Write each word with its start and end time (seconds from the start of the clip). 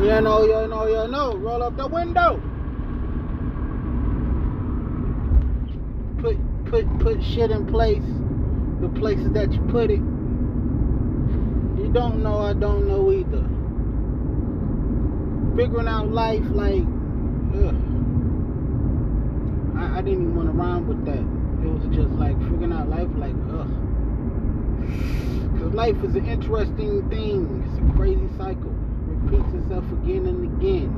You 0.00 0.18
know, 0.22 0.42
you 0.46 0.66
know, 0.66 0.86
you 0.86 1.08
know. 1.08 1.36
Roll 1.36 1.62
up 1.62 1.76
the 1.76 1.86
window. 1.86 2.40
Put 6.22 6.38
put 6.64 6.98
put 7.00 7.22
shit 7.22 7.50
in 7.50 7.66
place. 7.66 8.02
The 8.80 8.88
places 8.98 9.30
that 9.32 9.52
you 9.52 9.60
put 9.70 9.90
it. 9.90 10.00
You 10.00 11.90
don't 11.92 12.22
know, 12.22 12.38
I 12.38 12.54
don't 12.54 12.88
know 12.88 13.12
either. 13.12 13.44
Figuring 15.54 15.86
out 15.86 16.08
life 16.10 16.44
like 16.48 16.86
ugh. 17.60 17.76
I, 19.76 19.98
I 19.98 20.00
didn't 20.00 20.22
even 20.22 20.34
want 20.34 20.48
to 20.48 20.54
rhyme 20.54 20.88
with 20.88 21.04
that. 21.04 21.20
It 21.62 21.68
was 21.68 21.94
just 21.94 22.08
like 22.12 22.38
figuring 22.38 22.72
out 22.72 22.88
life 22.88 23.10
like 23.16 23.36
ugh. 23.52 23.68
Cause 25.60 25.74
life 25.74 26.02
is 26.02 26.14
an 26.14 26.24
interesting 26.24 27.06
thing. 27.10 27.62
It's 27.68 27.78
a 27.78 27.96
crazy 27.98 28.30
cycle 28.38 28.79
repeats 29.30 29.54
itself 29.54 29.84
again 30.02 30.26
and 30.26 30.58
again. 30.58 30.90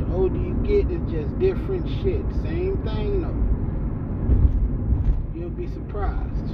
The 0.00 0.14
older 0.14 0.36
you 0.36 0.54
get, 0.66 0.90
it's 0.90 1.10
just 1.10 1.38
different 1.38 1.86
shit. 2.02 2.24
Same 2.42 2.76
thing 2.84 3.22
though. 3.22 3.38
You'll 5.38 5.50
be 5.50 5.68
surprised 5.68 6.50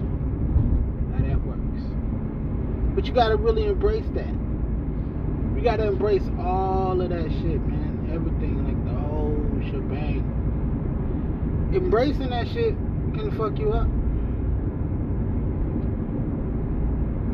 how 1.13 1.25
that 1.25 1.41
works. 1.47 1.83
But 2.95 3.07
you 3.07 3.13
gotta 3.13 3.37
really 3.37 3.67
embrace 3.67 4.07
that. 4.15 4.35
You 5.57 5.63
gotta 5.63 5.87
embrace 5.89 6.25
all 6.39 7.01
of 7.01 7.09
that 7.09 7.31
shit, 7.31 7.61
man. 7.67 8.11
Everything, 8.13 8.67
like 8.67 8.85
the 8.85 9.01
whole 9.01 9.37
shebang. 9.71 10.23
Embracing 11.75 12.31
that 12.31 12.47
shit 12.49 12.75
can 13.15 13.31
fuck 13.37 13.59
you 13.59 13.73
up. 13.73 13.89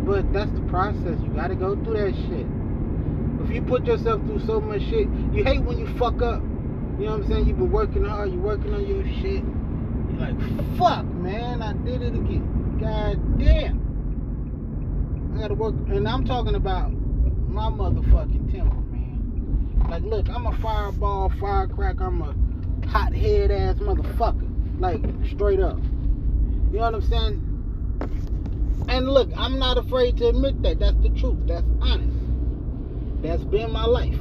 But 0.07 0.33
that's 0.33 0.51
the 0.53 0.67
process. 0.69 1.19
You 1.23 1.31
gotta 1.35 1.55
go 1.55 1.75
through 1.77 1.95
that 1.95 2.15
shit. 2.29 2.62
If 3.45 3.51
you 3.51 3.63
put 3.63 3.85
yourself 3.87 4.23
through 4.23 4.41
so 4.47 4.61
much 4.61 4.83
shit, 4.83 5.09
you 5.33 5.45
hate 5.45 5.63
when 5.63 5.79
you 5.79 5.87
fuck 5.99 6.23
up. 6.23 6.43
You 6.99 7.07
know 7.07 7.17
what 7.17 7.23
I'm 7.23 7.29
saying? 7.29 7.49
You've 7.49 7.59
been 7.59 7.71
working 7.71 8.05
hard, 8.05 8.33
you're 8.33 8.41
working 8.41 8.73
on 8.75 8.87
your 8.87 9.05
shit. 9.05 9.43
You're 10.11 10.21
like, 10.21 10.37
fuck, 10.79 11.05
man, 11.07 11.63
I 11.63 11.73
did 11.73 12.03
it 12.03 12.15
again. 12.15 12.79
God 12.81 13.39
damn. 13.39 13.81
I 15.35 15.41
gotta 15.41 15.55
work, 15.55 15.75
and 15.89 16.07
I'm 16.07 16.25
talking 16.25 16.55
about 16.55 16.93
my 16.93 17.71
motherfucking 17.71 18.53
temper, 18.53 18.77
man. 18.77 19.87
Like, 19.89 20.03
look, 20.03 20.29
I'm 20.29 20.47
a 20.47 20.57
fireball, 20.59 21.33
firecracker, 21.41 22.05
I'm 22.05 22.23
a 22.23 22.89
hot 22.89 23.13
head 23.13 23.51
ass 23.51 23.77
motherfucker. 23.77 24.49
Like, 24.79 25.01
straight 25.29 25.61
up. 25.61 25.79
You 26.73 26.79
know 26.79 26.91
what 26.91 26.95
I'm 26.95 27.03
saying? 27.03 27.49
And 28.89 29.09
look, 29.09 29.31
I'm 29.37 29.59
not 29.59 29.79
afraid 29.79 30.17
to 30.19 30.29
admit 30.29 30.63
that. 30.63 30.79
That's 30.79 30.97
the 31.03 31.11
truth. 31.11 31.39
That's 31.47 31.67
honest. 31.81 32.22
That's 33.23 33.45
been 33.45 33.71
my 33.71 33.85
life. 33.85 34.19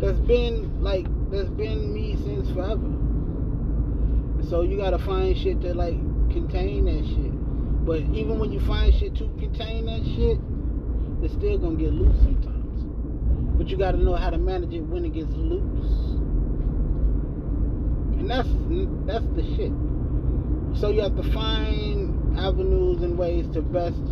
That's 0.00 0.18
been 0.20 0.82
like 0.82 1.06
that's 1.30 1.48
been 1.50 1.92
me 1.94 2.16
since 2.16 2.50
forever. 2.50 2.90
So 4.48 4.62
you 4.62 4.76
gotta 4.76 4.98
find 4.98 5.36
shit 5.36 5.60
to 5.60 5.74
like 5.74 5.98
contain 6.30 6.86
that 6.86 7.04
shit. 7.06 7.86
But 7.86 8.00
even 8.14 8.38
when 8.38 8.52
you 8.52 8.60
find 8.60 8.92
shit 8.94 9.14
to 9.16 9.28
contain 9.38 9.86
that 9.86 10.02
shit, 10.16 10.38
it's 11.22 11.34
still 11.34 11.58
gonna 11.58 11.76
get 11.76 11.92
loose 11.92 12.16
sometimes. 12.18 12.84
But 13.56 13.68
you 13.68 13.76
gotta 13.76 13.98
know 13.98 14.14
how 14.14 14.30
to 14.30 14.38
manage 14.38 14.74
it 14.74 14.80
when 14.80 15.04
it 15.04 15.12
gets 15.12 15.30
loose. 15.30 16.18
And 18.18 18.28
that's 18.28 18.48
that's 19.06 19.24
the 19.36 19.42
shit. 19.56 19.72
So 20.80 20.90
you 20.90 21.00
have 21.02 21.16
to 21.16 21.32
find 21.32 22.38
avenues 22.38 23.02
and 23.02 23.16
ways 23.16 23.46
to 23.54 23.62
best 23.62 24.02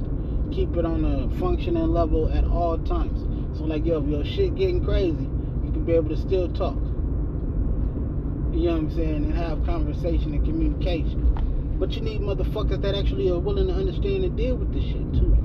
keep 0.53 0.77
it 0.77 0.85
on 0.85 1.05
a 1.05 1.29
functioning 1.39 1.89
level 1.89 2.31
at 2.33 2.45
all 2.45 2.79
times. 2.79 3.36
So 3.57 3.65
like, 3.65 3.87
yo, 3.87 4.03
if 4.03 4.09
your 4.09 4.25
shit 4.25 4.55
getting 4.55 4.85
crazy, 4.85 5.25
you 5.65 5.71
can 5.73 5.85
be 5.85 5.93
able 5.93 6.11
to 6.11 6.17
still 6.17 6.53
talk. 6.53 6.77
You 8.53 8.69
know 8.69 8.73
what 8.73 8.79
I'm 8.79 8.95
saying? 8.95 9.25
And 9.25 9.35
have 9.35 9.65
conversation 9.65 10.35
and 10.35 10.45
communication. 10.45 11.77
But 11.79 11.93
you 11.93 12.03
need 12.03 12.21
motherfuckers 12.21 12.83
that 12.83 12.95
actually 12.95 13.31
are 13.31 13.39
willing 13.39 13.69
to 13.69 13.75
understand 13.75 14.25
and 14.25 14.37
deal 14.37 14.57
with 14.57 14.75
this 14.75 14.85
shit 14.85 15.13
too. 15.15 15.37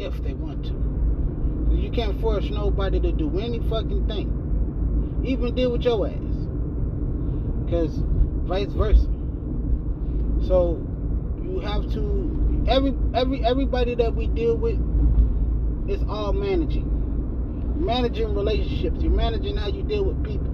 If 0.00 0.20
they 0.24 0.32
want 0.32 0.64
to. 0.66 1.76
You 1.76 1.90
can't 1.92 2.20
force 2.20 2.44
nobody 2.50 3.00
to 3.00 3.12
do 3.12 3.38
any 3.38 3.60
fucking 3.70 4.06
thing. 4.08 5.22
Even 5.24 5.54
deal 5.54 5.70
with 5.72 5.82
your 5.82 6.08
ass. 6.08 6.14
Cause 7.70 8.02
vice 8.46 8.72
versa. 8.72 9.06
So 10.48 10.84
you 11.42 11.60
have 11.60 11.82
to 11.92 12.66
every 12.68 12.94
every 13.14 13.44
everybody 13.44 13.94
that 13.94 14.14
we 14.14 14.26
deal 14.26 14.56
with 14.56 14.78
is 15.88 16.02
all 16.08 16.32
managing 16.32 16.91
managing 17.82 18.34
relationships. 18.34 19.00
You're 19.00 19.12
managing 19.12 19.56
how 19.56 19.68
you 19.68 19.82
deal 19.82 20.04
with 20.04 20.24
people. 20.24 20.50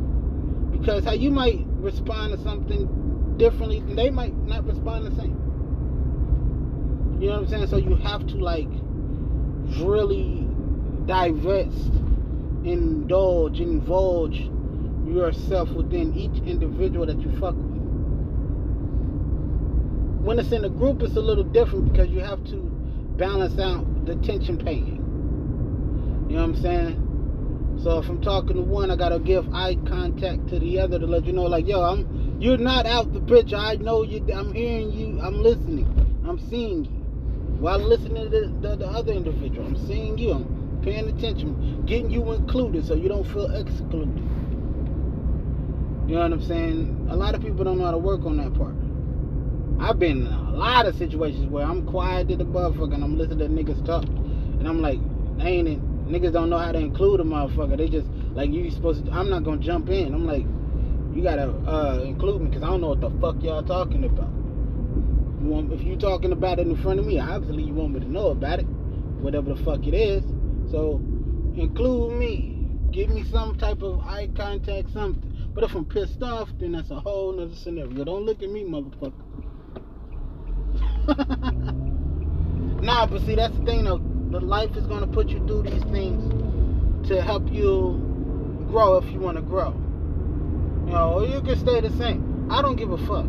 Because 0.72 1.04
how 1.04 1.12
you 1.12 1.30
might 1.30 1.64
respond 1.66 2.32
to 2.32 2.42
something 2.42 3.36
differently, 3.36 3.80
they 3.94 4.10
might 4.10 4.36
not 4.36 4.66
respond 4.66 5.06
the 5.06 5.14
same. 5.20 5.36
You 7.20 7.28
know 7.28 7.34
what 7.34 7.42
I'm 7.42 7.48
saying? 7.48 7.66
So 7.68 7.76
you 7.76 7.96
have 7.96 8.26
to 8.28 8.36
like 8.36 8.68
really 9.80 10.46
divest, 11.06 11.92
indulge, 12.64 13.60
indulge 13.60 14.50
yourself 15.06 15.70
within 15.70 16.14
each 16.14 16.42
individual 16.42 17.06
that 17.06 17.20
you 17.20 17.30
fuck 17.38 17.54
with. 17.54 17.78
When 20.24 20.38
it's 20.38 20.52
in 20.52 20.64
a 20.64 20.68
group, 20.68 21.02
it's 21.02 21.16
a 21.16 21.20
little 21.20 21.44
different 21.44 21.92
because 21.92 22.08
you 22.08 22.20
have 22.20 22.44
to 22.46 22.56
balance 23.16 23.58
out 23.58 24.06
the 24.06 24.14
tension 24.16 24.58
paying. 24.58 24.96
You 26.28 26.36
know 26.36 26.46
what 26.46 26.56
I'm 26.56 26.62
saying? 26.62 27.07
So 27.82 27.98
if 27.98 28.08
I'm 28.08 28.20
talking 28.20 28.56
to 28.56 28.62
one, 28.62 28.90
I 28.90 28.96
gotta 28.96 29.20
give 29.20 29.54
eye 29.54 29.76
contact 29.86 30.48
to 30.48 30.58
the 30.58 30.80
other 30.80 30.98
to 30.98 31.06
let 31.06 31.24
you 31.24 31.32
know, 31.32 31.44
like, 31.44 31.66
yo, 31.66 31.82
I'm 31.82 32.40
you're 32.40 32.58
not 32.58 32.86
out 32.86 33.12
the 33.12 33.20
picture. 33.20 33.56
I 33.56 33.76
know 33.76 34.02
you. 34.02 34.24
I'm 34.34 34.52
hearing 34.52 34.90
you. 34.90 35.20
I'm 35.20 35.42
listening. 35.42 35.86
I'm 36.26 36.38
seeing 36.38 36.84
you. 36.84 36.90
While 37.60 37.78
listening 37.78 38.24
to 38.24 38.28
the, 38.28 38.68
the, 38.68 38.76
the 38.76 38.86
other 38.86 39.12
individual, 39.12 39.66
I'm 39.66 39.76
seeing 39.86 40.18
you. 40.18 40.32
I'm 40.32 40.80
paying 40.82 41.08
attention, 41.08 41.84
getting 41.86 42.10
you 42.10 42.32
included, 42.32 42.86
so 42.86 42.94
you 42.94 43.08
don't 43.08 43.26
feel 43.26 43.50
excluded. 43.56 44.22
You 46.08 46.14
know 46.14 46.22
what 46.22 46.32
I'm 46.32 46.42
saying? 46.42 47.08
A 47.10 47.16
lot 47.16 47.34
of 47.34 47.42
people 47.42 47.64
don't 47.64 47.78
know 47.78 47.84
how 47.84 47.90
to 47.90 47.98
work 47.98 48.24
on 48.24 48.36
that 48.38 48.54
part. 48.54 48.74
I've 49.80 49.98
been 49.98 50.26
in 50.26 50.32
a 50.32 50.52
lot 50.52 50.86
of 50.86 50.96
situations 50.96 51.46
where 51.46 51.64
I'm 51.64 51.84
quiet 51.86 52.28
to 52.28 52.36
the 52.36 52.44
motherfucker 52.44 52.94
and 52.94 53.04
I'm 53.04 53.18
listening 53.18 53.38
to 53.38 53.64
niggas 53.64 53.84
talk, 53.84 54.04
and 54.04 54.66
I'm 54.66 54.80
like, 54.80 55.00
ain't 55.40 55.68
it? 55.68 55.80
Niggas 56.08 56.32
don't 56.32 56.50
know 56.50 56.58
how 56.58 56.72
to 56.72 56.78
include 56.78 57.20
a 57.20 57.22
motherfucker. 57.22 57.76
They 57.76 57.88
just 57.88 58.08
like 58.34 58.50
you 58.50 58.70
supposed 58.70 59.04
to. 59.06 59.12
I'm 59.12 59.30
not 59.30 59.44
gonna 59.44 59.58
jump 59.58 59.88
in. 59.90 60.14
I'm 60.14 60.26
like, 60.26 60.44
you 61.14 61.22
gotta 61.22 61.50
uh, 61.68 62.02
include 62.02 62.42
me 62.42 62.48
because 62.48 62.62
I 62.62 62.66
don't 62.66 62.80
know 62.80 62.88
what 62.88 63.00
the 63.00 63.10
fuck 63.20 63.42
y'all 63.42 63.62
talking 63.62 64.04
about. 64.04 64.30
You 65.40 65.48
want, 65.50 65.72
if 65.72 65.82
you 65.82 65.96
talking 65.96 66.32
about 66.32 66.58
it 66.58 66.66
in 66.66 66.76
front 66.82 66.98
of 66.98 67.06
me, 67.06 67.20
obviously 67.20 67.62
you 67.62 67.74
want 67.74 67.92
me 67.94 68.00
to 68.00 68.10
know 68.10 68.28
about 68.28 68.58
it, 68.58 68.66
whatever 69.20 69.54
the 69.54 69.62
fuck 69.62 69.86
it 69.86 69.94
is. 69.94 70.24
So 70.70 71.00
include 71.56 72.18
me. 72.18 72.54
Give 72.90 73.10
me 73.10 73.24
some 73.30 73.56
type 73.58 73.82
of 73.82 74.00
eye 74.00 74.28
contact, 74.34 74.90
something. 74.92 75.50
But 75.54 75.64
if 75.64 75.74
I'm 75.74 75.84
pissed 75.84 76.22
off, 76.22 76.48
then 76.58 76.72
that's 76.72 76.90
a 76.90 76.98
whole 76.98 77.32
nother 77.32 77.54
scenario. 77.54 78.04
Don't 78.04 78.24
look 78.24 78.42
at 78.42 78.50
me, 78.50 78.64
motherfucker. 78.64 79.12
nah, 82.82 83.06
but 83.06 83.22
see, 83.22 83.34
that's 83.34 83.56
the 83.58 83.64
thing 83.64 83.84
though 83.84 84.17
the 84.30 84.40
life 84.40 84.76
is 84.76 84.86
going 84.86 85.00
to 85.00 85.06
put 85.06 85.28
you 85.28 85.38
through 85.46 85.62
these 85.62 85.82
things 85.84 87.08
to 87.08 87.22
help 87.22 87.50
you 87.50 88.66
grow 88.70 88.98
if 88.98 89.10
you 89.10 89.18
want 89.18 89.36
to 89.36 89.42
grow. 89.42 89.72
You 90.86 90.92
know, 90.92 91.14
or 91.14 91.26
you 91.26 91.40
can 91.40 91.58
stay 91.58 91.80
the 91.80 91.90
same. 91.96 92.48
I 92.50 92.60
don't 92.60 92.76
give 92.76 92.90
a 92.90 92.98
fuck. 92.98 93.26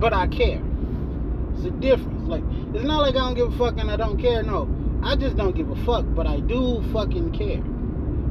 But 0.00 0.12
I 0.12 0.26
care. 0.26 0.60
It's 1.54 1.64
a 1.64 1.70
difference. 1.70 2.28
Like, 2.28 2.42
it's 2.74 2.84
not 2.84 3.00
like 3.00 3.14
I 3.14 3.18
don't 3.18 3.34
give 3.34 3.52
a 3.52 3.58
fuck 3.58 3.78
and 3.78 3.90
I 3.90 3.96
don't 3.96 4.20
care. 4.20 4.42
No. 4.42 4.68
I 5.04 5.16
just 5.16 5.36
don't 5.36 5.54
give 5.54 5.70
a 5.70 5.76
fuck, 5.84 6.04
but 6.14 6.26
I 6.26 6.40
do 6.40 6.82
fucking 6.92 7.32
care. 7.32 7.62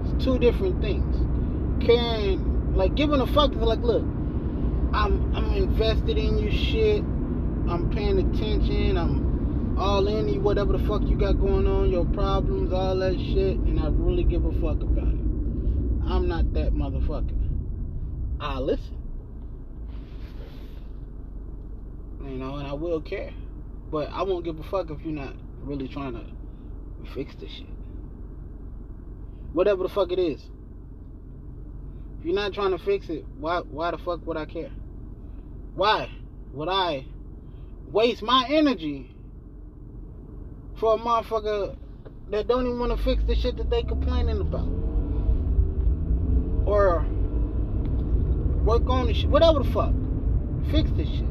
It's 0.03 0.23
two 0.23 0.39
different 0.39 0.81
things. 0.81 1.15
Caring, 1.85 2.75
like 2.75 2.95
giving 2.95 3.21
a 3.21 3.27
fuck 3.27 3.51
is 3.51 3.57
like, 3.57 3.79
look, 3.79 4.03
I'm 4.93 5.33
I'm 5.35 5.53
invested 5.53 6.17
in 6.17 6.37
your 6.37 6.51
shit. 6.51 7.03
I'm 7.71 7.89
paying 7.89 8.19
attention. 8.19 8.97
I'm 8.97 9.77
all 9.79 10.05
in 10.07 10.27
you, 10.27 10.41
whatever 10.41 10.77
the 10.77 10.85
fuck 10.87 11.03
you 11.03 11.15
got 11.15 11.39
going 11.39 11.65
on, 11.65 11.89
your 11.89 12.03
problems, 12.03 12.73
all 12.73 12.97
that 12.97 13.13
shit, 13.13 13.57
and 13.57 13.79
I 13.79 13.87
really 13.87 14.25
give 14.25 14.43
a 14.43 14.51
fuck 14.51 14.81
about 14.81 15.07
it. 15.07 15.21
I'm 16.05 16.27
not 16.27 16.51
that 16.53 16.73
motherfucker. 16.73 17.37
I 18.41 18.59
listen. 18.59 18.97
You 22.25 22.37
know, 22.37 22.57
and 22.57 22.67
I 22.67 22.73
will 22.73 22.99
care. 22.99 23.31
But 23.89 24.09
I 24.11 24.23
won't 24.23 24.43
give 24.43 24.59
a 24.59 24.63
fuck 24.63 24.89
if 24.89 24.99
you're 25.05 25.13
not 25.13 25.35
really 25.61 25.87
trying 25.87 26.13
to 26.13 27.13
fix 27.13 27.33
the 27.35 27.47
shit. 27.47 27.67
Whatever 29.53 29.83
the 29.83 29.89
fuck 29.89 30.11
it 30.11 30.19
is. 30.19 30.41
If 32.19 32.25
you're 32.25 32.35
not 32.35 32.53
trying 32.53 32.71
to 32.71 32.83
fix 32.83 33.07
it, 33.07 33.25
why 33.39 33.59
why 33.59 33.91
the 33.91 33.97
fuck 33.97 34.27
would 34.27 34.35
I 34.35 34.45
care? 34.45 34.71
Why 35.73 36.09
would 36.53 36.67
I 36.67 37.05
waste 37.91 38.21
my 38.21 38.45
energy 38.49 39.13
for 40.79 40.95
a 40.95 40.97
motherfucker 40.97 41.77
that 42.29 42.47
don't 42.47 42.65
even 42.65 42.79
want 42.79 42.97
to 42.97 43.03
fix 43.03 43.23
the 43.25 43.35
shit 43.35 43.57
that 43.57 43.69
they 43.69 43.83
complaining 43.83 44.39
about. 44.39 44.67
Or 46.65 47.05
work 48.63 48.89
on 48.89 49.07
the 49.07 49.13
shit. 49.13 49.29
Whatever 49.29 49.63
the 49.63 49.71
fuck. 49.71 49.93
Fix 50.71 50.89
this 50.91 51.09
shit. 51.09 51.25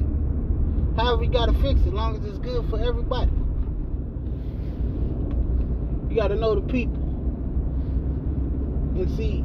However 0.97 1.25
you 1.25 1.31
gotta 1.31 1.55
fix 1.55 1.81
it, 1.81 1.87
as 1.87 1.93
long 1.93 2.17
as 2.17 2.25
it's 2.25 2.39
good 2.39 2.69
for 2.69 2.79
everybody. 2.79 3.31
You 6.11 6.17
gotta 6.17 6.35
know 6.35 6.55
the 6.57 6.73
people. 6.73 7.01
And 8.97 9.09
see, 9.17 9.45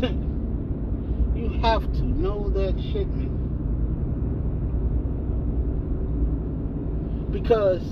you 1.38 1.60
have 1.60 1.82
to 1.92 2.02
know 2.02 2.48
that 2.50 2.74
shit, 2.92 3.06
man. 3.08 3.33
Because 7.34 7.82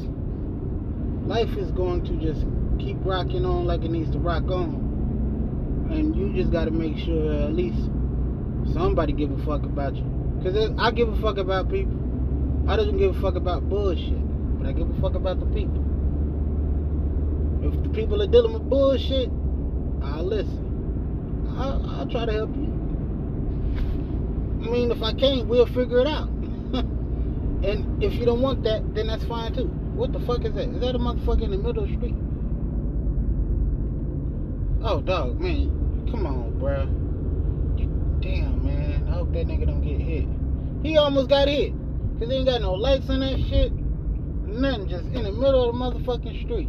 life 1.27 1.51
is 1.59 1.73
going 1.73 2.05
to 2.05 2.17
just 2.23 2.47
keep 2.79 2.97
rocking 3.05 3.45
on 3.45 3.65
like 3.65 3.83
it 3.83 3.91
needs 3.91 4.09
to 4.13 4.21
rock 4.21 4.45
on. 4.45 5.89
And 5.91 6.15
you 6.15 6.33
just 6.33 6.53
gotta 6.53 6.71
make 6.71 6.97
sure 6.99 7.33
at 7.43 7.53
least 7.53 7.91
somebody 8.73 9.13
give 9.13 9.33
a 9.33 9.45
fuck 9.45 9.65
about 9.65 9.97
you. 9.97 10.05
Because 10.39 10.71
I 10.79 10.93
give 10.93 11.09
a 11.09 11.21
fuck 11.21 11.39
about 11.39 11.69
people. 11.69 11.99
I 12.69 12.77
don't 12.77 12.97
give 12.97 13.17
a 13.17 13.21
fuck 13.21 13.35
about 13.35 13.69
bullshit. 13.69 14.23
But 14.61 14.69
I 14.69 14.73
give 14.73 14.89
a 14.89 15.01
fuck 15.01 15.17
about 15.17 15.41
the 15.41 15.47
people. 15.47 15.83
If 17.65 17.83
the 17.83 17.89
people 17.89 18.23
are 18.23 18.29
dealing 18.29 18.53
with 18.53 18.71
bullshit, 18.71 19.29
I'll 20.05 20.25
listen. 20.25 21.53
I'll, 21.59 21.85
I'll 21.91 22.09
try 22.09 22.27
to 22.27 22.33
help 22.33 22.55
you. 22.55 22.71
I 24.63 24.71
mean, 24.71 24.93
if 24.93 25.03
I 25.03 25.13
can't, 25.13 25.49
we'll 25.49 25.67
figure 25.67 25.99
it 25.99 26.07
out. 26.07 26.31
and 27.65 28.03
if 28.03 28.15
you 28.15 28.25
don't 28.25 28.41
want 28.41 28.65
that, 28.65 28.95
then 28.95 29.07
that's 29.07 29.25
fine 29.25 29.55
too. 29.55 29.67
What 29.95 30.13
the 30.13 30.21
fuck 30.21 30.45
is 30.45 30.55
that? 30.55 30.69
Is 30.69 30.81
that 30.81 30.95
a 30.95 30.99
motherfucker 30.99 31.43
in 31.43 31.51
the 31.51 31.59
middle 31.59 31.85
of 31.85 31.89
the 31.89 31.97
street? 31.97 32.15
Oh, 34.85 35.01
dog, 35.01 35.39
man. 35.39 36.09
Come 36.11 36.27
on, 36.27 36.53
bruh. 36.59 36.89
You, 37.79 37.87
damn, 38.21 38.65
man. 38.65 39.07
I 39.09 39.13
hope 39.13 39.33
that 39.33 39.47
nigga 39.47 39.67
don't 39.67 39.81
get 39.81 40.01
hit. 40.01 40.27
He 40.83 40.97
almost 40.97 41.29
got 41.29 41.47
hit. 41.47 41.73
Because 42.15 42.31
he 42.31 42.39
ain't 42.39 42.47
got 42.47 42.63
no 42.63 42.73
lights 42.73 43.09
on 43.09 43.21
that 43.21 43.39
shit. 43.49 43.73
Nothing. 43.73 44.89
Just 44.89 45.05
in 45.05 45.23
the 45.23 45.31
middle 45.31 45.71
of 45.71 45.75
the 45.77 45.79
motherfucking 45.79 46.45
street. 46.45 46.69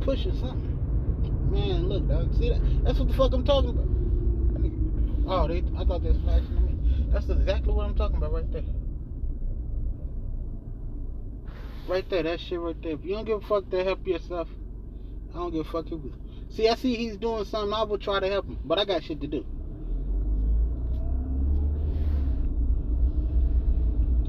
Pushing 0.00 0.36
something. 0.40 1.50
Man, 1.52 1.88
look, 1.88 2.08
dog. 2.08 2.34
See 2.34 2.48
that? 2.48 2.60
That's 2.84 2.98
what 2.98 3.06
the 3.08 3.14
fuck 3.14 3.32
I'm 3.32 3.44
talking 3.44 3.70
about. 3.70 3.86
Oh, 5.26 5.48
they, 5.48 5.62
I 5.78 5.84
thought 5.84 6.02
they 6.02 6.10
was 6.10 6.18
flashing 6.24 6.56
at 6.56 6.62
me. 6.64 6.73
That's 7.14 7.28
exactly 7.28 7.72
what 7.72 7.86
I'm 7.86 7.94
talking 7.94 8.16
about 8.16 8.32
right 8.32 8.52
there. 8.52 8.64
Right 11.86 12.10
there, 12.10 12.24
that 12.24 12.40
shit 12.40 12.58
right 12.58 12.74
there. 12.82 12.94
If 12.94 13.04
you 13.04 13.14
don't 13.14 13.24
give 13.24 13.40
a 13.40 13.46
fuck 13.46 13.70
to 13.70 13.84
help 13.84 14.04
yourself, 14.04 14.48
I 15.30 15.34
don't 15.34 15.52
give 15.52 15.64
a 15.64 15.70
fuck. 15.70 15.86
See, 16.50 16.68
I 16.68 16.74
see 16.74 16.96
he's 16.96 17.16
doing 17.16 17.44
something. 17.44 17.72
I 17.72 17.84
will 17.84 17.98
try 17.98 18.18
to 18.18 18.28
help 18.28 18.46
him, 18.46 18.58
but 18.64 18.80
I 18.80 18.84
got 18.84 19.04
shit 19.04 19.20
to 19.20 19.28
do. 19.28 19.46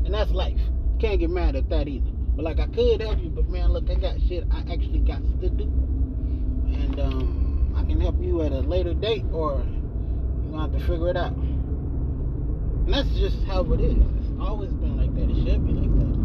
And 0.05 0.13
that's 0.13 0.29
life. 0.29 0.59
Can't 0.99 1.19
get 1.19 1.31
mad 1.31 1.55
at 1.55 1.67
that 1.69 1.87
either. 1.87 2.11
But 2.35 2.45
like 2.45 2.59
I 2.59 2.67
could 2.67 3.01
help 3.01 3.19
you, 3.19 3.29
but 3.29 3.49
man, 3.49 3.73
look, 3.73 3.89
I 3.89 3.95
got 3.95 4.21
shit 4.27 4.43
I 4.51 4.59
actually 4.59 4.99
got 4.99 5.23
to 5.41 5.49
do. 5.49 5.63
And 5.63 6.99
um, 6.99 7.73
I 7.75 7.83
can 7.83 7.99
help 7.99 8.21
you 8.21 8.43
at 8.43 8.51
a 8.51 8.59
later 8.59 8.93
date 8.93 9.25
or 9.33 9.65
you're 10.43 10.51
gonna 10.51 10.71
have 10.71 10.79
to 10.79 10.79
figure 10.85 11.09
it 11.09 11.17
out. 11.17 11.33
And 12.85 12.93
that's 12.93 13.09
just 13.17 13.43
how 13.45 13.61
it 13.73 13.81
is. 13.81 13.95
It's 13.95 14.39
always 14.41 14.69
been 14.71 14.97
like 14.97 15.13
that. 15.15 15.23
It 15.29 15.35
should 15.43 15.65
be 15.65 15.73
like 15.73 15.99
that. 15.99 16.15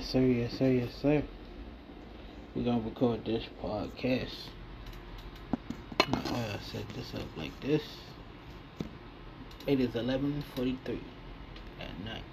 Yes, 0.07 0.13
sir. 0.13 0.21
Yes, 0.21 0.53
sir. 0.57 0.69
Yes, 0.69 0.95
sir. 1.01 1.23
We're 2.55 2.63
gonna 2.63 2.79
record 2.79 3.25
this 3.25 3.43
podcast. 3.61 4.51
I 6.07 6.59
set 6.71 6.87
this 6.95 7.13
up 7.13 7.27
like 7.35 7.59
this. 7.59 7.83
It 9.65 9.81
is 9.81 9.95
11:43 9.95 11.01
at 11.81 12.05
night. 12.05 12.23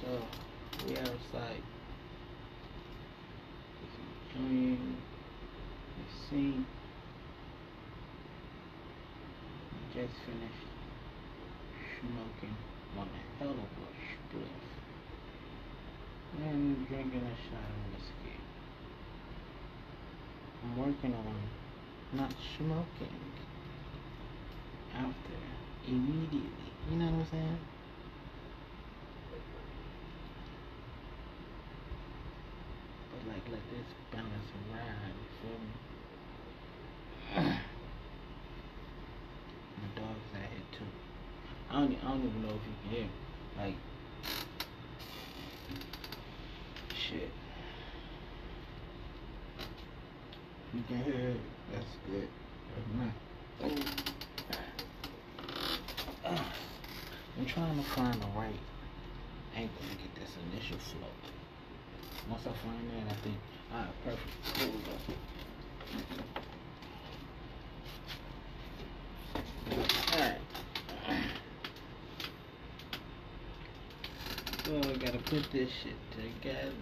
So 0.00 0.22
we 0.86 0.96
outside. 0.96 1.62
Enjoying 4.36 4.98
the 5.96 6.28
scene. 6.28 6.64
Just 9.92 10.14
finished 10.24 10.70
smoking 11.98 12.56
one 12.96 13.08
hell 13.38 13.50
of 13.50 13.56
a 13.56 13.62
spliff 14.36 14.70
and 16.38 16.88
drinking 16.88 17.20
a 17.20 17.36
shot 17.48 17.70
of 17.70 17.92
whiskey. 17.92 18.36
I'm 20.62 20.76
working 20.76 21.14
on 21.14 21.36
not 22.12 22.32
smoking 22.56 23.20
after 24.94 25.38
immediately. 25.86 26.72
You 26.90 26.96
know 26.98 27.06
what 27.06 27.14
I'm 27.14 27.26
saying? 27.30 27.58
But 33.10 33.22
like 33.32 33.44
let 33.50 33.64
this 33.70 33.88
balance 34.12 34.50
around, 34.72 35.14
you 35.16 35.28
feel 35.40 35.58
me? 35.60 35.74
My 39.80 39.88
dog's 39.94 40.30
out 40.34 40.50
here 40.50 40.68
too. 40.78 40.99
I 41.70 41.74
don't, 41.74 41.96
I 42.04 42.08
don't 42.08 42.18
even 42.26 42.42
know 42.42 42.48
if 42.48 42.54
you 42.54 42.74
can 42.82 42.90
hear. 42.90 43.04
me. 43.04 43.10
Like, 43.56 43.76
shit. 46.94 47.30
You 50.74 50.82
can 50.88 51.04
hear 51.04 51.14
it. 51.14 51.40
That's 51.72 51.96
good. 52.10 52.28
I'm 57.38 57.46
trying 57.46 57.76
to 57.76 57.82
find 57.90 58.14
the 58.14 58.26
right 58.36 58.60
angle 59.56 59.74
to 59.90 59.96
get 59.96 60.14
this 60.14 60.36
initial 60.52 60.78
flow. 60.78 61.08
Once 62.28 62.42
I 62.46 62.52
find 62.52 62.90
that, 62.90 63.10
I 63.10 63.14
think, 63.22 63.36
alright, 63.72 63.94
perfect. 64.04 64.58
Here 64.58 64.68
we 64.68 64.78
go. 64.82 64.92
Alright. 70.12 70.40
So 74.64 74.70
I 74.78 74.94
gotta 75.04 75.18
put 75.30 75.46
this 75.52 75.70
shit 75.82 75.94
together. 76.10 76.74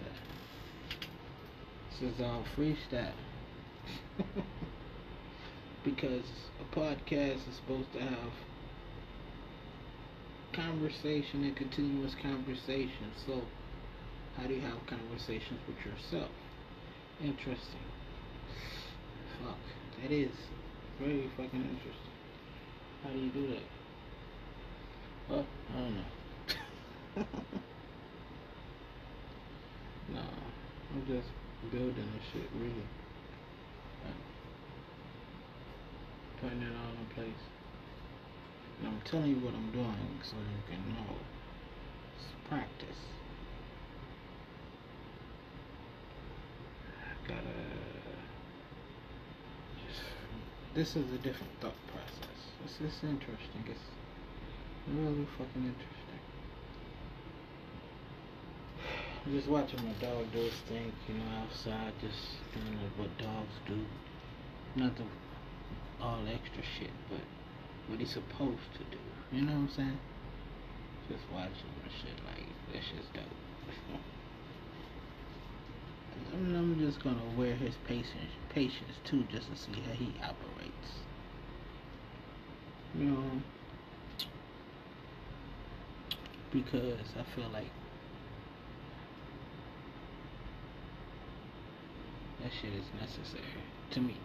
This 1.91 2.11
is 2.11 2.21
all 2.21 2.43
freestyle. 2.57 3.13
because 5.83 6.23
a 6.59 6.75
podcast 6.75 7.47
is 7.47 7.55
supposed 7.55 7.93
to 7.93 7.99
have 7.99 8.31
conversation 10.53 11.43
and 11.43 11.55
continuous 11.55 12.15
conversation. 12.21 13.11
So, 13.25 13.41
how 14.35 14.47
do 14.47 14.53
you 14.53 14.61
have 14.61 14.85
conversations 14.87 15.59
with 15.67 15.77
yourself? 15.85 16.31
Interesting. 17.21 17.85
Fuck. 19.43 19.57
That 20.01 20.11
is 20.11 20.31
very 20.99 21.29
fucking 21.37 21.61
interesting. 21.61 22.13
How 23.03 23.09
do 23.11 23.19
you 23.19 23.29
do 23.29 23.47
that? 23.47 23.63
Well, 25.29 25.45
I 25.69 25.79
don't 25.79 25.95
know. 25.95 26.03
nah, 30.13 30.21
I'm 30.91 31.05
just 31.05 31.29
building 31.71 31.93
this 31.95 32.25
shit, 32.33 32.49
really. 32.59 32.87
Putting 36.41 36.61
it 36.61 36.71
all 36.71 36.93
in 36.97 37.05
place. 37.13 37.43
And 38.79 38.87
I'm 38.87 39.01
telling 39.03 39.29
you 39.29 39.35
what 39.37 39.53
I'm 39.53 39.71
doing 39.71 40.19
so 40.23 40.35
you 40.37 40.63
can 40.67 40.79
know. 40.95 41.15
It's 42.15 42.25
practice. 42.47 43.01
Gotta 47.27 47.41
just. 49.85 50.01
This 50.73 50.95
is 50.95 51.13
a 51.13 51.17
different 51.17 51.51
thought 51.59 51.75
process. 51.91 52.39
This 52.63 52.79
is 52.79 53.03
interesting. 53.03 53.63
It's 53.67 53.79
really 54.87 55.27
fucking 55.37 55.65
interesting. 55.65 55.98
Just 59.27 59.47
watching 59.47 59.83
my 59.85 59.91
dog 60.01 60.31
do 60.31 60.39
his 60.39 60.53
thing, 60.67 60.91
you 61.07 61.13
know, 61.15 61.25
outside, 61.43 61.93
just 62.01 62.17
doing 62.53 62.79
what 62.97 63.15
dogs 63.17 63.53
do. 63.67 63.85
Not 64.75 64.95
the 64.95 65.03
all 66.01 66.23
extra 66.27 66.63
shit, 66.63 66.91
but 67.09 67.19
what 67.87 67.99
he's 67.99 68.11
supposed 68.11 68.73
to 68.73 68.79
do. 68.79 68.97
You 69.31 69.41
know 69.41 69.53
what 69.53 69.59
I'm 69.59 69.69
saying? 69.69 69.99
Just 71.09 71.23
watching 71.33 71.51
and 71.83 71.91
shit 71.91 72.17
like 72.25 72.45
that 72.73 72.83
shit's 72.83 73.07
dope. 73.13 73.23
I'm, 76.33 76.55
I'm 76.55 76.79
just 76.79 77.03
gonna 77.03 77.17
wear 77.37 77.55
his 77.55 77.75
patience, 77.87 78.31
patience 78.49 78.97
too, 79.03 79.25
just 79.31 79.51
to 79.51 79.57
see 79.57 79.81
how 79.85 79.93
he 79.93 80.13
operates. 80.23 81.03
You 82.97 83.05
know, 83.05 83.23
because 86.51 86.99
I 87.17 87.23
feel 87.35 87.49
like 87.49 87.69
that 92.41 92.51
shit 92.61 92.73
is 92.73 92.87
necessary 92.99 93.63
to 93.91 93.99
me. 93.99 94.17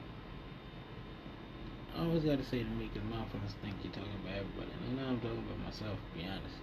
I 1.95 2.03
always 2.03 2.25
gotta 2.25 2.45
say 2.45 2.63
to 2.63 2.75
me 2.75 2.91
because 2.93 3.07
motherfuckers 3.07 3.55
think 3.63 3.79
you're 3.83 3.95
talking 3.95 4.19
about 4.23 4.43
everybody. 4.43 4.71
And 4.87 4.97
now 4.99 5.15
I'm 5.15 5.21
talking 5.21 5.39
about 5.39 5.63
myself, 5.63 5.95
to 5.95 6.11
be 6.19 6.27
honest. 6.27 6.59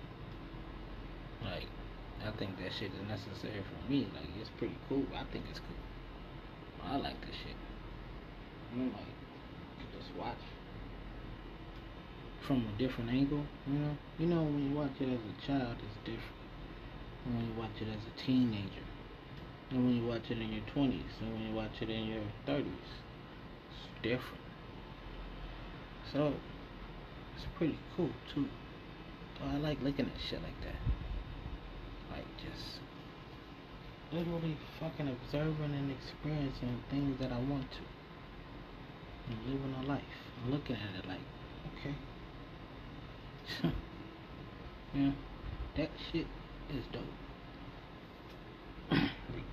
Like, 1.43 1.67
I 2.19 2.31
think 2.37 2.59
that 2.59 2.71
shit 2.75 2.91
is 2.91 3.03
necessary 3.07 3.63
for 3.63 3.79
me. 3.91 4.07
Like, 4.13 4.27
it's 4.39 4.51
pretty 4.59 4.75
cool. 4.89 5.07
I 5.15 5.23
think 5.31 5.45
it's 5.49 5.59
cool. 5.59 5.81
I 6.83 6.97
like 6.97 7.19
this 7.21 7.35
shit. 7.35 7.55
I'm 8.73 8.91
like, 8.91 9.15
just 9.95 10.11
watch 10.19 10.37
from 12.45 12.65
a 12.67 12.77
different 12.77 13.09
angle, 13.09 13.45
you 13.67 13.79
know? 13.79 13.95
You 14.17 14.27
know, 14.27 14.43
when 14.43 14.69
you 14.69 14.75
watch 14.75 14.99
it 14.99 15.07
as 15.07 15.19
a 15.19 15.35
child, 15.45 15.77
it's 15.79 15.97
different. 16.03 16.41
When 17.25 17.47
you 17.47 17.53
watch 17.57 17.77
it 17.79 17.87
as 17.87 18.01
a 18.01 18.25
teenager, 18.25 18.83
and 19.71 19.85
when 19.85 19.95
you 19.95 20.05
watch 20.05 20.29
it 20.29 20.37
in 20.37 20.51
your 20.51 20.63
20s, 20.75 21.21
and 21.21 21.33
when 21.33 21.47
you 21.47 21.55
watch 21.55 21.71
it 21.81 21.89
in 21.89 22.05
your 22.05 22.23
30s, 22.45 22.65
it's 22.65 24.03
different. 24.03 24.43
So, 26.11 26.33
it's 27.35 27.45
pretty 27.57 27.79
cool, 27.95 28.09
too. 28.33 28.47
So 29.37 29.45
I 29.45 29.57
like 29.57 29.81
looking 29.81 30.05
at 30.05 30.11
shit 30.29 30.41
like 30.43 30.59
that. 30.61 30.75
Like, 32.11 32.27
just 32.37 32.79
literally 34.11 34.57
fucking 34.79 35.07
observing 35.07 35.73
and 35.73 35.91
experiencing 35.91 36.83
things 36.89 37.17
that 37.21 37.31
I 37.31 37.39
want 37.39 37.71
to. 37.71 37.79
And 39.29 39.45
living 39.45 39.73
a 39.83 39.87
life. 39.87 40.01
And 40.43 40.53
looking 40.53 40.75
at 40.75 40.99
it 40.99 41.07
like, 41.07 41.23
okay. 41.79 41.95
yeah, 44.95 45.11
that 45.77 45.89
shit 46.11 46.27
is 46.69 46.83
dope. 46.91 47.03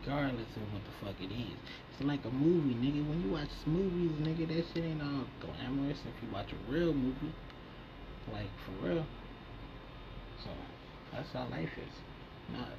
Regardless 0.09 0.57
of 0.57 0.73
what 0.73 0.83
the 0.85 1.05
fuck 1.05 1.21
it 1.21 1.31
is. 1.31 1.59
It's 1.93 2.01
like 2.01 2.25
a 2.25 2.31
movie, 2.31 2.73
nigga. 2.73 3.07
When 3.07 3.21
you 3.21 3.31
watch 3.31 3.51
movies, 3.67 4.11
nigga, 4.23 4.49
that 4.49 4.65
shit 4.73 4.83
ain't 4.83 5.03
all 5.03 5.27
glamorous. 5.39 5.99
If 6.01 6.23
you 6.23 6.33
watch 6.33 6.49
a 6.51 6.73
real 6.73 6.95
movie, 6.95 7.35
like 8.33 8.49
for 8.65 8.89
real. 8.89 9.05
So, 10.43 10.51
that's 11.13 11.31
how 11.35 11.47
life 11.51 11.69
is. 11.77 12.57
Not, 12.57 12.71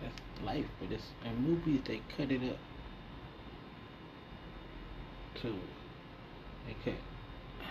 that's 0.00 0.14
life, 0.44 0.66
but 0.78 0.92
it's, 0.92 1.02
in 1.24 1.42
movies, 1.42 1.80
they 1.84 2.00
cut 2.16 2.30
it 2.30 2.48
up 2.48 2.58
to, 5.42 5.54
they 6.64 6.76
cut 6.84 7.00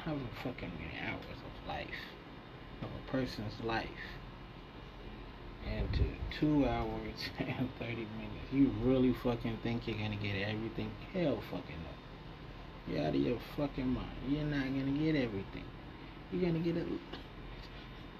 however 0.04 0.20
fucking 0.44 0.72
many 0.82 1.00
hours 1.10 1.24
of 1.24 1.68
life 1.68 1.88
of 2.82 2.90
a 2.90 3.12
person's 3.12 3.54
life 3.64 3.88
into 5.66 6.04
two 6.40 6.66
hours 6.66 7.30
and 7.40 7.70
30 7.80 7.96
minutes. 7.96 8.52
You 8.52 8.72
really 8.82 9.14
fucking 9.24 9.58
think 9.64 9.88
you're 9.88 9.98
gonna 9.98 10.16
get 10.16 10.36
everything? 10.36 10.92
Hell 11.14 11.42
fucking 11.52 11.76
no. 11.84 12.94
You're 12.94 13.06
out 13.06 13.16
of 13.16 13.22
your 13.22 13.40
fucking 13.56 13.88
mind. 13.88 14.08
You're 14.30 14.44
not 14.44 14.66
gonna 14.66 14.98
get 14.98 15.16
everything. 15.16 15.66
You're 16.32 16.50
gonna 16.50 16.64
get 16.64 16.78
it. 16.78 16.88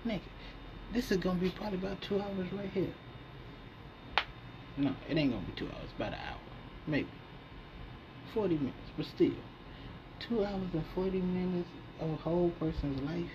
Nigga, 0.06 0.22
this 0.94 1.12
is 1.12 1.18
gonna 1.18 1.40
be 1.40 1.50
probably 1.50 1.80
about 1.80 2.02
two 2.02 2.20
hours 2.20 2.52
right 2.52 2.70
here. 2.74 2.94
No, 4.78 4.94
it 5.10 5.18
ain't 5.18 5.32
gonna 5.32 5.46
be 5.46 5.54
two 5.54 5.68
hours, 5.68 5.90
about 5.96 6.14
an 6.14 6.20
hour. 6.20 6.40
Maybe. 6.86 7.10
40 8.34 8.58
minutes, 8.58 8.78
but 8.96 9.06
still. 9.06 9.32
Two 10.20 10.44
hours 10.46 10.70
and 10.74 10.84
40 10.94 11.20
minutes 11.20 11.70
of 12.00 12.10
a 12.12 12.16
whole 12.16 12.52
person's 12.60 13.02
life 13.02 13.30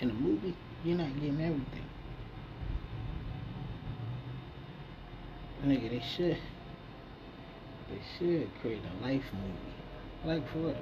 in 0.00 0.10
a 0.10 0.14
movie, 0.14 0.56
you're 0.84 0.96
not 0.96 1.12
getting 1.14 1.40
everything. 1.40 1.84
Nigga, 5.64 5.90
they 5.90 6.04
should. 6.16 6.38
They 7.90 8.00
should 8.18 8.50
create 8.60 8.80
a 8.80 9.04
life 9.04 9.24
movie. 9.32 9.74
Like 10.24 10.50
for 10.50 10.58
real. 10.58 10.76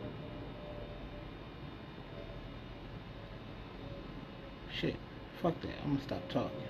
Shit. 4.81 4.97
Fuck 5.43 5.61
that. 5.63 5.71
I'm 5.85 5.95
gonna 5.95 6.05
stop 6.05 6.29
talking 6.29 6.63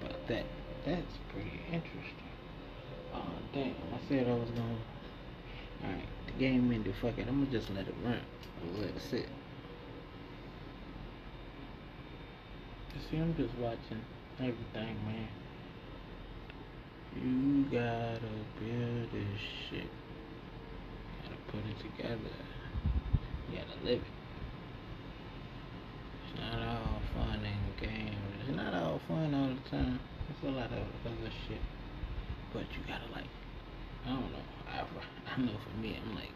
about 0.00 0.26
that. 0.28 0.44
That's 0.84 1.16
pretty 1.32 1.60
interesting. 1.66 2.30
Oh 3.14 3.24
damn, 3.52 3.70
I 3.70 4.08
said 4.08 4.28
I 4.28 4.34
was 4.34 4.50
gonna 4.50 4.76
Alright, 5.84 6.08
the 6.26 6.32
game 6.32 6.72
ended, 6.72 6.94
fuck 7.00 7.18
it. 7.18 7.26
I'm 7.28 7.44
gonna 7.44 7.50
just 7.50 7.70
let 7.70 7.86
it 7.86 7.94
run. 8.04 8.20
let 8.78 8.88
it 8.88 9.00
sit. 9.10 9.26
See, 13.10 13.18
I'm 13.18 13.36
just 13.36 13.52
watching 13.58 14.00
everything, 14.38 14.96
man. 15.04 15.28
You 17.20 17.64
gotta 17.64 18.32
build 18.58 19.12
this 19.12 19.40
shit. 19.68 19.90
Gotta 21.22 21.36
put 21.50 21.60
it 21.68 21.78
together. 21.84 22.34
You 23.50 23.58
gotta 23.58 23.84
live 23.84 24.00
it. 24.00 24.14
It's 26.24 26.40
not 26.40 26.62
all 26.66 27.00
fun 27.14 27.44
and 27.44 27.80
games. 27.80 28.16
It's 28.48 28.56
not 28.56 28.72
all 28.74 29.00
fun 29.06 29.34
all 29.34 29.48
the 29.48 29.70
time. 29.70 30.00
It's 30.30 30.42
a 30.42 30.50
lot 30.50 30.72
of 30.72 30.78
other 31.04 31.32
shit. 31.46 31.60
But 32.54 32.62
you 32.72 32.80
gotta 32.88 33.12
like, 33.12 33.28
I 34.06 34.10
don't 34.10 34.32
know. 34.32 34.46
I, 34.66 34.80
I 35.36 35.40
know 35.42 35.52
for 35.62 35.76
me, 35.78 35.98
I'm 36.00 36.14
like, 36.14 36.32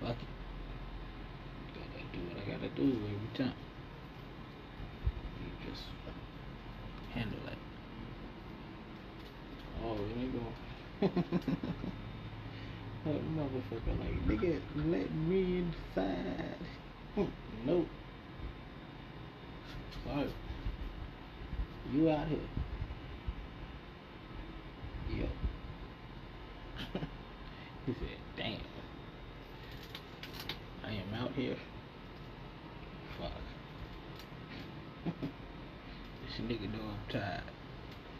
fuck 0.00 0.16
it. 0.16 0.32
Gotta 1.74 2.16
do 2.16 2.20
what 2.28 2.42
I 2.42 2.50
gotta 2.50 2.68
do 2.74 2.88
every 2.88 3.36
time 3.36 3.69
just 5.70 5.82
handle 7.14 7.38
it. 7.46 7.58
Oh, 9.84 9.98
nigga. 10.18 10.44
that 13.04 13.20
motherfucker 13.34 13.94
like, 13.98 14.18
nigga, 14.26 14.60
let 14.76 15.14
me 15.14 15.58
inside. 15.58 16.56
Hmm, 17.14 17.24
nope. 17.64 17.88
Sorry. 20.04 20.32
You 21.92 22.10
out 22.10 22.28
here. 22.28 22.38
Yo. 25.10 25.26
he 27.86 27.92
said, 27.92 28.18
damn. 28.36 28.60
I 30.84 30.92
am 30.92 31.14
out 31.22 31.32
here. 31.32 31.56
Fuck. 33.18 33.32
This 35.04 36.39
nigga 36.50 36.64
I'm 36.64 36.98
tired. 37.08 37.42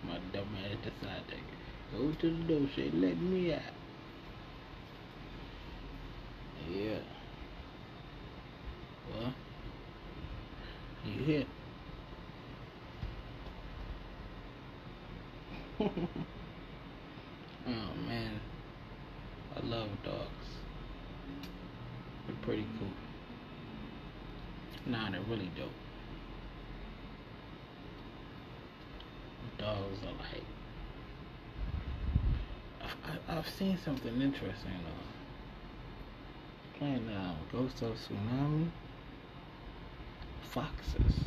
My 0.05 0.19
dumb 0.33 0.57
ass 0.65 0.77
decided 0.85 1.27
to 1.29 1.97
go 1.97 2.13
to 2.13 2.31
the 2.31 2.43
door, 2.45 2.69
say, 2.77 2.91
let 2.95 3.19
me 3.19 3.53
out. 3.53 3.61
Yeah. 6.71 6.99
Well, 9.13 9.35
you 11.05 11.25
here? 11.25 11.47
playing 33.71 33.85
something 33.85 34.21
interesting 34.21 34.73
though. 34.85 36.79
Playing 36.79 37.07
now. 37.07 37.37
Ghost 37.53 37.83
of 37.83 37.93
Tsushima. 37.93 38.69
Foxes. 40.43 41.21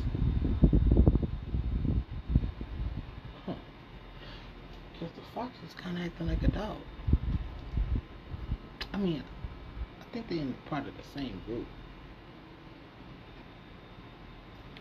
Huh. 3.46 3.54
Cause 5.00 5.08
the 5.14 5.22
fox 5.34 5.52
is 5.66 5.74
kind 5.74 5.96
of 5.96 6.04
acting 6.04 6.26
like 6.26 6.42
a 6.42 6.48
dog. 6.48 6.76
I 8.92 8.96
mean, 8.98 9.22
I 10.00 10.04
think 10.12 10.28
they're 10.28 10.44
part 10.66 10.86
of 10.86 10.94
the 10.96 11.18
same 11.18 11.40
group. 11.46 11.66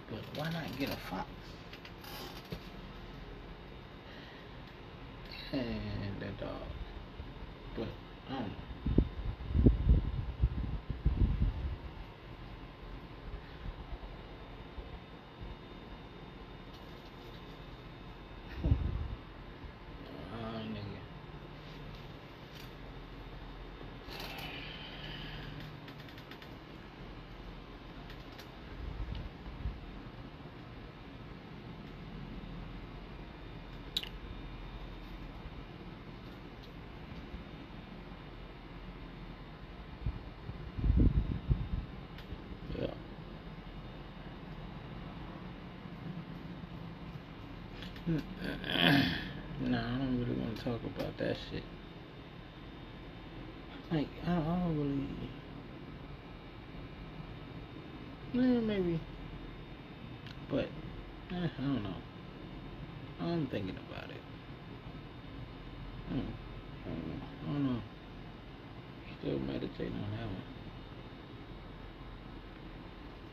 But 0.10 0.20
why 0.36 0.52
not 0.52 0.78
get 0.78 0.90
a 0.90 0.98
fox? 1.10 1.30
And 5.54 6.22
a 6.22 6.44
dog. 6.44 6.83
But 7.76 7.88
I 8.30 8.34
don't 8.34 8.48
know. 8.48 8.54
Ah, 20.34 20.62
nigga. 20.74 21.00
Yeah. 42.80 42.88
no, 49.62 49.78
I 49.78 49.98
don't 49.98 50.20
really 50.20 50.40
want 50.40 50.58
to 50.58 50.64
talk 50.64 50.82
about 50.84 51.18
that 51.34 51.40
shit. 51.52 51.64
Like, 53.92 54.08
I 54.24 54.28
don't, 54.28 54.48
I 54.48 54.60
don't 54.60 54.78
really. 58.34 58.58
Eh, 58.58 58.62
maybe. 58.62 59.00
But, 60.50 60.66
eh, 61.32 61.48
I 61.58 61.62
don't 61.62 61.84
know. 61.84 61.96
I'm 63.22 63.48
thinking 63.48 63.78
about 63.90 64.10
it. 64.10 64.22
Hmm. 66.10 66.20
I 66.86 66.90
don't 66.90 67.08
know. 67.08 67.16
I 67.42 67.54
don't 67.54 67.66
know. 67.66 67.82
Still 69.20 69.40
meditating 69.40 69.94
on 69.94 70.12
that 70.12 70.28
one. 70.28 70.44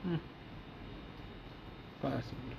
Hmm. 0.02 0.16
Possibly. 2.00 2.56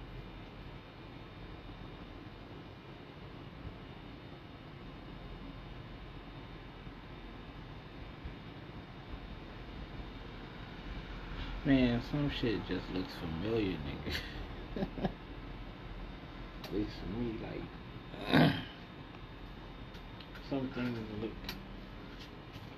Man, 11.63 12.01
some 12.09 12.31
shit 12.41 12.59
just 12.67 12.89
looks 12.91 13.11
familiar, 13.19 13.77
nigga. 13.77 14.15
At 16.63 16.73
least 16.73 16.89
for 16.99 17.19
me, 17.19 17.37
like 17.43 18.51
some 20.49 20.71
things 20.73 20.97
look 21.21 21.31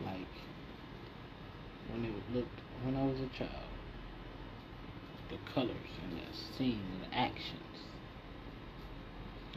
like 0.03 0.17
when 1.91 2.03
it 2.03 2.35
looked 2.35 2.59
when 2.83 2.97
I 2.97 3.05
was 3.05 3.21
a 3.21 3.37
child. 3.37 3.51
The 5.29 5.37
colors 5.53 5.69
and 6.03 6.19
the 6.19 6.57
scenes 6.57 6.83
and 6.91 7.09
the 7.09 7.17
actions 7.17 7.77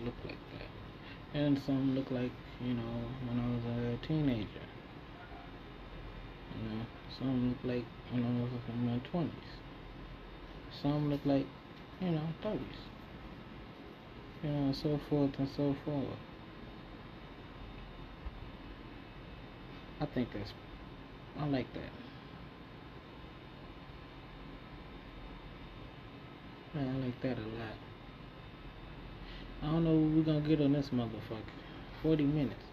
look 0.04 0.14
like 0.24 0.38
that. 0.52 1.36
And 1.36 1.60
some 1.66 1.96
look 1.96 2.12
like, 2.12 2.30
you 2.60 2.74
know, 2.74 3.02
when 3.26 3.40
I 3.40 3.48
was 3.56 3.98
a 4.00 4.06
teenager. 4.06 4.65
Some 7.18 7.48
look 7.48 7.58
like 7.64 7.84
when 8.10 8.24
I 8.24 8.42
was 8.42 8.50
in 8.68 8.86
my 8.86 8.98
twenties. 9.10 9.32
Some 10.82 11.10
look 11.10 11.20
like, 11.24 11.46
you 12.00 12.10
know, 12.10 12.28
thirties. 12.42 12.60
You 14.42 14.50
know, 14.50 14.72
so 14.72 15.00
forth 15.08 15.30
and 15.38 15.48
so 15.56 15.74
forth. 15.84 16.06
I 20.00 20.06
think 20.06 20.28
that's 20.34 20.52
I 21.38 21.46
like 21.46 21.72
that. 21.72 21.92
Man, 26.74 26.88
I 26.88 27.06
like 27.06 27.22
that 27.22 27.38
a 27.38 27.48
lot. 27.48 27.78
I 29.62 29.66
don't 29.66 29.84
know 29.84 29.94
what 29.94 30.16
we're 30.16 30.22
gonna 30.22 30.46
get 30.46 30.60
on 30.60 30.72
this 30.72 30.90
motherfucker. 30.90 31.40
Forty 32.02 32.24
minutes. 32.24 32.64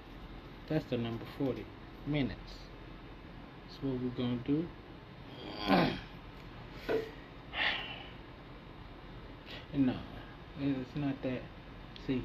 That's 0.68 0.84
the 0.90 0.98
number 0.98 1.24
forty 1.38 1.66
minutes. 2.06 2.56
That's 3.74 3.84
what 3.84 4.00
we're 4.02 4.10
gonna 4.10 4.38
do. 4.46 4.68
no, 9.74 9.96
it's 10.60 10.96
not 10.96 11.22
that. 11.24 11.42
See, 12.06 12.24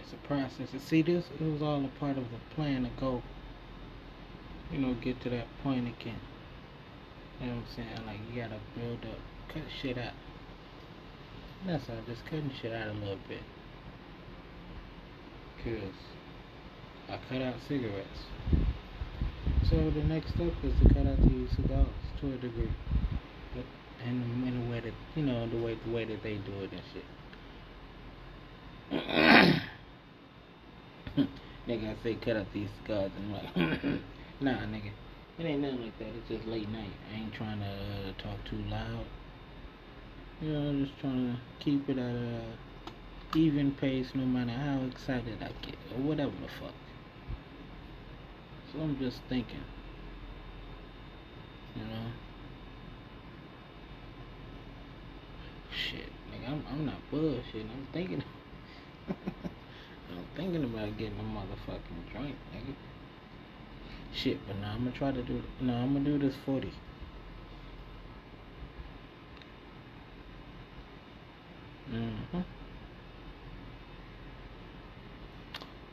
it's 0.00 0.12
a 0.12 0.16
process. 0.26 0.72
And 0.72 0.80
see, 0.80 1.02
this 1.02 1.26
it 1.38 1.44
was 1.44 1.60
all 1.60 1.84
a 1.84 1.88
part 2.00 2.16
of 2.16 2.24
the 2.30 2.54
plan 2.54 2.84
to 2.84 2.90
go. 2.98 3.22
You 4.72 4.78
know, 4.78 4.94
get 4.94 5.20
to 5.22 5.30
that 5.30 5.46
point 5.62 5.86
again. 5.86 6.18
You 7.40 7.46
know 7.46 7.56
what 7.56 7.62
I'm 7.62 7.76
saying? 7.76 8.06
Like 8.06 8.18
you 8.32 8.40
gotta 8.40 8.58
build 8.74 9.04
up, 9.04 9.18
cut 9.52 9.62
shit 9.82 9.98
out. 9.98 10.14
That's 11.66 11.88
all. 11.90 11.96
Just 12.06 12.24
cutting 12.24 12.50
shit 12.62 12.72
out 12.72 12.88
a 12.88 12.92
little 12.94 13.18
bit. 13.28 13.42
Cause 15.62 15.98
I 17.10 17.18
cut 17.28 17.42
out 17.42 17.56
cigarettes. 17.68 18.65
So 19.70 19.76
the 19.90 20.02
next 20.04 20.28
step 20.28 20.52
is 20.62 20.72
to 20.78 20.84
cut 20.94 21.08
out 21.08 21.18
these 21.28 21.50
cigars 21.56 21.88
to 22.20 22.26
a 22.28 22.36
degree, 22.36 22.70
but 23.52 23.64
in 24.06 24.20
the, 24.20 24.26
in 24.46 24.64
a 24.64 24.70
way 24.70 24.78
that 24.78 24.94
you 25.16 25.24
know 25.24 25.44
the 25.48 25.56
way 25.56 25.76
the 25.84 25.90
way 25.92 26.04
that 26.04 26.22
they 26.22 26.36
do 26.36 26.52
it 26.62 26.70
and 26.70 26.82
shit. 26.92 27.04
nigga, 31.66 31.98
I 31.98 32.02
say 32.04 32.14
cut 32.14 32.36
out 32.36 32.46
these 32.54 32.68
cigars 32.82 33.10
and 33.18 33.32
like, 33.32 33.56
nah, 34.40 34.66
nigga, 34.66 34.92
it 35.36 35.44
ain't 35.44 35.62
nothing 35.62 35.82
like 35.82 35.98
that. 35.98 36.08
It's 36.08 36.28
just 36.28 36.46
late 36.46 36.68
night. 36.68 36.92
I 37.12 37.16
ain't 37.18 37.34
trying 37.34 37.58
to 37.58 37.66
uh, 37.66 38.12
talk 38.22 38.38
too 38.48 38.62
loud. 38.70 39.06
You 40.40 40.52
know, 40.52 40.68
I'm 40.68 40.86
just 40.86 40.96
trying 41.00 41.34
to 41.34 41.40
keep 41.64 41.88
it 41.88 41.98
at 41.98 42.14
a 42.14 42.40
even 43.34 43.72
pace, 43.72 44.14
no 44.14 44.26
matter 44.26 44.52
how 44.52 44.82
excited 44.86 45.42
I 45.42 45.50
get 45.66 45.74
or 45.92 45.98
whatever 46.02 46.30
the 46.30 46.46
fuck. 46.60 46.72
So 48.76 48.82
I'm 48.82 48.98
just 48.98 49.20
thinking, 49.28 49.64
you 51.76 51.82
know. 51.82 52.06
Shit, 55.70 56.10
nigga, 56.30 56.50
I'm, 56.50 56.64
I'm 56.70 56.84
not 56.84 56.96
bullshitting. 57.10 57.70
I'm 57.70 57.88
thinking, 57.92 58.22
I'm 59.08 60.26
thinking 60.36 60.64
about 60.64 60.98
getting 60.98 61.18
a 61.18 61.22
motherfucking 61.22 62.12
joint, 62.12 62.36
nigga. 62.54 62.74
Shit, 64.12 64.46
but 64.46 64.56
now 64.58 64.72
I'm 64.72 64.84
gonna 64.84 64.96
try 64.96 65.10
to 65.10 65.22
do. 65.22 65.42
No, 65.60 65.72
I'm 65.72 65.94
gonna 65.94 66.04
do 66.04 66.18
this 66.18 66.34
forty. 66.44 66.72
Mm-hmm. 71.90 72.40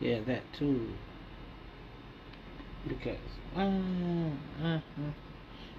Yeah, 0.02 0.20
that 0.28 0.42
too. 0.58 0.90
Because, 2.88 3.18
uh, 3.56 3.62
uh, 3.62 4.76
uh, 4.76 4.80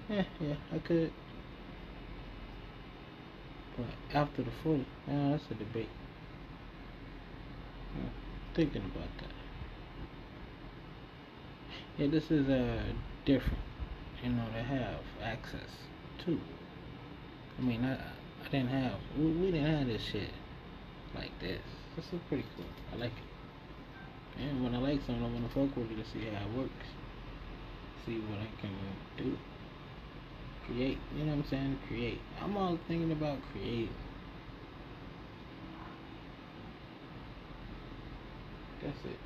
yeah, 0.09 0.23
yeah, 0.39 0.55
I 0.73 0.79
could. 0.79 1.11
But 3.77 4.17
after 4.17 4.41
the 4.41 4.51
40, 4.63 4.81
uh, 4.81 5.29
that's 5.31 5.43
a 5.51 5.55
debate. 5.55 5.89
Thinking 8.55 8.83
about 8.83 9.09
that. 9.19 9.35
Yeah, 11.97 12.07
this 12.07 12.31
is 12.31 12.47
uh, 12.49 12.83
different, 13.25 13.59
you 14.23 14.29
know, 14.29 14.45
to 14.53 14.63
have 14.63 15.01
access 15.21 15.69
to. 16.25 16.39
I 17.59 17.61
mean, 17.61 17.83
I, 17.83 17.95
I 17.95 18.49
didn't 18.49 18.69
have, 18.69 18.93
we, 19.17 19.25
we 19.31 19.51
didn't 19.51 19.77
have 19.77 19.87
this 19.87 20.01
shit 20.01 20.31
like 21.13 21.37
this. 21.39 21.61
This 21.95 22.05
is 22.05 22.19
pretty 22.29 22.45
cool. 22.55 22.65
I 22.93 22.95
like 22.97 23.11
it. 23.11 23.24
And 24.39 24.63
when 24.63 24.75
I 24.75 24.79
like 24.79 24.99
something, 25.05 25.23
I 25.23 25.27
want 25.27 25.47
to 25.47 25.53
fuck 25.53 25.77
with 25.77 25.91
it 25.91 25.95
to 25.95 26.05
see 26.11 26.25
how 26.25 26.45
it 26.45 26.57
works. 26.57 26.87
See 28.05 28.19
what 28.19 28.39
I 28.39 28.61
can 28.61 28.71
do. 29.17 29.37
Create. 30.65 30.97
You 31.15 31.25
know 31.25 31.35
what 31.35 31.45
I'm 31.45 31.49
saying? 31.49 31.79
Create. 31.87 32.19
I'm 32.41 32.57
all 32.57 32.77
thinking 32.87 33.11
about 33.11 33.39
creating. 33.51 33.89
That's 38.83 38.97
it. 39.05 39.19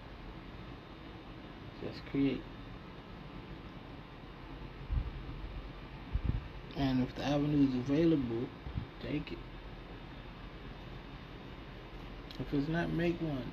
Just 1.84 2.06
create. 2.12 2.42
And 6.78 7.04
if 7.04 7.16
the 7.16 7.26
avenue 7.26 7.68
is 7.68 7.76
available, 7.76 8.48
take 9.02 9.32
it. 9.32 9.38
If 12.40 12.54
it's 12.54 12.70
not, 12.70 12.90
make 12.92 13.20
one. 13.20 13.52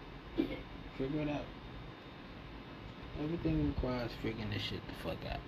Figure 0.98 1.20
it 1.20 1.28
out. 1.28 1.44
Everything 3.22 3.68
requires 3.68 4.10
figuring 4.22 4.50
this 4.50 4.62
shit 4.62 4.80
the 4.88 4.94
fuck 5.02 5.18
out. 5.30 5.40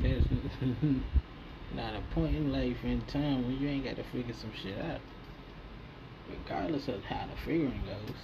There's 0.00 0.24
not 1.74 1.94
a 1.94 2.02
point 2.12 2.34
in 2.34 2.52
life 2.52 2.76
and 2.82 3.06
time 3.08 3.46
when 3.46 3.60
you 3.60 3.68
ain't 3.68 3.84
got 3.84 3.96
to 3.96 4.04
figure 4.10 4.34
some 4.34 4.52
shit 4.62 4.78
out. 4.78 5.00
Regardless 6.28 6.88
of 6.88 7.02
how 7.04 7.26
the 7.26 7.36
figuring 7.44 7.82
goes. 7.86 8.16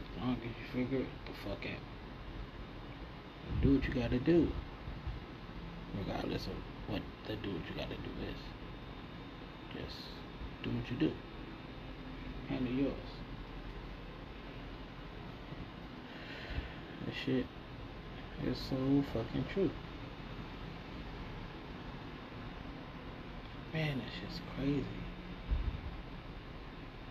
As 0.00 0.22
long 0.22 0.36
as 0.36 0.44
you 0.44 0.84
figure 0.84 1.00
it 1.00 1.06
the 1.26 1.32
fuck 1.48 1.64
out. 1.66 1.82
Do 3.62 3.74
what 3.74 3.84
you 3.84 3.94
gotta 3.94 4.18
do. 4.18 4.48
Regardless 5.98 6.46
of 6.46 6.54
what 6.88 7.02
the 7.26 7.36
do 7.36 7.50
what 7.52 7.68
you 7.68 7.76
gotta 7.76 7.96
do 7.96 8.12
is. 8.28 8.40
Just 9.74 9.96
do 10.62 10.70
what 10.70 10.90
you 10.90 10.96
do. 10.96 11.12
Handle 12.48 12.72
yours. 12.72 13.21
This 17.06 17.14
shit 17.24 17.46
is 18.46 18.56
so 18.70 19.04
fucking 19.12 19.44
true. 19.52 19.70
Man, 23.72 23.98
that 23.98 24.08
shit's 24.20 24.40
crazy. 24.56 24.84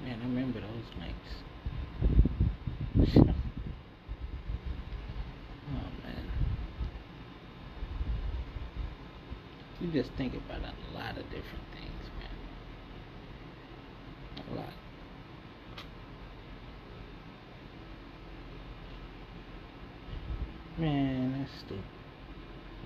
Man, 0.03 0.19
I 0.21 0.25
remember 0.25 0.61
those 0.61 0.91
nights. 0.99 1.43
oh 5.69 5.87
man. 6.03 6.25
You 9.81 9.87
just 9.91 10.11
think 10.13 10.33
about 10.35 10.61
a 10.61 10.73
lot 10.93 11.17
of 11.17 11.23
different 11.25 11.65
things, 11.73 12.09
man. 12.19 12.29
A 14.51 14.55
lot. 14.55 14.80
Man, 20.77 21.37
that's 21.37 21.51
stupid. 21.59 21.83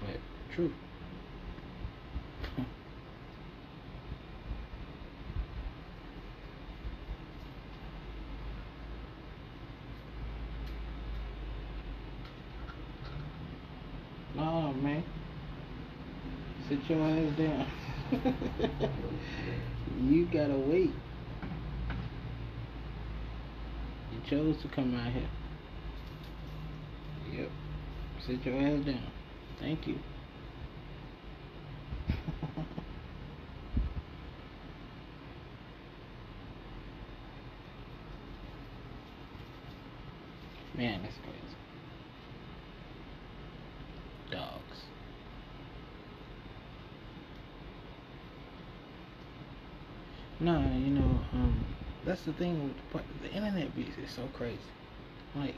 But 0.01 0.17
true. 0.55 0.73
oh 14.39 14.73
man. 14.73 15.03
Sit 16.67 16.79
your 16.89 17.01
ass 17.07 17.37
down. 17.37 17.67
you 20.01 20.25
gotta 20.25 20.57
wait. 20.57 20.91
You 24.11 24.19
chose 24.27 24.59
to 24.63 24.67
come 24.69 24.95
out 24.95 25.11
here. 25.11 25.29
Sit 28.25 28.43
your 28.43 28.55
ass 28.55 28.83
down. 28.83 29.03
Thank 29.59 29.85
you. 29.87 29.99
Man, 40.75 41.03
that's 41.03 41.17
crazy. 41.17 41.55
Dogs. 44.31 44.81
Nah, 50.39 50.61
you 50.77 50.89
know, 50.89 51.19
um, 51.33 51.63
that's 52.03 52.23
the 52.23 52.33
thing 52.33 52.63
with 52.63 52.73
the, 52.91 53.27
the 53.27 53.33
internet 53.35 53.75
beast 53.75 53.99
is 54.03 54.09
so 54.09 54.27
crazy. 54.33 54.57
Like, 55.35 55.53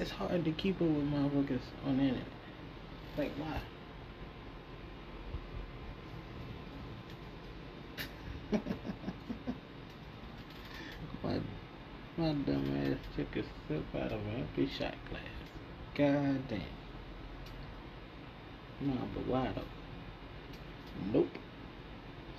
it's 0.00 0.10
hard 0.10 0.44
to 0.44 0.52
keep 0.52 0.76
up 0.76 0.88
with 0.88 1.04
motherfuckers 1.12 1.60
on 1.86 1.98
the 1.98 2.02
internet. 2.04 2.26
Like, 3.18 3.32
why? 3.38 3.60
my, 11.22 11.38
my 12.16 12.32
dumb 12.32 12.76
ass 12.84 12.98
took 13.16 13.36
a 13.36 13.42
sip 13.68 13.84
out 13.94 14.12
of 14.12 14.20
an 14.26 14.36
empty 14.40 14.66
shot 14.78 14.94
glass. 15.08 15.22
God 15.94 16.48
damn. 16.48 16.62
Nah, 18.80 19.04
but 19.14 19.26
why 19.26 19.52
though? 19.54 19.62
Nope. 21.12 21.28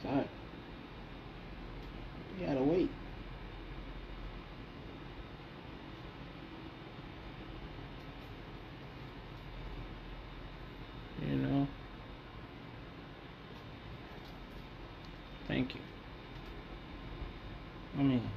Sorry. 0.02 0.28
You 2.40 2.48
gotta 2.48 2.64
wait. 2.64 2.90
You 11.28 11.36
know? 11.36 11.68
Thank 15.48 15.76
you. 15.76 15.82
I 17.98 18.04
mean, 18.04 18.30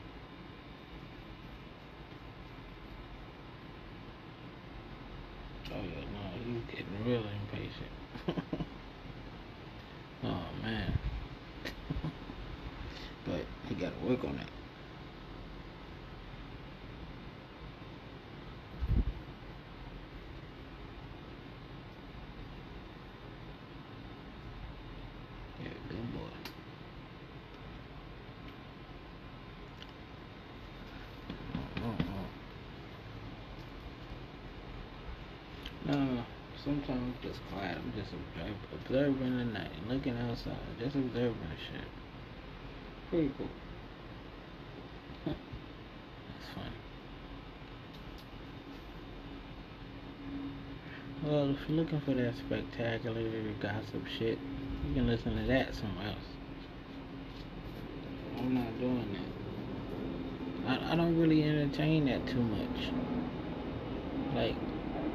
oh 5.73 5.77
yeah, 5.77 6.05
no, 6.13 6.21
he's 6.45 6.65
getting 6.75 7.05
real 7.07 7.23
impatient. 7.23 8.55
oh 10.25 10.45
man. 10.63 10.99
but 13.25 13.41
he 13.69 13.75
gotta 13.77 13.95
work 14.05 14.25
on 14.25 14.37
that. 14.37 14.49
Yeah, 25.63 25.71
good 25.89 26.13
boy. 26.13 26.35
No, 35.87 36.25
sometimes 36.65 37.15
just 37.23 37.41
quiet. 37.53 37.77
I'm 37.77 37.93
just 38.05 38.15
observe, 38.15 38.57
observing 38.73 39.39
the 39.39 39.45
night, 39.45 39.71
looking 39.89 40.17
outside, 40.19 40.57
just 40.79 40.97
observing 40.97 41.37
the 41.49 41.57
shit. 41.57 41.89
Pretty 43.11 43.31
cool. 43.37 43.47
That's 45.27 45.37
funny. 46.55 46.71
Well, 51.25 51.51
if 51.51 51.69
you're 51.69 51.79
looking 51.79 52.01
for 52.01 52.15
that 52.15 52.35
spectacular 52.37 53.23
gossip 53.61 54.05
shit, 54.19 54.39
you 54.89 54.95
can 54.95 55.07
listen 55.07 55.37
to 55.37 55.45
that 55.45 55.75
somewhere 55.75 56.09
else. 56.09 56.19
I'm 58.39 58.55
not 58.55 58.79
doing 58.79 59.17
that. 60.67 60.81
I, 60.83 60.93
I 60.93 60.97
don't 60.97 61.19
really 61.19 61.43
entertain 61.43 62.07
that 62.07 62.27
too 62.27 62.43
much. 62.43 62.91
Like, 64.35 64.57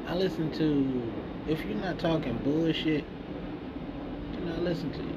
I 0.06 0.14
listen 0.14 0.50
to, 0.52 1.12
if 1.46 1.64
you're 1.64 1.74
not 1.76 1.98
talking 1.98 2.38
bullshit, 2.38 3.04
then 4.32 4.52
I 4.52 4.58
listen 4.58 4.92
to 4.92 4.98
you. 4.98 5.16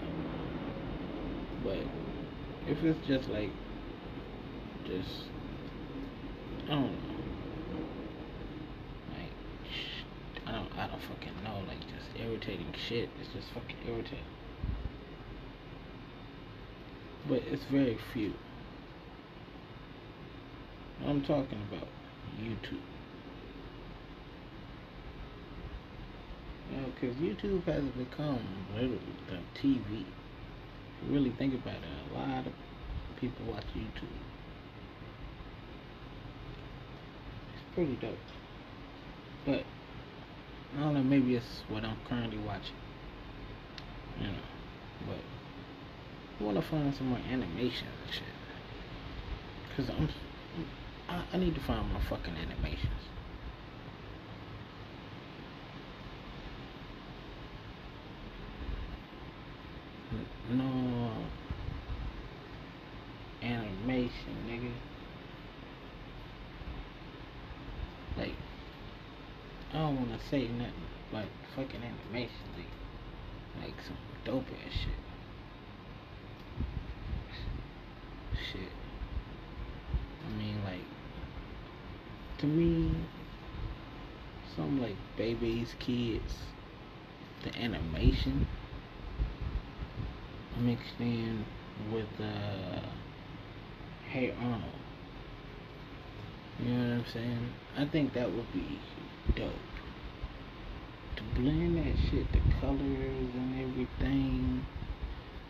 But 1.64 1.80
if 2.68 2.84
it's 2.84 3.08
just 3.08 3.30
like, 3.30 3.52
just, 4.86 5.26
I 6.66 6.70
don't 6.70 6.84
know. 6.84 6.98
Like, 9.12 10.48
I 10.48 10.52
don't, 10.52 10.78
I 10.78 10.88
don't 10.88 11.02
fucking 11.02 11.44
know. 11.44 11.60
Like, 11.68 11.80
just 11.82 12.20
irritating 12.20 12.74
shit. 12.88 13.10
It's 13.20 13.34
just 13.34 13.50
fucking 13.54 13.78
irritating. 13.88 14.20
But 17.28 17.44
it's 17.50 17.64
very 17.66 17.98
few. 18.14 18.34
I'm 21.06 21.22
talking 21.22 21.60
about 21.72 21.88
YouTube. 22.40 22.80
You 26.72 26.78
know, 26.82 26.93
because 27.04 27.18
YouTube 27.18 27.64
has 27.66 27.84
become 27.98 28.40
literally 28.74 29.00
uh, 29.30 29.36
the 29.36 29.60
TV. 29.60 30.06
If 30.06 31.08
you 31.10 31.14
really 31.14 31.32
think 31.32 31.54
about 31.54 31.76
it, 31.76 32.12
a 32.12 32.18
lot 32.18 32.48
of 32.48 32.54
people 33.20 33.46
watch 33.46 33.66
YouTube. 33.76 34.08
It's 37.54 37.64
pretty 37.76 37.98
dope. 37.98 38.18
But, 39.46 39.64
I 40.78 40.80
don't 40.80 40.94
know, 40.94 41.04
maybe 41.04 41.36
it's 41.36 41.64
what 41.68 41.84
I'm 41.84 41.98
currently 42.08 42.38
watching. 42.38 42.76
You 44.22 44.28
know, 44.28 44.34
but 45.06 45.18
I 46.40 46.44
want 46.44 46.58
to 46.64 46.70
find 46.70 46.96
some 46.96 47.08
more 47.08 47.20
animation 47.20 47.88
and 48.06 48.14
shit. 48.14 48.24
Because 49.70 49.90
I'm, 49.90 50.08
I, 51.10 51.24
I 51.34 51.38
need 51.38 51.56
to 51.56 51.62
find 51.62 51.92
more 51.92 52.02
fucking 52.10 52.36
animations. 52.38 53.13
No 60.50 61.12
animation, 63.42 64.36
nigga. 64.48 64.72
Like, 68.18 68.36
I 69.74 69.78
don't 69.78 69.96
want 69.96 70.20
to 70.20 70.28
say 70.28 70.48
nothing, 70.48 70.74
but 71.12 71.26
fucking 71.56 71.82
animation, 71.82 72.36
like, 72.56 73.66
like 73.66 73.76
some 73.86 73.98
dope 74.26 74.46
ass 74.66 74.74
shit. 74.74 74.94
Shit. 78.52 78.72
I 80.28 80.38
mean, 80.38 80.64
like, 80.64 80.86
to 82.40 82.46
me, 82.46 82.92
some 84.56 84.82
like 84.82 84.96
babies, 85.18 85.76
kids, 85.80 86.36
the 87.44 87.56
animation 87.58 88.48
mixed 90.60 91.00
in 91.00 91.46
with 91.92 92.08
uh, 92.20 92.80
Hey 94.10 94.34
Arnold. 94.40 94.64
You 96.60 96.72
know 96.72 96.98
what 96.98 97.06
I'm 97.06 97.12
saying? 97.12 97.54
I 97.78 97.86
think 97.86 98.14
that 98.14 98.32
would 98.32 98.54
be 98.54 98.80
dope. 99.36 99.52
To 101.16 101.24
blend 101.36 101.78
that 101.78 101.96
shit, 102.10 102.32
the 102.32 102.40
colors 102.62 103.30
and 103.34 103.60
everything, 103.60 104.66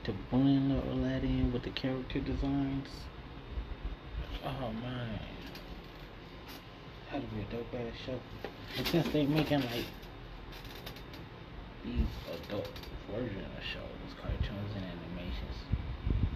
to 0.05 0.13
blend 0.31 0.71
all 0.71 0.97
that 1.03 1.23
in 1.23 1.51
with 1.51 1.63
the 1.63 1.69
character 1.71 2.19
designs. 2.19 2.87
Oh 4.45 4.71
man. 4.81 5.19
That'd 7.11 7.29
be 7.31 7.41
a 7.41 7.57
dope 7.57 7.73
ass 7.73 7.93
show. 8.05 8.19
But 8.77 8.87
since 8.87 9.07
they 9.13 9.25
making 9.25 9.61
like 9.61 9.85
these 11.85 12.07
adult 12.47 12.69
version 13.11 13.45
of 13.57 13.63
shows, 13.63 14.19
cartoons 14.21 14.71
and 14.75 14.85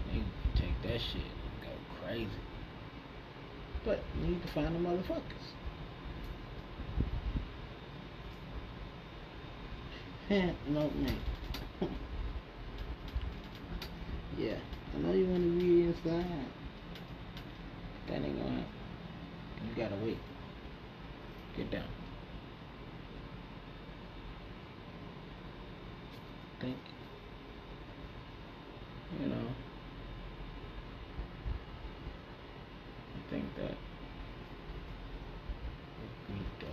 they 0.08 0.24
take 0.60 0.82
that 0.84 1.00
shit 1.02 1.22
and 1.22 1.62
go 1.62 1.70
crazy. 2.02 2.30
But 3.86 4.00
you 4.20 4.28
need 4.28 4.42
to 4.42 4.54
find 4.54 4.76
the 4.76 4.80
motherfuckers. 4.80 5.48
no 10.30 10.90
man. 10.90 11.20
yeah, 14.38 14.58
I 14.94 14.98
know 15.00 15.14
you 15.14 15.26
want 15.28 15.44
to 15.44 15.66
be 15.66 15.84
inside. 15.84 16.26
That 18.08 18.16
ain't 18.16 18.38
gonna 18.38 18.50
happen. 18.50 18.66
You 19.70 19.84
gotta 19.84 19.96
wait. 20.04 20.18
Get 21.56 21.72
down. 21.72 21.84
Think. 26.60 26.78
You 29.22 29.28
know. 29.28 29.36
I 33.16 33.32
think 33.32 33.46
that 33.56 33.76
would 36.00 36.28
be 36.28 36.34
dope. 36.60 36.70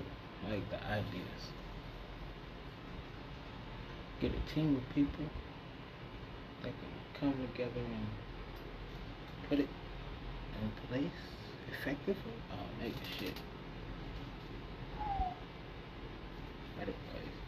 I 0.46 0.50
like 0.54 0.70
the 0.70 0.86
ideas. 0.86 1.50
Get 4.20 4.32
a 4.32 4.43
team 4.54 4.76
of 4.76 4.94
people 4.94 5.24
that 6.62 6.70
can 6.70 6.92
come 7.18 7.34
together 7.48 7.80
and 7.80 8.06
put 9.48 9.58
it 9.58 9.68
in 10.62 10.70
place 10.88 11.20
effectively. 11.72 12.32
Oh, 12.52 12.66
make 12.80 12.94
shit. 13.18 13.34
Better 16.78 16.94
place. 17.10 17.38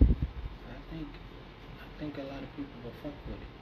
I 0.00 0.78
think 0.90 1.08
I 1.78 2.00
think 2.00 2.16
a 2.16 2.22
lot 2.22 2.42
of 2.42 2.56
people 2.56 2.80
will 2.82 2.96
fuck 3.02 3.12
with 3.28 3.36
it. 3.36 3.52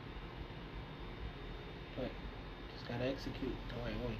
But 1.96 2.10
just 2.72 2.88
gotta 2.88 3.06
execute 3.06 3.56
the 3.68 3.74
right 3.82 3.98
way. 4.06 4.16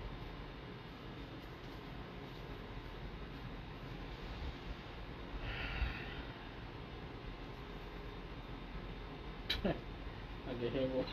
I 9.64 10.52
can 10.60 10.70
hear 10.70 10.88
more. 10.88 11.04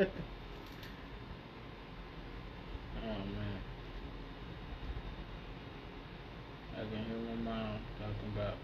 oh 0.00 0.06
man. 3.04 3.60
I 6.72 6.78
can 6.78 7.04
hear 7.04 7.18
my 7.18 7.36
mom 7.44 7.76
talking 7.98 8.32
about 8.34 8.56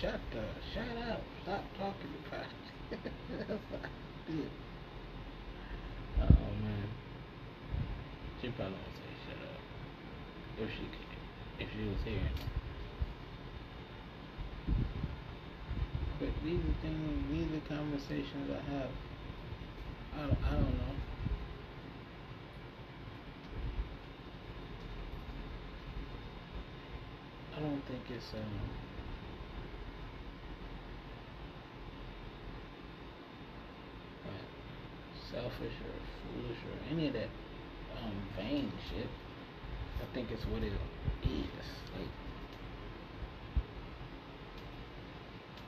shut 0.00 0.20
the 0.30 0.44
shut 0.72 1.10
up. 1.10 1.22
Stop 1.42 1.64
talking 1.76 2.14
about 2.24 2.46
it. 2.92 3.00
That's 3.48 3.50
what 3.50 3.82
I 3.82 4.30
did. 4.30 4.50
Oh 6.22 6.50
man. 6.62 6.88
She 8.40 8.48
probably 8.50 8.74
won't 8.74 8.94
say 8.94 9.10
shut 9.26 9.42
up. 9.42 9.60
If 10.62 10.70
she 10.70 10.86
could 10.86 11.10
if 11.58 11.68
she 11.74 11.82
was 11.88 11.98
here. 12.04 12.30
But 16.20 16.30
these 16.44 16.60
are 16.60 16.78
things 16.80 17.26
these 17.28 17.58
are 17.58 17.66
conversations 17.66 18.54
I 18.54 18.70
have. 18.70 19.09
I 20.14 20.26
don't, 20.26 20.38
I 20.44 20.50
don't 20.54 20.76
know. 20.78 20.94
I 27.56 27.60
don't 27.60 27.82
think 27.86 28.00
it's 28.14 28.32
um 28.34 28.80
selfish 35.30 35.76
or 35.86 35.94
foolish 36.24 36.58
or 36.66 36.92
any 36.92 37.06
of 37.08 37.14
that 37.14 37.28
um 38.02 38.12
vain 38.36 38.72
shit. 38.90 39.06
I 40.00 40.14
think 40.14 40.30
it's 40.30 40.44
what 40.46 40.62
it 40.62 40.72
is. 40.72 41.68
Like 41.94 42.08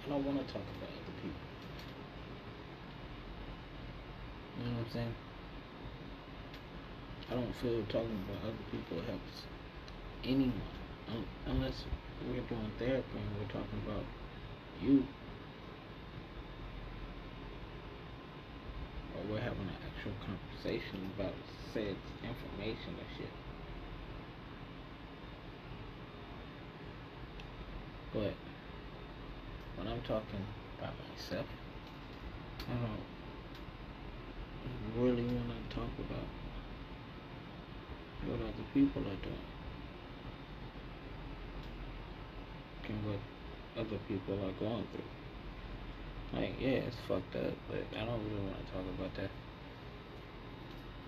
I 0.04 0.08
don't 0.08 0.24
want 0.24 0.38
to 0.44 0.52
talk 0.52 0.62
about 0.62 0.90
other 0.90 1.14
people. 1.22 1.46
You 4.58 4.61
know 4.72 4.78
what 4.78 4.86
I'm 4.86 4.92
saying? 4.92 5.14
I 7.30 7.34
don't 7.34 7.54
feel 7.60 7.84
talking 7.88 8.24
about 8.28 8.42
other 8.44 8.64
people 8.70 9.00
helps 9.04 9.44
anyone 10.24 10.52
un- 11.08 11.26
unless 11.46 11.84
we're 12.26 12.40
doing 12.48 12.72
therapy 12.78 13.16
and 13.16 13.36
we're 13.38 13.52
talking 13.52 13.80
about 13.86 14.04
you 14.80 15.04
or 19.14 19.32
we're 19.32 19.40
having 19.40 19.60
an 19.60 19.80
actual 19.84 20.12
conversation 20.24 21.10
about 21.16 21.34
said 21.72 21.96
information 22.22 22.94
or 22.96 23.08
shit. 23.16 23.32
But 28.12 28.34
when 29.76 29.88
I'm 29.88 30.02
talking 30.02 30.44
about 30.78 30.92
myself, 31.08 31.46
I 32.68 32.74
don't 32.74 33.11
really 34.96 35.24
want 35.24 35.48
to 35.48 35.74
talk 35.74 35.90
about 35.98 36.28
what 38.26 38.40
other 38.40 38.66
people 38.74 39.02
are 39.02 39.22
doing 39.22 39.46
and 42.88 43.06
what 43.06 43.20
other 43.78 43.98
people 44.08 44.34
are 44.34 44.52
going 44.60 44.86
through. 44.92 45.12
Like, 46.38 46.54
yeah, 46.60 46.88
it's 46.88 46.96
fucked 47.08 47.36
up, 47.36 47.52
but 47.68 47.84
I 47.96 48.04
don't 48.04 48.24
really 48.24 48.44
want 48.44 48.66
to 48.66 48.72
talk 48.72 48.84
about 48.98 49.14
that. 49.16 49.30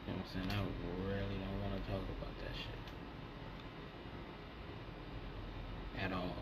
You 0.07 0.13
know 0.13 0.19
what 0.19 0.27
I'm 0.37 0.49
saying? 0.49 0.51
I 0.53 0.61
really 1.09 1.39
don't 1.41 1.61
want 1.61 1.75
to 1.77 1.91
talk 1.91 2.03
about 2.03 2.35
that 2.45 2.55
shit. 2.57 2.81
At 6.05 6.13
all. 6.13 6.37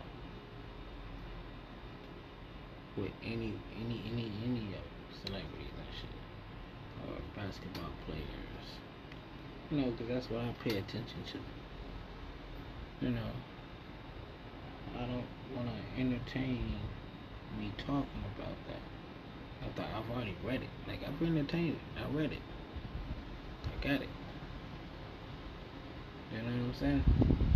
With 2.97 3.11
any, 3.23 3.53
any, 3.79 4.03
any, 4.11 4.31
any 4.45 4.75
of 4.75 4.83
celebrities 5.25 5.62
basketball 7.35 7.91
players. 8.05 8.67
You 9.71 9.77
know, 9.77 9.91
because 9.91 10.07
that's 10.07 10.29
what 10.29 10.41
I 10.41 10.53
pay 10.63 10.77
attention 10.77 11.23
to. 11.31 13.05
You 13.05 13.11
know, 13.11 13.31
I 14.95 14.99
don't 14.99 15.25
want 15.55 15.67
to 15.67 16.01
entertain 16.01 16.75
me 17.59 17.71
talking 17.77 18.23
about 18.35 18.55
that. 18.67 18.81
I 19.61 19.71
thought 19.75 19.89
I've 19.95 20.15
already 20.15 20.35
read 20.43 20.61
it. 20.61 20.69
Like 20.87 20.99
I've 21.07 21.21
entertained 21.21 21.75
it. 21.75 22.01
I 22.01 22.09
read 22.15 22.31
it. 22.31 22.41
I 23.65 23.87
got 23.87 24.01
it. 24.01 24.09
You 26.31 26.37
know 26.39 26.45
what 26.45 26.53
I'm 26.53 26.73
saying? 26.79 27.03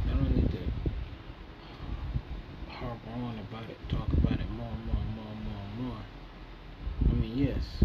I 0.06 0.14
don't 0.14 0.36
need 0.36 0.52
to 0.52 0.58
harp 2.70 3.00
on 3.16 3.40
about 3.40 3.70
it, 3.70 3.78
talk 3.90 4.08
about 4.14 4.40
it 4.40 4.50
more 4.52 4.70
and 4.70 4.86
more 4.86 5.02
and 5.02 5.16
more 5.16 5.32
and 5.32 5.44
more 5.44 5.62
and 5.66 5.88
more. 5.88 6.02
I 7.10 7.14
mean, 7.14 7.38
yes, 7.38 7.84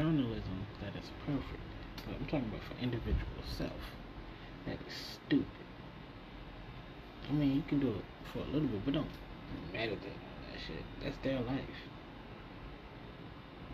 journalism, 0.00 0.66
that 0.80 0.96
is 0.96 1.10
perfect. 1.26 1.60
But 2.06 2.16
I'm 2.16 2.24
talking 2.24 2.48
about 2.48 2.64
for 2.64 2.82
individual 2.82 3.44
self. 3.58 3.82
That 4.66 4.78
is 4.86 5.18
stupid. 5.26 5.46
I 7.28 7.32
mean, 7.32 7.56
you 7.56 7.62
can 7.68 7.80
do 7.80 7.88
it 7.88 8.04
for 8.32 8.38
a 8.38 8.46
little 8.46 8.68
bit, 8.68 8.84
but 8.84 8.94
don't 8.94 9.10
meditate 9.72 10.00
on 10.00 10.40
that 10.48 10.58
shit. 10.66 10.84
That's 11.02 11.16
their 11.22 11.40
life. 11.40 11.78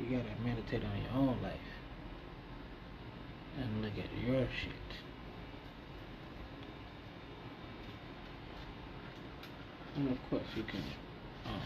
You 0.01 0.17
gotta 0.17 0.35
meditate 0.45 0.83
on 0.85 1.03
your 1.03 1.13
own 1.13 1.43
life 1.43 1.71
and 3.59 3.83
look 3.83 3.93
at 3.93 4.11
your 4.27 4.47
shit. 4.61 4.91
And 9.95 10.11
of 10.11 10.19
course, 10.29 10.51
you 10.57 10.65
can 10.65 10.83
um, 11.47 11.63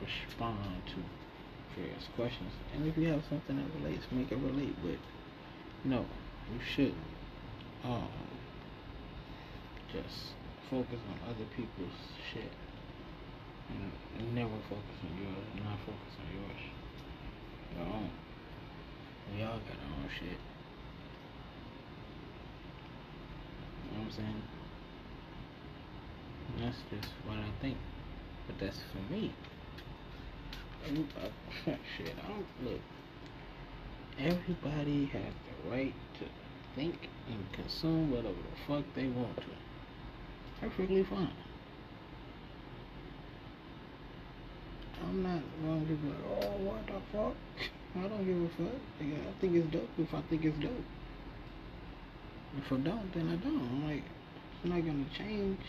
respond 0.00 0.82
to 0.86 1.27
various 1.76 2.04
questions. 2.16 2.52
And 2.74 2.86
if 2.86 2.96
you 2.96 3.08
have 3.08 3.22
something 3.28 3.56
that 3.56 3.82
relates, 3.82 4.04
make 4.10 4.30
it 4.32 4.38
relate. 4.38 4.74
But 4.82 4.98
no, 5.84 6.04
you 6.52 6.60
shouldn't. 6.74 6.94
Um, 7.84 8.08
just 9.92 10.34
focus 10.68 11.00
on 11.08 11.30
other 11.30 11.44
people's 11.56 11.98
shit 12.32 12.52
and 13.68 14.34
never 14.34 14.56
focus 14.68 14.98
on 15.04 15.16
yours. 15.16 15.46
Not 15.64 15.78
focus 15.86 16.14
on 16.20 16.26
yours. 16.34 16.62
Your 17.76 17.86
own. 17.86 18.10
We 19.34 19.42
all 19.42 19.58
got 19.58 19.76
our 19.76 20.02
own 20.02 20.08
shit. 20.18 20.38
You 23.84 23.98
know 23.98 24.04
what 24.04 24.06
I'm 24.06 24.12
saying? 24.12 24.42
That's 26.60 26.78
just 26.90 27.12
what 27.26 27.38
I 27.38 27.50
think. 27.60 27.76
But 28.46 28.58
that's 28.58 28.78
for 28.92 29.12
me. 29.12 29.32
Shit, 30.86 32.14
I 32.24 32.28
don't 32.28 32.46
look. 32.64 32.80
Everybody 34.18 35.06
has 35.06 35.22
the 35.22 35.70
right 35.70 35.94
to 36.20 36.24
think 36.74 37.08
and 37.28 37.52
consume 37.52 38.10
whatever 38.10 38.34
the 38.34 38.66
fuck 38.66 38.84
they 38.94 39.06
want 39.08 39.36
to. 39.36 39.42
Perfectly 40.60 41.04
fine. 41.04 41.32
I'm 45.02 45.22
not 45.22 45.42
gonna 45.62 45.80
be 45.80 46.08
like, 46.08 46.18
oh, 46.42 46.56
what 46.64 46.86
the 46.86 47.00
fuck? 47.12 47.36
I 47.96 48.08
don't 48.08 48.24
give 48.24 48.42
a 48.42 48.48
fuck. 48.56 48.80
I 49.00 49.40
think 49.40 49.54
it's 49.54 49.72
dope 49.72 49.88
if 49.98 50.12
I 50.12 50.22
think 50.22 50.44
it's 50.44 50.58
dope. 50.58 50.84
If 52.56 52.72
I 52.72 52.76
don't, 52.76 53.14
then 53.14 53.28
I 53.28 53.36
don't. 53.36 53.60
I'm 53.60 53.86
like, 53.88 54.02
it's 54.02 54.68
not 54.68 54.80
gonna 54.80 55.06
change 55.16 55.60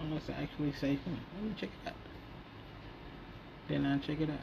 unless 0.00 0.22
I 0.28 0.42
actually 0.42 0.72
say, 0.80 0.96
hmm, 0.96 1.14
let 1.36 1.44
me 1.44 1.54
check 1.58 1.70
it 1.84 1.88
out. 1.88 2.03
Then 3.68 3.86
I 3.86 3.98
check 4.06 4.20
it 4.20 4.30
out. 4.30 4.38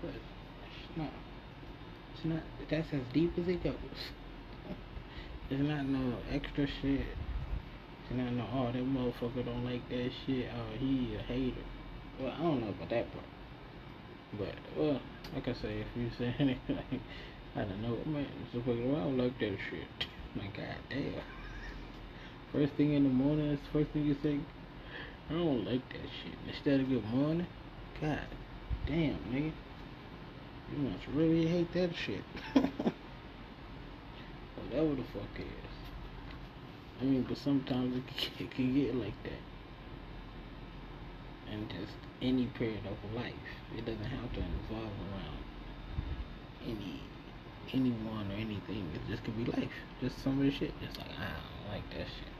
But 0.00 0.10
it's 0.10 0.96
not. 0.96 1.10
It's 2.14 2.24
not. 2.24 2.42
That's 2.70 2.88
as 2.92 3.12
deep 3.12 3.32
as 3.38 3.48
it 3.48 3.62
goes. 3.62 3.74
It's 5.50 5.62
not 5.62 5.84
no 5.84 6.16
extra 6.32 6.66
shit. 6.80 7.04
It's 8.04 8.16
not 8.16 8.32
no, 8.32 8.46
oh, 8.50 8.72
that 8.72 8.82
motherfucker 8.82 9.44
don't 9.44 9.64
like 9.64 9.86
that 9.90 10.10
shit. 10.24 10.48
Oh, 10.56 10.76
he 10.78 11.16
a 11.16 11.22
hater. 11.22 11.60
Well, 12.18 12.32
I 12.32 12.42
don't 12.42 12.60
know 12.62 12.68
about 12.68 12.88
that 12.88 13.12
part. 13.12 13.26
But, 14.38 14.54
well, 14.76 15.00
like 15.34 15.46
I 15.46 15.52
say, 15.52 15.80
if 15.80 15.86
you 15.96 16.10
say 16.18 16.34
anything, 16.38 16.76
like, 16.76 17.00
I 17.56 17.60
don't 17.60 17.82
know, 17.82 17.98
man, 18.06 18.26
it's 18.46 18.54
a 18.54 18.58
fucking, 18.60 18.90
I 18.90 18.98
don't 19.00 19.18
like 19.18 19.38
that 19.38 19.56
shit. 19.70 20.06
My 20.34 20.46
god 20.46 20.76
damn. 20.90 21.22
First 22.52 22.72
thing 22.74 22.94
in 22.94 23.04
the 23.04 23.10
morning, 23.10 23.50
that's 23.50 23.62
the 23.66 23.78
first 23.78 23.92
thing 23.92 24.06
you 24.06 24.16
say, 24.22 24.40
I 25.30 25.32
don't 25.32 25.64
like 25.64 25.86
that 25.88 26.08
shit. 26.22 26.54
Instead 26.54 26.80
of 26.80 26.88
good 26.88 27.04
morning, 27.04 27.46
god 28.00 28.26
damn, 28.86 29.18
nigga. 29.32 29.52
You 30.72 30.78
must 30.78 31.06
really 31.12 31.46
hate 31.46 31.72
that 31.74 31.94
shit. 31.94 32.22
Whatever 34.56 34.94
the 34.94 35.04
fuck 35.12 35.28
it 35.36 35.42
is. 35.42 35.74
I 37.00 37.04
mean, 37.04 37.24
but 37.28 37.36
sometimes 37.36 37.96
it 37.96 38.50
can, 38.50 38.74
get 38.74 38.94
like 38.94 39.22
that. 39.24 39.42
And 41.52 41.68
just 41.68 41.92
any 42.22 42.46
period 42.46 42.80
of 42.86 43.14
life. 43.14 43.32
It 43.76 43.84
doesn't 43.84 44.04
have 44.04 44.32
to 44.32 44.40
involve 44.40 44.92
around 45.12 45.44
any 46.66 47.00
anyone 47.72 48.30
or 48.30 48.34
anything. 48.34 48.88
It 48.94 49.00
just 49.10 49.24
could 49.24 49.36
be 49.36 49.44
life. 49.44 49.68
Just 50.00 50.22
some 50.22 50.38
of 50.38 50.44
the 50.44 50.50
shit. 50.50 50.72
Just 50.80 50.98
like 50.98 51.08
ah, 51.18 51.22
I 51.22 51.26
don't 51.26 51.74
like 51.74 51.90
that 51.90 52.06
shit. 52.06 52.32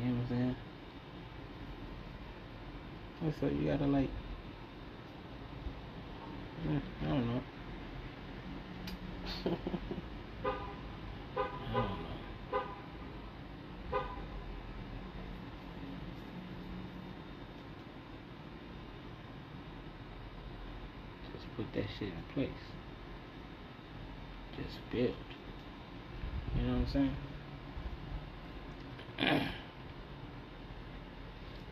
You 0.00 0.06
know 0.06 0.16
what 0.16 0.22
I'm 0.22 0.28
saying? 0.28 0.56
So 3.40 3.46
you 3.48 3.70
gotta 3.70 3.86
like 3.86 4.08
I 6.62 6.66
don't 6.66 6.74
know. 6.74 6.80
I 7.00 7.08
don't 7.08 7.26
know. 7.26 7.42
Just 21.32 21.46
put 21.56 21.66
that 21.74 21.84
shit 21.98 22.08
in 22.08 22.24
place. 22.34 22.50
Just 24.56 24.78
build. 24.92 25.14
You 26.56 26.62
know 26.62 26.72
what 26.72 26.80
I'm 26.80 26.88
saying? 26.92 27.16
yeah, 29.20 29.48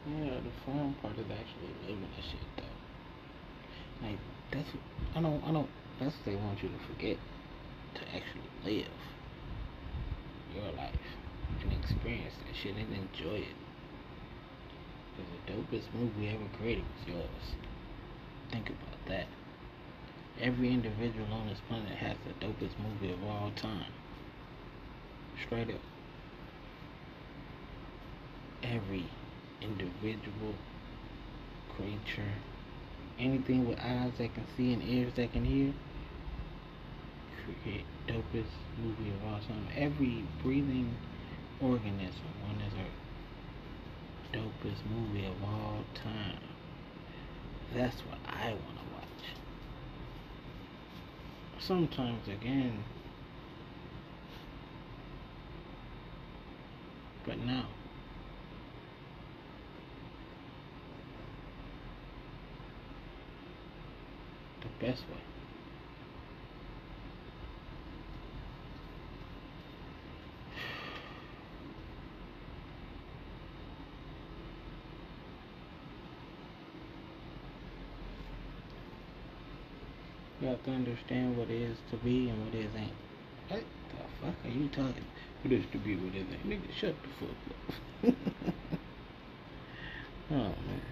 the 0.06 0.52
fun 0.64 0.94
part 1.02 1.18
is 1.18 1.26
actually 1.30 1.74
living 1.82 2.00
that 2.00 2.24
shit 2.24 2.40
though. 2.56 4.06
Like 4.06 4.18
that's 4.52 4.68
I 5.14 5.20
don't 5.20 5.42
I 5.44 5.52
don't 5.52 5.68
that's 6.00 6.14
what 6.16 6.24
they 6.24 6.36
want 6.36 6.62
you 6.62 6.68
to 6.68 6.78
forget 6.86 7.16
to 7.94 8.00
actually 8.14 8.48
live 8.64 8.92
your 10.54 10.72
life 10.72 10.94
and 11.62 11.72
experience 11.72 12.34
that 12.46 12.54
shit 12.54 12.76
and 12.76 12.92
enjoy 12.92 13.38
it. 13.38 13.56
Because 15.16 15.30
the 15.32 15.52
dopest 15.52 15.94
movie 15.94 16.28
ever 16.28 16.48
created 16.56 16.84
was 16.84 17.14
yours. 17.14 17.56
Think 18.50 18.68
about 18.68 18.98
that. 19.08 19.26
Every 20.40 20.72
individual 20.72 21.26
on 21.32 21.48
this 21.48 21.58
planet 21.68 21.96
has 21.98 22.16
the 22.26 22.46
dopest 22.46 22.78
movie 22.78 23.12
of 23.12 23.24
all 23.24 23.50
time. 23.56 23.92
Straight 25.46 25.70
up. 25.70 25.80
Every 28.62 29.06
individual 29.60 30.54
creature 31.76 32.32
anything 33.18 33.68
with 33.68 33.78
eyes 33.78 34.12
that 34.18 34.34
can 34.34 34.44
see 34.56 34.72
and 34.72 34.82
ears 34.82 35.12
that 35.16 35.32
can 35.32 35.44
hear. 35.44 35.72
Create 37.62 37.84
dopest 38.06 38.52
movie 38.82 39.10
of 39.10 39.24
all 39.24 39.40
time. 39.40 39.66
Every 39.76 40.24
breathing 40.42 40.96
organism 41.60 42.32
on 42.48 42.58
this 42.58 42.72
earth. 42.74 44.32
Dopest 44.32 44.84
movie 44.90 45.26
of 45.26 45.42
all 45.42 45.84
time. 45.94 46.38
That's 47.74 48.00
what 48.02 48.18
I 48.26 48.50
want 48.50 48.78
to 48.78 48.94
watch. 48.94 49.24
Sometimes 51.58 52.28
again, 52.28 52.84
but 57.26 57.38
now. 57.38 57.66
Best 64.80 65.02
way. 65.02 65.20
You 80.40 80.48
have 80.48 80.62
to 80.64 80.70
understand 80.70 81.36
what 81.36 81.50
it 81.50 81.60
is 81.60 81.76
to 81.90 81.96
be 81.96 82.28
and 82.28 82.44
what 82.44 82.54
it 82.54 82.70
ain't. 82.76 82.92
What 83.48 83.64
the 83.90 84.26
fuck 84.26 84.34
are 84.44 84.48
you 84.48 84.68
talking? 84.68 85.04
What 85.42 85.52
is 85.52 85.64
to 85.72 85.78
be, 85.78 85.96
what 85.96 86.14
it 86.14 86.26
ain't? 86.30 86.48
Nigga, 86.48 86.72
shut 86.80 86.94
the 87.02 87.26
fuck 87.26 87.34
up. 88.06 88.14
oh, 90.30 90.34
man. 90.34 90.82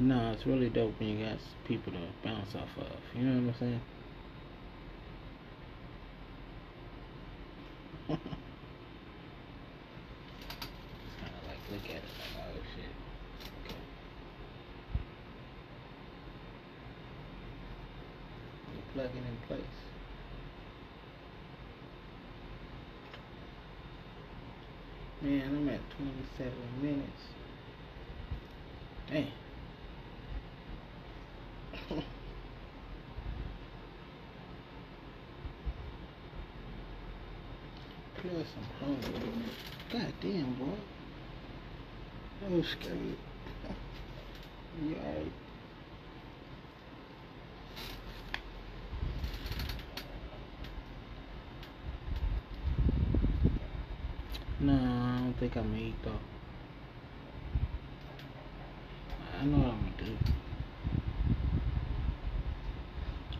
No, 0.00 0.32
it's 0.32 0.46
really 0.46 0.68
dope 0.68 0.98
when 1.00 1.08
you 1.08 1.24
got 1.24 1.38
people 1.66 1.92
to 1.92 1.98
bounce 2.22 2.54
off 2.54 2.68
of. 2.78 2.86
You 3.14 3.22
know 3.24 3.46
what 3.46 3.54
I'm 3.54 3.58
saying? 3.58 3.80
kind 8.08 8.20
of 11.34 11.48
like 11.48 11.58
look 11.72 11.84
at 11.84 11.96
it 11.96 12.02
like, 12.36 12.44
oh 12.46 12.62
shit. 12.76 12.92
Okay. 13.66 13.82
You 18.74 18.82
plug 18.94 19.10
it 19.10 19.16
in 19.16 19.36
place. 19.46 19.78
Man, 25.20 25.56
I'm 25.56 25.68
at 25.68 25.80
27 25.90 26.52
minutes. 26.80 27.22
Damn. 29.10 29.32
Plus 38.30 38.46
I'm 38.58 38.64
hungry. 38.86 39.32
God 39.90 40.12
damn, 40.20 40.52
boy. 40.54 40.66
Was 42.50 42.66
scary. 42.66 42.98
you 44.82 44.96
alright? 44.96 45.32
No, 54.60 54.72
I 54.74 55.20
don't 55.20 55.34
think 55.38 55.56
I'm 55.56 55.76
eat 55.76 55.94
though. 56.04 56.10
I 59.40 59.44
know 59.44 59.58
what 59.58 59.68
I'm 59.68 59.92
gonna 59.96 60.04
do. 60.04 60.16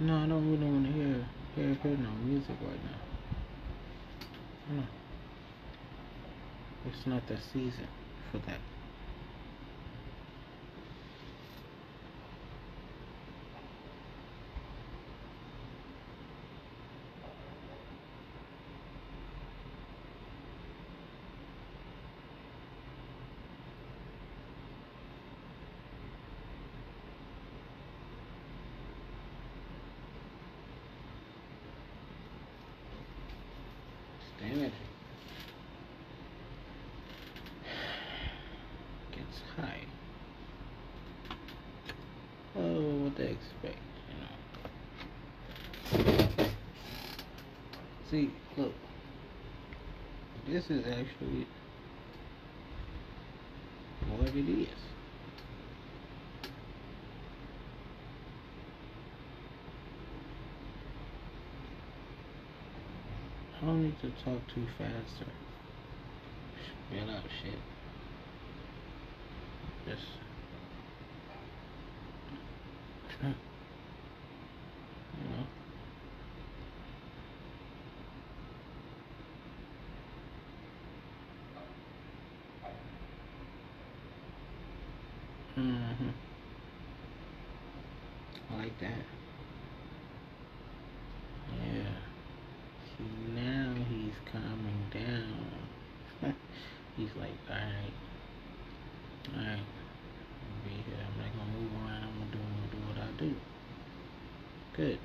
No, 0.01 0.17
I 0.17 0.27
don't 0.29 0.51
really 0.51 0.65
want 0.65 0.87
to 0.87 0.93
hear. 0.93 1.27
can't 1.55 1.83
hear 1.83 1.97
no 1.99 2.11
music 2.25 2.57
right 2.63 2.85
now. 2.85 3.18
It's 6.87 7.07
not 7.07 7.27
the 7.27 7.39
season 7.39 7.89
for 8.31 8.39
that. 8.39 8.59
Damn 34.41 34.61
it. 34.61 34.73
Gets 39.11 39.41
high. 39.57 39.81
Oh, 42.57 43.03
what 43.03 43.17
they 43.17 43.31
expect, 43.31 43.79
you 44.09 44.15
know. 46.15 46.19
See, 48.11 48.31
look. 48.57 48.73
This 50.49 50.65
is 50.71 50.87
actually 50.87 51.47
what 54.09 54.29
it 54.35 54.49
is. 54.49 54.69
I 63.61 63.67
don't 63.67 63.83
need 63.83 64.01
to 64.01 64.09
talk 64.25 64.41
too 64.55 64.67
fast 64.79 65.21
or 65.21 65.27
spit 66.89 67.11
out 67.11 67.23
oh, 67.23 67.29
shit. 67.43 67.59
Just 69.87 70.03
you 73.23 73.29
know. 75.29 75.45
Mhm. 85.59 86.13
I 88.53 88.57
like 88.57 88.79
that. 88.79 89.03
Yeah. 91.51 91.95
See, 92.97 93.33
now 93.35 93.75
he's 93.91 94.15
calming 94.31 94.87
down. 94.95 96.37
he's 96.97 97.11
like, 97.19 97.31
alright. 97.51 97.95
Alright. 99.35 99.59
I'll 99.59 100.65
be 100.65 100.71
here. 100.71 101.03
I'm 101.03 101.19
not 101.19 101.31
gonna 101.37 101.59
move 101.59 101.73
around. 101.75 102.05
I'm 102.05 102.15
gonna 102.19 102.31
do, 102.31 102.39
I'm 102.39 102.55
gonna 102.55 102.71
do 102.71 102.81
what 102.87 102.99
I 103.03 103.11
do. 103.19 103.35
Good. 104.77 104.99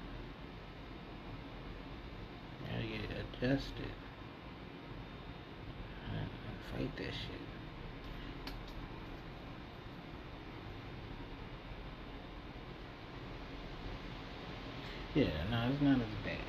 Gotta 2.70 2.84
get 2.84 3.02
adjusted. 3.50 3.94
And 6.12 6.30
fight 6.72 6.96
that 6.98 7.06
shit. 7.06 7.44
Yeah, 15.16 15.26
no, 15.52 15.70
it's 15.72 15.80
not 15.80 15.98
as 15.98 16.08
bad. 16.26 16.40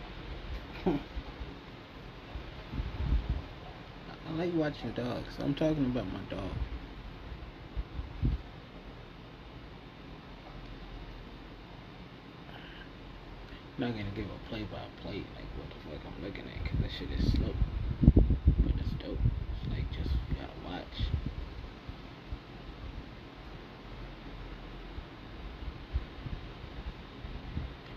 Like 4.64 4.72
watching 4.72 4.92
dogs. 4.92 5.28
I'm 5.40 5.54
talking 5.54 5.84
about 5.84 6.06
my 6.10 6.20
dog. 6.30 6.50
I'm 13.76 13.78
not 13.78 13.90
gonna 13.90 14.04
give 14.16 14.24
a 14.24 14.48
play 14.48 14.62
by 14.62 14.80
play 15.02 15.22
like 15.36 15.50
what 15.58 15.68
the 15.68 15.74
fuck 15.90 16.06
I'm 16.06 16.24
looking 16.24 16.46
at 16.48 16.62
because 16.62 16.78
that 16.80 16.90
shit 16.98 17.10
is 17.10 17.32
slow. 17.32 17.52
But 18.64 18.80
it's 18.80 18.92
dope. 19.04 19.18
It's 19.52 19.70
like 19.70 19.92
just 19.92 20.14
you 20.30 20.36
gotta 20.36 20.58
watch. 20.64 21.10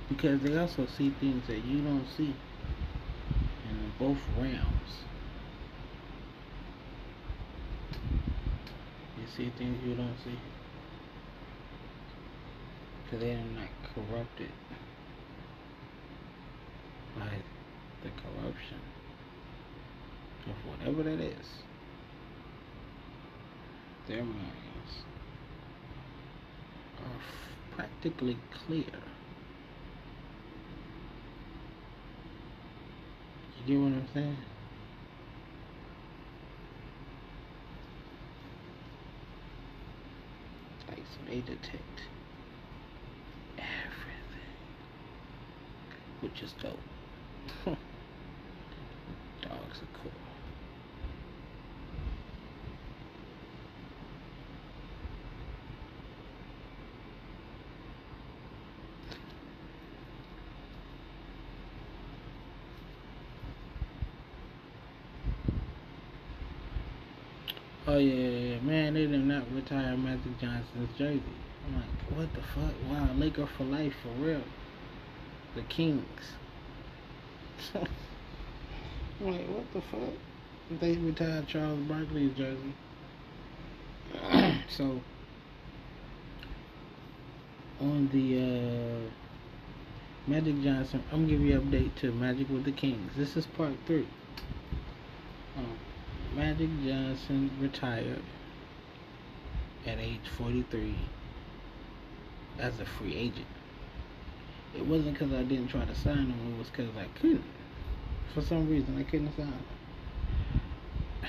Because 0.09 0.41
they 0.41 0.57
also 0.57 0.85
see 0.97 1.11
things 1.21 1.47
that 1.47 1.63
you 1.63 1.79
don't 1.79 2.07
see 2.17 2.35
in 3.69 3.93
both 3.97 4.17
realms. 4.37 4.77
You 9.17 9.26
see 9.37 9.51
things 9.55 9.77
you 9.85 9.93
don't 9.93 10.17
see. 10.23 10.39
Because 13.03 13.19
they 13.21 13.31
are 13.31 13.45
not 13.55 13.69
corrupted 13.93 14.49
by 17.17 17.29
the 18.03 18.09
corruption 18.09 18.79
of 20.47 20.55
whatever 20.65 21.03
that 21.03 21.23
is. 21.23 21.47
Their 24.07 24.23
minds 24.23 25.03
are 26.99 27.75
practically 27.75 28.37
clear. 28.65 28.85
You 33.59 33.67
get 33.67 33.79
what 33.79 33.87
I'm 33.87 34.07
saying? 34.13 34.37
They 41.27 41.41
detect 41.41 42.03
everything, 43.57 44.55
which 46.21 46.41
is 46.41 46.53
dope. 46.53 46.79
Dogs 49.41 49.81
are 49.81 49.87
cool. 50.01 50.11
Oh 67.85 67.97
yeah, 67.97 68.13
yeah, 68.13 68.53
yeah, 68.53 68.59
man, 68.61 68.93
they 68.93 69.07
did 69.07 69.25
not 69.25 69.51
retire 69.69 69.97
Magic 69.97 70.39
Johnson's 70.39 70.97
jersey. 70.97 71.21
I'm 71.65 71.75
like, 71.75 72.17
what 72.17 72.33
the 72.33 72.41
fuck? 72.41 72.73
Wow, 72.89 73.09
Laker 73.17 73.47
for 73.57 73.65
life, 73.65 73.93
for 74.01 74.09
real. 74.23 74.41
The 75.55 75.61
Kings. 75.63 76.05
I'm 77.75 77.81
like, 79.19 79.47
what 79.47 79.73
the 79.73 79.81
fuck? 79.81 80.13
They 80.79 80.95
retired 80.95 81.47
Charles 81.47 81.79
Barkley's 81.81 82.33
jersey. 82.37 82.73
so, 84.69 85.01
on 87.81 88.09
the 88.13 88.39
uh, 88.39 89.09
Magic 90.29 90.61
Johnson, 90.61 91.03
I'm 91.11 91.25
gonna 91.25 91.37
give 91.37 91.41
you 91.41 91.59
an 91.59 91.67
update 91.67 91.95
to 91.95 92.11
Magic 92.13 92.49
with 92.49 92.63
the 92.63 92.71
Kings. 92.71 93.11
This 93.17 93.35
is 93.35 93.45
part 93.45 93.73
three. 93.85 94.07
Um, 95.57 95.77
Magic 96.35 96.69
Johnson 96.85 97.51
retired 97.59 98.21
at 99.87 99.99
age 99.99 100.27
43 100.37 100.95
as 102.59 102.79
a 102.79 102.85
free 102.85 103.15
agent. 103.15 103.47
It 104.75 104.85
wasn't 104.85 105.13
because 105.13 105.33
I 105.33 105.43
didn't 105.43 105.69
try 105.69 105.85
to 105.85 105.95
sign 105.95 106.29
him, 106.29 106.53
it 106.53 106.57
was 106.57 106.69
because 106.69 106.89
I 106.97 107.05
couldn't. 107.19 107.43
For 108.33 108.41
some 108.41 108.69
reason, 108.69 108.97
I 108.97 109.03
couldn't 109.03 109.35
sign 109.35 109.47
him. 109.47 109.65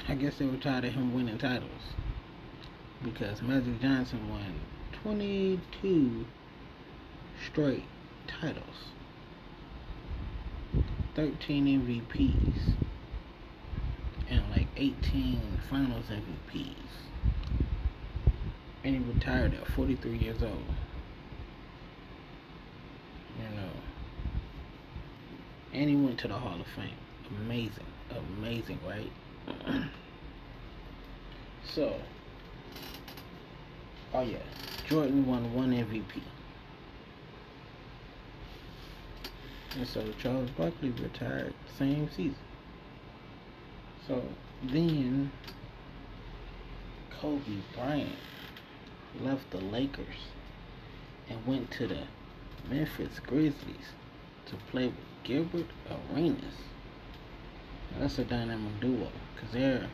I 0.09 0.15
guess 0.15 0.39
they 0.39 0.47
were 0.47 0.57
tired 0.57 0.85
of 0.85 0.95
him 0.95 1.15
winning 1.15 1.39
titles. 1.39 1.95
Because 3.03 3.43
Magic 3.43 3.81
Johnson 3.81 4.29
won 4.29 4.61
22 5.03 6.27
straight 7.47 7.85
titles, 8.27 8.93
13 11.15 11.67
MVPs, 11.67 12.75
and 14.29 14.43
like 14.51 14.67
18 14.77 15.41
finals 15.71 16.07
MVPs. 16.11 17.08
And 18.85 18.95
he 18.95 19.13
retired 19.13 19.55
at 19.55 19.67
43 19.69 20.17
years 20.17 20.43
old. 20.43 20.65
You 23.39 23.57
know. 23.57 23.71
And 25.73 25.91
he 25.91 25.97
went 25.97 26.19
to 26.21 26.29
the 26.29 26.35
Hall 26.35 26.61
of 26.61 26.67
Fame. 26.75 26.91
Amazing. 27.43 27.85
Amazing, 28.39 28.79
right? 28.87 29.13
so, 31.75 31.95
oh 34.15 34.23
yeah, 34.23 34.39
Jordan 34.89 35.27
won 35.27 35.53
one 35.55 35.73
MVP. 35.73 36.23
And 39.77 39.87
so 39.87 40.03
Charles 40.19 40.51
Barkley 40.51 40.91
retired 40.91 41.55
same 41.79 42.09
season. 42.11 42.35
So 44.07 44.23
then 44.65 45.31
Kobe 47.21 47.43
Bryant 47.75 48.17
left 49.21 49.51
the 49.51 49.59
Lakers 49.59 50.31
and 51.29 51.47
went 51.47 51.71
to 51.73 51.87
the 51.87 52.05
Memphis 52.69 53.21
Grizzlies 53.21 53.93
to 54.47 54.57
play 54.71 54.87
with 54.87 54.95
Gilbert 55.25 55.67
Arenas. 55.91 56.63
Now 57.93 58.01
that's 58.01 58.19
a 58.19 58.25
dynamic 58.25 58.81
duo 58.81 59.09
because 59.35 59.53
they're 59.53 59.89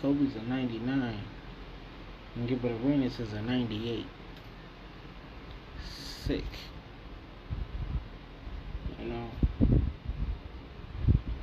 Kobe's 0.00 0.36
a 0.36 0.42
99 0.42 1.20
and 2.36 2.48
Gilbert 2.48 2.72
Arenas 2.84 3.20
is 3.20 3.32
a 3.32 3.40
98. 3.42 4.06
Sick. 6.26 6.44
You 8.98 9.06
know? 9.06 9.28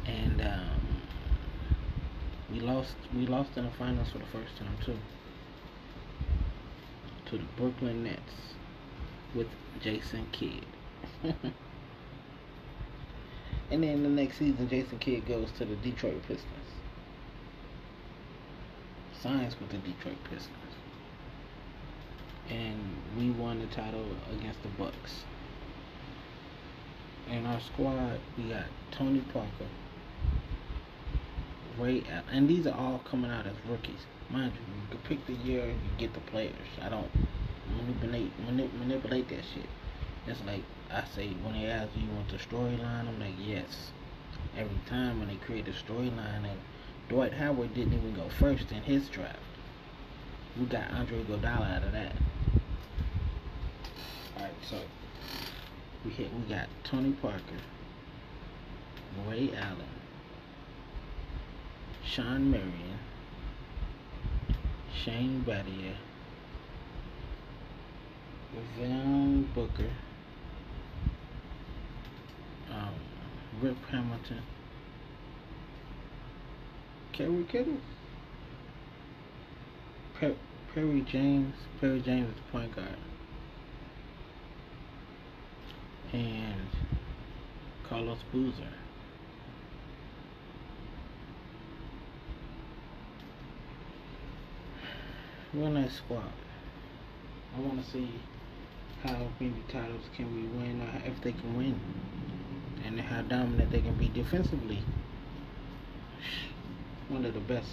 And 0.05 0.41
um, 0.41 1.01
we 2.51 2.59
lost 2.59 2.95
we 3.15 3.25
lost 3.25 3.57
in 3.57 3.65
the 3.65 3.71
finals 3.71 4.09
for 4.09 4.17
the 4.17 4.25
first 4.25 4.57
time 4.57 4.75
too. 4.85 4.97
To 7.31 7.37
the 7.37 7.43
Brooklyn 7.57 8.03
Nets 8.03 8.53
with 9.33 9.47
Jason 9.81 10.27
Kidd. 10.31 10.65
and 13.71 13.83
then 13.83 14.03
the 14.03 14.09
next 14.09 14.37
season 14.37 14.69
Jason 14.69 14.99
Kidd 14.99 15.25
goes 15.25 15.49
to 15.57 15.65
the 15.65 15.75
Detroit 15.75 16.21
Pistons. 16.27 16.47
Signs 19.19 19.59
with 19.59 19.69
the 19.69 19.77
Detroit 19.77 20.17
Pistons 20.29 20.61
and 22.51 22.77
we 23.17 23.31
won 23.31 23.59
the 23.59 23.67
title 23.67 24.05
against 24.37 24.61
the 24.63 24.69
Bucks. 24.69 25.23
In 27.29 27.45
our 27.45 27.61
squad, 27.61 28.19
we 28.37 28.49
got 28.49 28.65
Tony 28.91 29.21
Parker, 29.31 29.69
Ray, 31.79 32.03
and 32.31 32.49
these 32.49 32.67
are 32.67 32.77
all 32.77 33.01
coming 33.09 33.31
out 33.31 33.45
as 33.45 33.53
rookies. 33.69 34.05
Mind 34.31 34.53
you, 34.53 34.61
you 34.81 34.87
can 34.89 34.99
pick 34.99 35.25
the 35.27 35.33
year, 35.33 35.63
and 35.63 35.73
you 35.73 35.89
get 35.97 36.13
the 36.13 36.21
players. 36.31 36.55
I 36.81 36.89
don't 36.89 37.09
manipulate 37.77 38.31
manip, 38.45 38.71
manipulate 38.79 39.27
that 39.29 39.43
shit. 39.53 39.67
It's 40.27 40.39
like 40.45 40.63
I 40.89 41.03
say 41.15 41.29
when 41.43 41.53
they 41.53 41.65
ask 41.65 41.89
you 41.95 42.07
want 42.09 42.29
the 42.29 42.37
storyline, 42.37 43.07
I'm 43.07 43.19
like 43.19 43.35
yes. 43.39 43.91
Every 44.57 44.79
time 44.87 45.19
when 45.19 45.27
they 45.27 45.35
create 45.35 45.65
the 45.65 45.71
storyline, 45.71 46.45
and 46.45 46.59
Dwight 47.09 47.33
Howard 47.33 47.73
didn't 47.73 47.93
even 47.93 48.13
go 48.13 48.29
first 48.39 48.71
in 48.71 48.81
his 48.83 49.09
draft. 49.09 49.39
We 50.57 50.65
got 50.65 50.91
Andre 50.91 51.23
Iguodala 51.23 51.77
out 51.77 51.83
of 51.83 51.91
that. 51.91 52.13
Alright, 54.37 54.53
so 54.69 54.79
we 56.05 56.11
hit 56.11 56.33
we 56.33 56.53
got 56.53 56.67
Tony 56.83 57.11
Parker, 57.11 57.41
Ray 59.27 59.51
Allen, 59.55 59.85
Shawn 62.03 62.49
Marion, 62.51 62.99
Shane 65.03 65.43
Battier, 65.47 65.95
Vin 68.77 69.49
Baker, 69.55 69.91
um, 72.71 72.93
Rip 73.61 73.77
Hamilton, 73.89 74.41
Kerry 77.13 77.45
Kittle. 77.51 77.77
Perry 80.73 81.05
James. 81.11 81.53
Perry 81.81 82.01
James 82.01 82.29
is 82.29 82.35
the 82.35 82.51
point 82.51 82.73
guard. 82.75 82.95
And 86.13 86.67
Carlos 87.89 88.19
Boozer. 88.31 88.80
Nice 95.53 95.97
squad. 95.97 96.31
I 97.57 97.59
want 97.59 97.83
to 97.83 97.91
see 97.91 98.07
how 99.03 99.27
many 99.37 99.53
titles 99.67 100.05
can 100.15 100.33
we 100.33 100.43
win, 100.43 100.81
or 100.81 101.05
if 101.05 101.21
they 101.21 101.33
can 101.33 101.57
win, 101.57 101.77
and 102.85 103.01
how 103.01 103.21
dominant 103.23 103.69
they 103.69 103.81
can 103.81 103.95
be 103.95 104.07
defensively. 104.07 104.79
One 107.09 107.25
of 107.25 107.33
the 107.33 107.41
best 107.41 107.67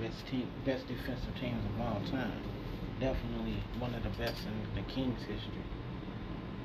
best 0.00 0.26
team, 0.28 0.48
best 0.64 0.88
defensive 0.88 1.38
teams 1.38 1.62
of 1.74 1.80
all 1.80 2.00
time. 2.10 2.40
Definitely 3.00 3.62
one 3.78 3.94
of 3.94 4.02
the 4.02 4.08
best 4.10 4.40
in 4.46 4.82
the 4.82 4.90
Kings 4.90 5.20
history, 5.20 5.62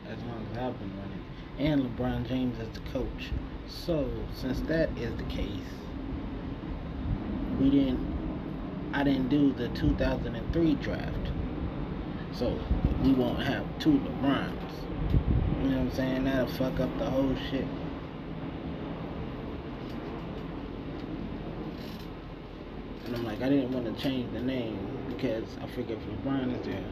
as 0.08 0.18
long 0.24 0.48
as 0.52 0.58
I've 0.58 0.80
been 0.80 0.94
running. 0.98 1.26
And 1.60 1.98
LeBron 1.98 2.30
James 2.30 2.58
as 2.62 2.70
the 2.70 2.90
coach. 2.92 3.32
So 3.68 4.10
since 4.34 4.62
that 4.62 4.90
is 4.98 5.14
the 5.18 5.24
case, 5.24 5.50
we 7.60 7.70
didn't. 7.70 8.11
I 8.94 9.04
didn't 9.04 9.30
do 9.30 9.54
the 9.54 9.70
2003 9.70 10.76
draft, 10.76 11.32
so 12.34 12.60
we 13.04 13.14
won't 13.14 13.42
have 13.42 13.66
two 13.80 14.00
LeBrons. 14.00 14.72
You 15.64 15.70
know 15.70 15.78
what 15.78 15.86
I'm 15.86 15.92
saying? 15.92 16.24
That'll 16.26 16.48
fuck 16.48 16.80
up 16.80 16.98
the 16.98 17.10
whole 17.10 17.34
shit. 17.50 17.66
And 23.06 23.16
I'm 23.16 23.24
like, 23.24 23.42
I 23.42 23.50
didn't 23.50 23.72
want 23.72 23.86
to 23.86 24.02
change 24.02 24.32
the 24.34 24.42
name 24.42 24.78
because 25.10 25.46
I 25.62 25.68
figured 25.68 25.98
if 25.98 26.24
LeBron 26.24 26.60
is 26.60 26.66
there, 26.66 26.84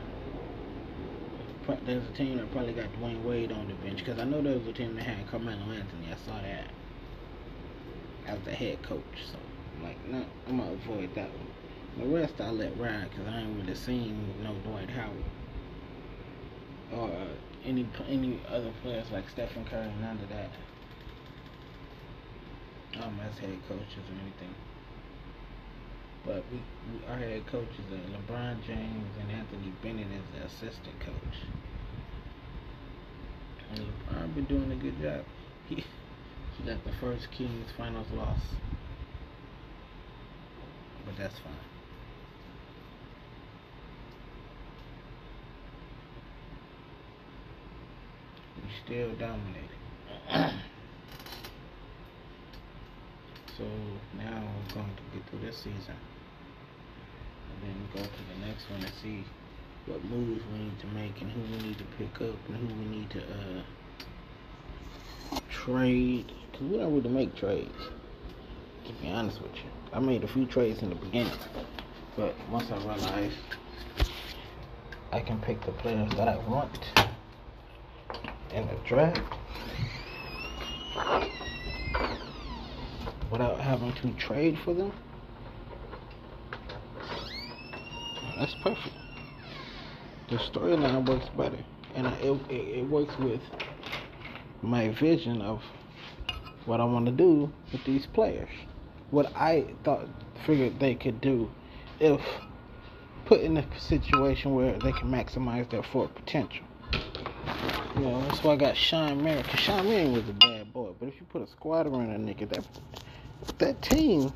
there's 1.85 2.07
a 2.07 2.13
team 2.13 2.37
that 2.37 2.51
probably 2.51 2.73
got 2.73 2.91
Dwyane 2.93 3.23
Wade 3.23 3.51
on 3.51 3.67
the 3.67 3.73
bench 3.75 3.99
because 3.99 4.19
I 4.19 4.23
know 4.23 4.41
there 4.41 4.57
was 4.57 4.67
a 4.67 4.73
team 4.73 4.95
that 4.95 5.03
had 5.03 5.27
Carmelo 5.29 5.61
Anthony. 5.71 6.07
I 6.11 6.15
saw 6.25 6.41
that 6.41 6.71
as 8.25 8.39
the 8.45 8.51
head 8.51 8.81
coach. 8.83 9.03
So 9.31 9.37
I'm 9.75 9.83
like, 9.83 10.07
no, 10.07 10.25
I'm 10.47 10.57
gonna 10.57 10.71
avoid 10.71 11.13
that 11.15 11.29
one. 11.29 11.48
The 11.99 12.05
rest 12.05 12.39
I 12.39 12.49
let 12.49 12.79
ride 12.79 13.09
because 13.09 13.27
I 13.27 13.41
ain't 13.41 13.59
really 13.59 13.75
seen 13.75 14.33
no 14.41 14.53
Dwight 14.63 14.89
Howard 14.89 15.25
or 16.95 17.09
uh, 17.09 17.27
any 17.65 17.85
any 18.07 18.39
other 18.47 18.71
players 18.81 19.11
like 19.11 19.29
Stephen 19.29 19.65
Curry. 19.65 19.91
None 20.01 20.17
of 20.17 20.29
that. 20.29 20.51
Um, 23.03 23.19
as 23.19 23.37
head 23.37 23.57
coaches 23.67 24.05
or 24.07 24.15
anything. 24.21 24.55
But 26.25 26.43
we, 26.51 26.57
we 26.91 27.05
our 27.07 27.17
head 27.17 27.45
coaches 27.47 27.85
are 27.91 28.33
LeBron 28.33 28.63
James 28.65 29.11
and 29.19 29.31
Anthony 29.31 29.73
Bennett 29.83 30.07
as 30.07 30.39
the 30.39 30.45
assistant 30.45 30.99
coach. 31.01 31.37
And 33.71 33.79
LeBron 33.79 34.35
been 34.35 34.45
doing 34.45 34.71
a 34.71 34.75
good 34.75 35.01
job. 35.01 35.25
He, 35.69 35.75
he 35.75 36.63
got 36.65 36.83
the 36.83 36.91
first 36.99 37.29
Kings 37.29 37.69
finals 37.77 38.07
loss. 38.11 38.39
But 41.05 41.15
that's 41.15 41.35
fine. 41.35 41.68
We 48.63 48.69
still 48.85 49.09
dominating. 49.15 50.59
So 53.59 53.65
now 54.17 54.41
we're 54.41 54.73
going 54.73 54.89
to 54.95 55.01
get 55.17 55.29
through 55.29 55.39
this 55.39 55.57
season 55.57 55.95
and 57.51 57.61
then 57.61 57.75
go 57.93 58.01
to 58.01 58.07
the 58.07 58.47
next 58.47 58.69
one 58.69 58.79
and 58.79 58.91
see 59.03 59.25
what 59.85 60.01
moves 60.05 60.41
we 60.53 60.59
need 60.59 60.79
to 60.79 60.87
make 60.87 61.19
and 61.19 61.29
who 61.29 61.41
we 61.41 61.57
need 61.67 61.77
to 61.77 61.83
pick 61.97 62.21
up 62.21 62.37
and 62.47 62.55
who 62.55 62.67
we 62.67 62.85
need 62.85 63.09
to 63.09 63.19
uh, 63.19 63.63
trade. 65.51 66.31
Because 66.53 66.67
we 66.67 66.77
don't 66.77 66.95
really 66.95 67.09
make 67.09 67.35
trades, 67.35 67.89
to 68.85 68.93
be 68.93 69.09
honest 69.09 69.41
with 69.41 69.55
you. 69.55 69.69
I 69.91 69.99
made 69.99 70.23
a 70.23 70.27
few 70.29 70.45
trades 70.45 70.81
in 70.81 70.87
the 70.87 70.95
beginning, 70.95 71.33
but 72.15 72.33
once 72.49 72.71
I 72.71 72.77
realized 72.77 73.35
I 75.11 75.19
can 75.19 75.37
pick 75.41 75.65
the 75.65 75.73
players 75.73 76.11
that 76.11 76.29
I 76.29 76.37
want 76.47 76.79
in 78.53 78.67
the 78.67 78.75
draft 78.87 79.21
without 83.31 83.59
having 83.59 83.93
to 83.93 84.11
trade 84.13 84.57
for 84.63 84.73
them. 84.73 84.91
That's 88.37 88.55
perfect. 88.55 88.95
The 90.29 90.37
storyline 90.37 91.07
works 91.07 91.27
better, 91.37 91.59
and 91.95 92.07
it, 92.07 92.41
it, 92.49 92.79
it 92.79 92.89
works 92.89 93.13
with 93.19 93.41
my 94.61 94.89
vision 94.89 95.41
of 95.41 95.61
what 96.65 96.79
I 96.79 96.85
want 96.85 97.05
to 97.07 97.11
do 97.11 97.51
with 97.71 97.83
these 97.85 98.05
players. 98.05 98.49
What 99.11 99.35
I 99.35 99.65
thought, 99.83 100.07
figured 100.45 100.79
they 100.79 100.95
could 100.95 101.19
do 101.19 101.49
if 101.99 102.21
put 103.25 103.41
in 103.41 103.57
a 103.57 103.79
situation 103.79 104.55
where 104.55 104.73
they 104.73 104.91
can 104.91 105.11
maximize 105.11 105.69
their 105.69 105.83
full 105.83 106.07
potential. 106.07 106.65
You 107.95 108.01
know, 108.01 108.21
that's 108.21 108.43
why 108.43 108.53
I 108.53 108.55
got 108.55 108.77
Shawn 108.77 109.23
Marion. 109.23 109.43
Cause 109.43 109.59
Shawn 109.59 109.85
Marion 109.87 110.13
was 110.13 110.29
a 110.29 110.33
bad 110.33 110.71
boy, 110.73 110.91
but 110.99 111.09
if 111.09 111.19
you 111.19 111.25
put 111.27 111.41
a 111.41 111.47
squad 111.47 111.87
around 111.87 112.11
a 112.11 112.17
nigga, 112.17 112.47
that 112.49 112.65
that 113.57 113.81
team 113.81 114.33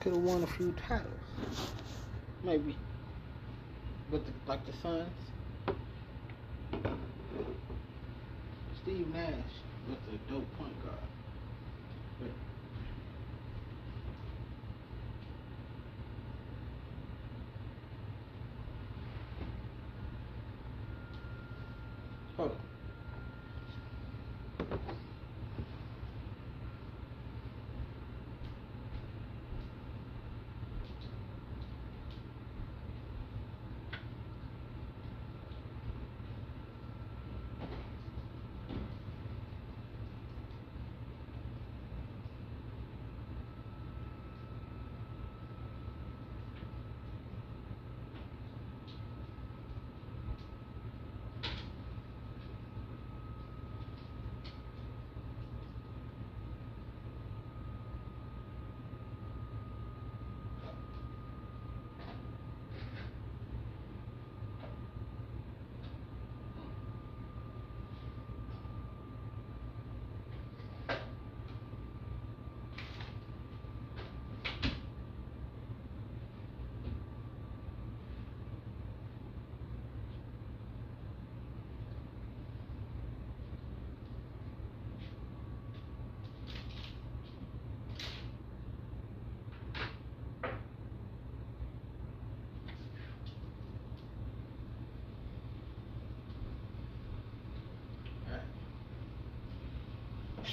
could 0.00 0.12
have 0.12 0.22
won 0.22 0.42
a 0.42 0.46
few 0.46 0.72
titles. 0.72 1.12
Maybe. 2.42 2.76
But 4.10 4.26
the, 4.26 4.32
like 4.46 4.66
the 4.66 4.72
Suns, 4.82 5.08
Steve 8.82 9.06
Nash 9.14 9.32
was 9.88 9.98
a 10.12 10.32
dope 10.32 10.58
point 10.58 10.82
guard. 10.84 10.96
But 12.20 12.30
Hold 22.36 22.50
on. 22.50 22.56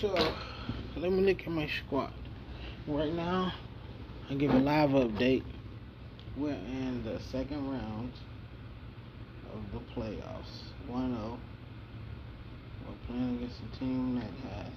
So, 0.02 0.14
let 0.96 1.12
me 1.12 1.24
look 1.24 1.42
at 1.42 1.50
my 1.50 1.68
squad. 1.68 2.14
Right 2.88 3.14
now, 3.14 3.52
I 4.30 4.34
give 4.36 4.52
a 4.52 4.58
live 4.58 4.92
update. 4.92 5.44
We're 6.38 6.54
in 6.54 7.04
the 7.04 7.20
second 7.20 7.70
round 7.70 8.14
of 9.54 9.60
the 9.74 9.80
playoffs. 9.94 10.72
1 10.88 11.16
0. 11.16 11.38
We're 12.88 13.08
playing 13.08 13.36
against 13.36 13.58
a 13.60 13.80
team 13.80 14.16
that 14.16 14.54
has 14.54 14.74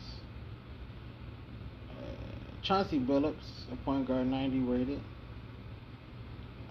uh, 1.90 2.62
Chauncey 2.62 2.98
Billups, 2.98 3.70
a 3.72 3.76
point 3.84 4.08
guard 4.08 4.26
90 4.26 4.58
rated. 4.60 5.00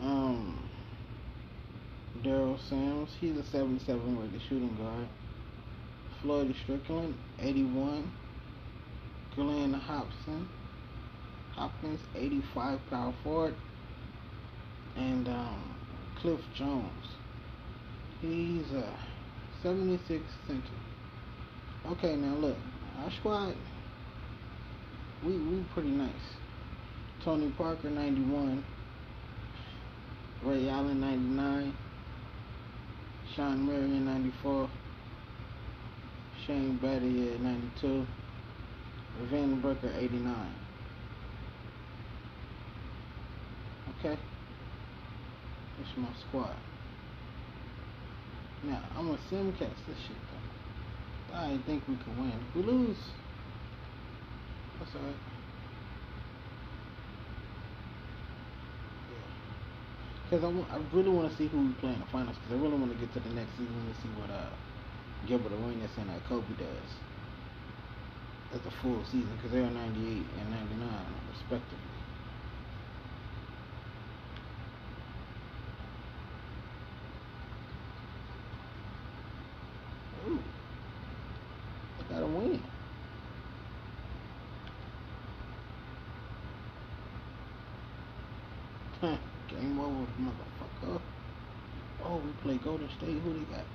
Um, 0.01 0.69
Daryl 2.21 2.59
Sims, 2.67 3.11
he's 3.21 3.37
a 3.37 3.45
77 3.45 4.19
rated 4.19 4.41
shooting 4.49 4.75
guard. 4.75 5.07
Floyd 6.21 6.53
Strickland, 6.63 7.15
81. 7.39 8.11
Glenn 9.35 9.73
Hopson, 9.73 10.47
Hopkins, 11.55 11.99
85 12.15 12.79
power 12.89 13.13
forward, 13.23 13.55
and 14.97 15.27
um, 15.27 15.75
Cliff 16.21 16.39
Jones. 16.57 17.07
He's 18.21 18.65
a 18.73 18.93
76 19.63 20.23
center. 20.47 20.63
Okay, 21.87 22.15
now 22.15 22.35
look, 22.35 22.57
our 22.99 23.11
squad, 23.19 23.55
we 25.25 25.37
we 25.37 25.65
pretty 25.73 25.89
nice. 25.89 26.11
Tony 27.23 27.51
Parker, 27.57 27.89
91. 27.89 28.63
Ray 30.43 30.69
Allen, 30.69 30.99
99. 30.99 31.73
Shawn 33.35 33.65
Marion, 33.65 34.05
94. 34.05 34.69
Shane 36.45 36.79
Battier, 36.81 37.39
92. 37.39 38.07
Vin 39.29 39.61
Baker 39.61 39.91
89. 39.95 40.55
Okay? 43.99 44.17
That's 45.77 45.97
my 45.97 46.07
squad. 46.27 46.55
Now, 48.63 48.83
I'm 48.95 49.07
to 49.07 49.21
simcast 49.33 49.59
this 49.59 49.97
shit, 50.07 50.17
though. 51.29 51.37
I 51.37 51.57
think 51.65 51.87
we 51.87 51.95
can 51.97 52.17
win. 52.19 52.33
If 52.49 52.55
we 52.55 52.63
lose, 52.63 52.97
that's 54.79 54.95
alright. 54.95 55.15
Because 60.29 60.43
I, 60.45 60.75
I 60.75 60.81
really 60.93 61.09
want 61.09 61.31
to 61.31 61.37
see 61.37 61.47
who 61.47 61.67
we 61.67 61.73
play 61.73 61.93
in 61.93 61.99
the 61.99 62.05
finals. 62.11 62.37
Because 62.37 62.59
I 62.59 62.61
really 62.63 62.77
want 62.77 62.91
to 62.91 62.97
get 62.97 63.13
to 63.13 63.19
the 63.19 63.33
next 63.33 63.51
season 63.51 63.75
and 63.75 63.95
see 64.01 64.09
what 64.19 64.29
uh, 64.29 64.49
Gilbert 65.27 65.51
Arenas 65.51 65.91
and 65.97 66.09
uh, 66.09 66.19
Kobe 66.27 66.53
does 66.57 66.91
as 68.53 68.61
the 68.61 68.71
full 68.81 69.03
season 69.05 69.29
because 69.37 69.51
they're 69.51 69.61
98 69.61 70.25
and 70.39 70.51
99 70.51 70.89
respectively. 71.31 71.77
Ooh, 80.27 80.39
I 81.99 82.13
gotta 82.13 82.25
win. 82.25 82.61
Game 89.01 89.79
over, 89.79 90.05
motherfucker. 90.19 91.01
Oh, 92.03 92.17
we 92.17 92.31
play 92.43 92.57
Golden 92.63 92.89
State. 92.97 93.17
Who 93.21 93.33
they 93.33 93.39
got? 93.51 93.65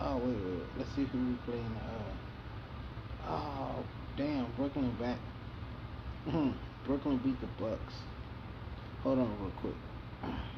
Oh, 0.00 0.16
wait, 0.18 0.36
wait, 0.36 0.44
wait. 0.44 0.62
Let's 0.78 0.90
see 0.94 1.04
who 1.04 1.18
we 1.18 1.34
play 1.46 1.58
in 1.58 1.74
the. 1.74 1.80
Uh, 1.80 2.33
Oh, 3.28 3.84
damn, 4.16 4.46
Brooklyn 4.56 4.94
back. 5.00 5.18
Brooklyn 6.86 7.18
beat 7.18 7.40
the 7.40 7.46
Bucks. 7.58 7.94
Hold 9.02 9.18
on 9.18 9.40
real 9.40 9.50
quick. 9.60 9.74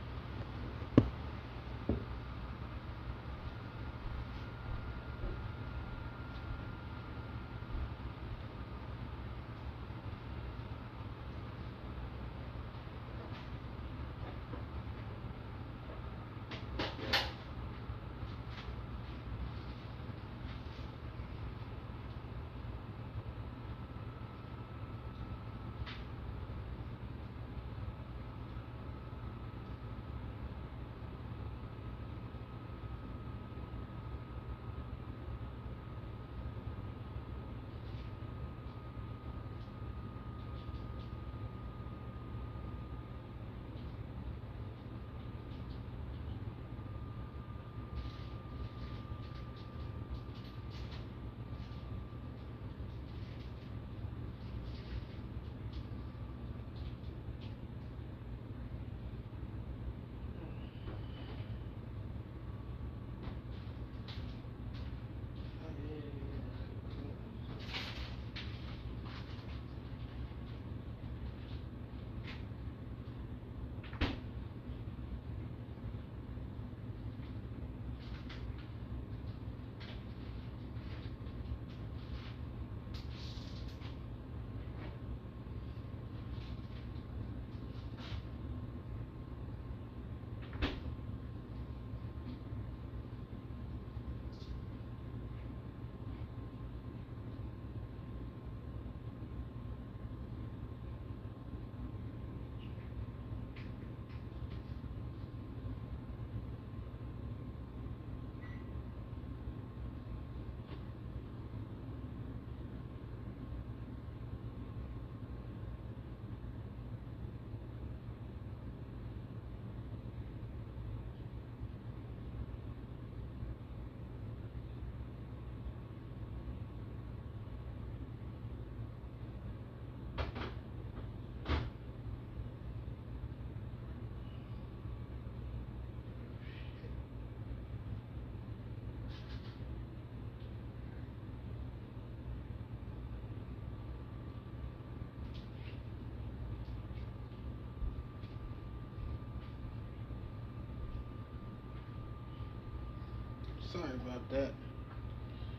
Sorry 153.77 153.91
about 153.91 154.31
that. 154.31 154.53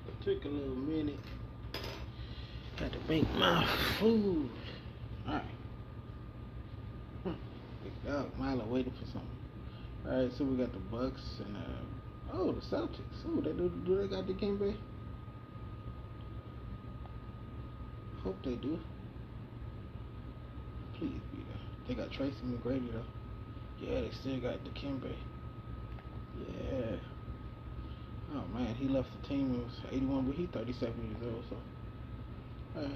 It 0.07 0.22
took 0.24 0.45
a 0.45 0.47
little 0.47 0.76
minute. 0.76 1.20
Got 2.80 2.91
to 2.93 2.99
make 3.07 3.30
my 3.36 3.68
food. 3.99 4.49
Alright. 5.28 5.43
Dog 8.05 8.32
Milo 8.39 8.65
waiting 8.65 8.93
for 8.93 9.05
something. 9.05 9.22
Alright, 10.07 10.32
so 10.38 10.45
we 10.45 10.57
got 10.57 10.72
the 10.72 10.80
Bucks 10.80 11.41
and 11.45 11.57
uh 11.57 12.34
oh 12.34 12.51
the 12.53 12.61
Celtics. 12.61 13.26
Oh, 13.28 13.41
they 13.41 13.51
do 13.51 13.70
do 13.86 13.97
they 13.97 14.07
got 14.07 14.26
the 14.28 14.34
game 14.34 14.57
Dikembe? 14.57 14.76
Hope 18.24 18.38
they 18.43 18.55
do. 18.55 18.80
Please 20.97 21.20
be 21.34 21.43
there. 21.47 21.88
They 21.88 21.93
got 21.95 22.11
Tracy 22.11 22.38
McGrady 22.45 22.91
though. 22.93 23.03
Yeah, 23.82 24.01
they 24.01 24.11
still 24.11 24.39
got 24.39 24.63
the 24.63 24.70
Dikembe. 24.70 25.13
Yeah. 26.39 26.95
Oh 28.34 28.43
man, 28.58 28.76
he 28.76 28.88
left 28.88 29.10
the 29.22 29.28
team. 29.28 29.53
It 29.53 29.64
was 29.64 29.74
81, 29.91 30.26
but 30.26 30.36
he's 30.36 30.49
37 30.49 30.93
years 31.05 31.34
old. 31.34 31.43
So, 31.49 31.58
alright. 32.76 32.91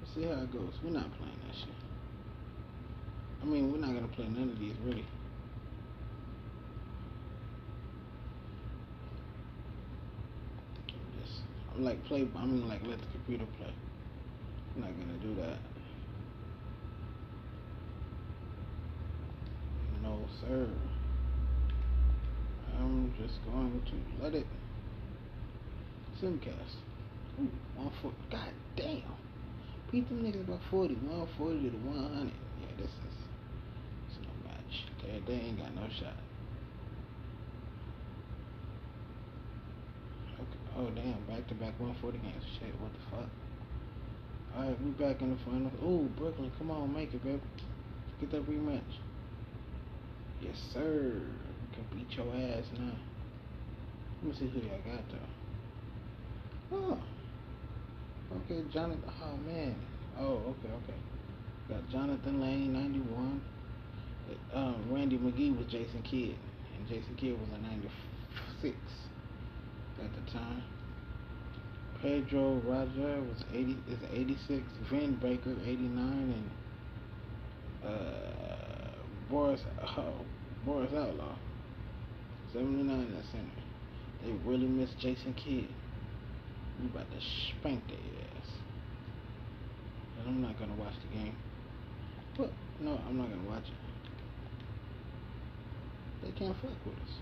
Let's 0.00 0.14
see 0.14 0.22
how 0.22 0.42
it 0.42 0.52
goes. 0.52 0.74
We're 0.82 0.90
not 0.90 1.10
playing 1.18 1.38
that 1.46 1.56
shit. 1.56 1.74
I 3.42 3.44
mean, 3.44 3.72
we're 3.72 3.78
not 3.78 3.94
gonna 3.94 4.08
play 4.08 4.26
none 4.26 4.50
of 4.50 4.58
these 4.58 4.74
really. 4.84 5.04
Just, 11.20 11.40
I'm 11.74 11.84
like 11.84 12.04
play. 12.04 12.26
I 12.36 12.44
mean, 12.44 12.68
like 12.68 12.84
let 12.84 12.98
the 12.98 13.06
computer 13.12 13.46
play. 13.58 13.72
I'm 14.74 14.82
not 14.82 14.90
gonna 14.98 15.18
do 15.18 15.34
that. 15.40 15.58
No, 20.02 20.18
sir. 20.40 20.68
I'm 22.98 23.14
just 23.16 23.38
going 23.46 23.80
to 23.86 24.24
let 24.24 24.34
it 24.34 24.46
simcast. 26.20 26.82
Ooh, 27.40 27.48
one 27.76 27.92
foot. 28.02 28.12
God 28.28 28.50
damn. 28.74 29.02
Beat 29.92 30.08
them 30.08 30.24
niggas 30.24 30.48
by 30.48 30.58
40. 30.68 30.94
140 30.94 31.70
to 31.70 31.76
100. 31.76 32.32
Yeah, 32.60 32.66
this 32.76 32.90
is, 32.90 33.14
is 34.10 34.18
no 34.20 34.50
match. 34.50 34.84
They, 35.00 35.32
they 35.32 35.40
ain't 35.46 35.58
got 35.58 35.72
no 35.76 35.82
shot. 36.00 36.18
Okay. 40.34 40.58
Oh, 40.76 40.90
damn. 40.90 41.22
Back 41.30 41.46
to 41.48 41.54
back 41.54 41.78
140 41.78 42.18
games. 42.18 42.42
Shit, 42.58 42.74
what 42.80 42.90
the 42.92 43.16
fuck? 43.16 43.30
Alright, 44.56 44.82
we 44.82 44.90
back 44.90 45.22
in 45.22 45.30
the 45.30 45.38
final. 45.44 45.70
Ooh, 45.86 46.08
Brooklyn. 46.18 46.50
Come 46.58 46.72
on, 46.72 46.92
make 46.92 47.14
it, 47.14 47.22
baby. 47.22 47.40
Get 48.20 48.32
that 48.32 48.50
rematch. 48.50 48.82
Yes, 50.42 50.56
sir 50.74 51.22
can 51.78 51.98
beat 51.98 52.16
your 52.16 52.26
ass 52.34 52.64
now. 52.78 52.92
Let 54.22 54.32
me 54.32 54.38
see 54.38 54.48
who 54.48 54.66
y'all 54.66 54.78
got 54.84 55.04
though. 55.10 56.76
Oh. 56.76 56.98
Okay, 58.36 58.62
Jonathan. 58.72 59.02
Oh 59.22 59.36
man. 59.46 59.74
Oh, 60.18 60.42
okay, 60.48 60.68
okay. 60.68 60.98
Got 61.68 61.88
Jonathan 61.90 62.40
Lane, 62.40 62.72
91. 62.72 63.40
Um, 64.52 64.84
Randy 64.90 65.16
McGee 65.16 65.56
was 65.56 65.66
Jason 65.66 66.02
Kidd, 66.02 66.34
and 66.76 66.88
Jason 66.88 67.14
Kidd 67.16 67.38
was 67.38 67.48
a 67.54 67.62
96 67.62 68.76
at 70.02 70.10
the 70.12 70.32
time. 70.32 70.62
Pedro 72.02 72.60
Roger 72.64 73.20
was 73.22 73.44
80 73.52 73.76
is 73.88 73.98
86. 74.12 74.62
Vin 74.90 75.14
Baker 75.16 75.54
89, 75.64 76.50
and 77.84 77.90
uh, 77.90 78.90
Boris 79.30 79.60
oh, 79.82 80.14
Boris 80.64 80.92
Outlaw 80.92 81.34
79 82.52 83.12
that 83.14 83.24
center. 83.30 83.62
They 84.24 84.32
really 84.48 84.66
miss 84.66 84.90
Jason 84.98 85.34
Kidd. 85.34 85.68
We 86.80 86.86
about 86.86 87.10
to 87.10 87.20
spank 87.20 87.86
their 87.88 87.96
ass. 87.96 88.48
And 90.18 90.28
I'm 90.28 90.42
not 90.42 90.58
gonna 90.58 90.74
watch 90.74 90.94
the 91.02 91.18
game. 91.18 91.36
But 92.36 92.50
no, 92.80 93.00
I'm 93.06 93.18
not 93.18 93.28
gonna 93.28 93.48
watch 93.48 93.64
it. 93.64 93.74
They 96.24 96.30
can't 96.38 96.56
fuck 96.60 96.70
with 96.84 96.94
us. 96.94 97.14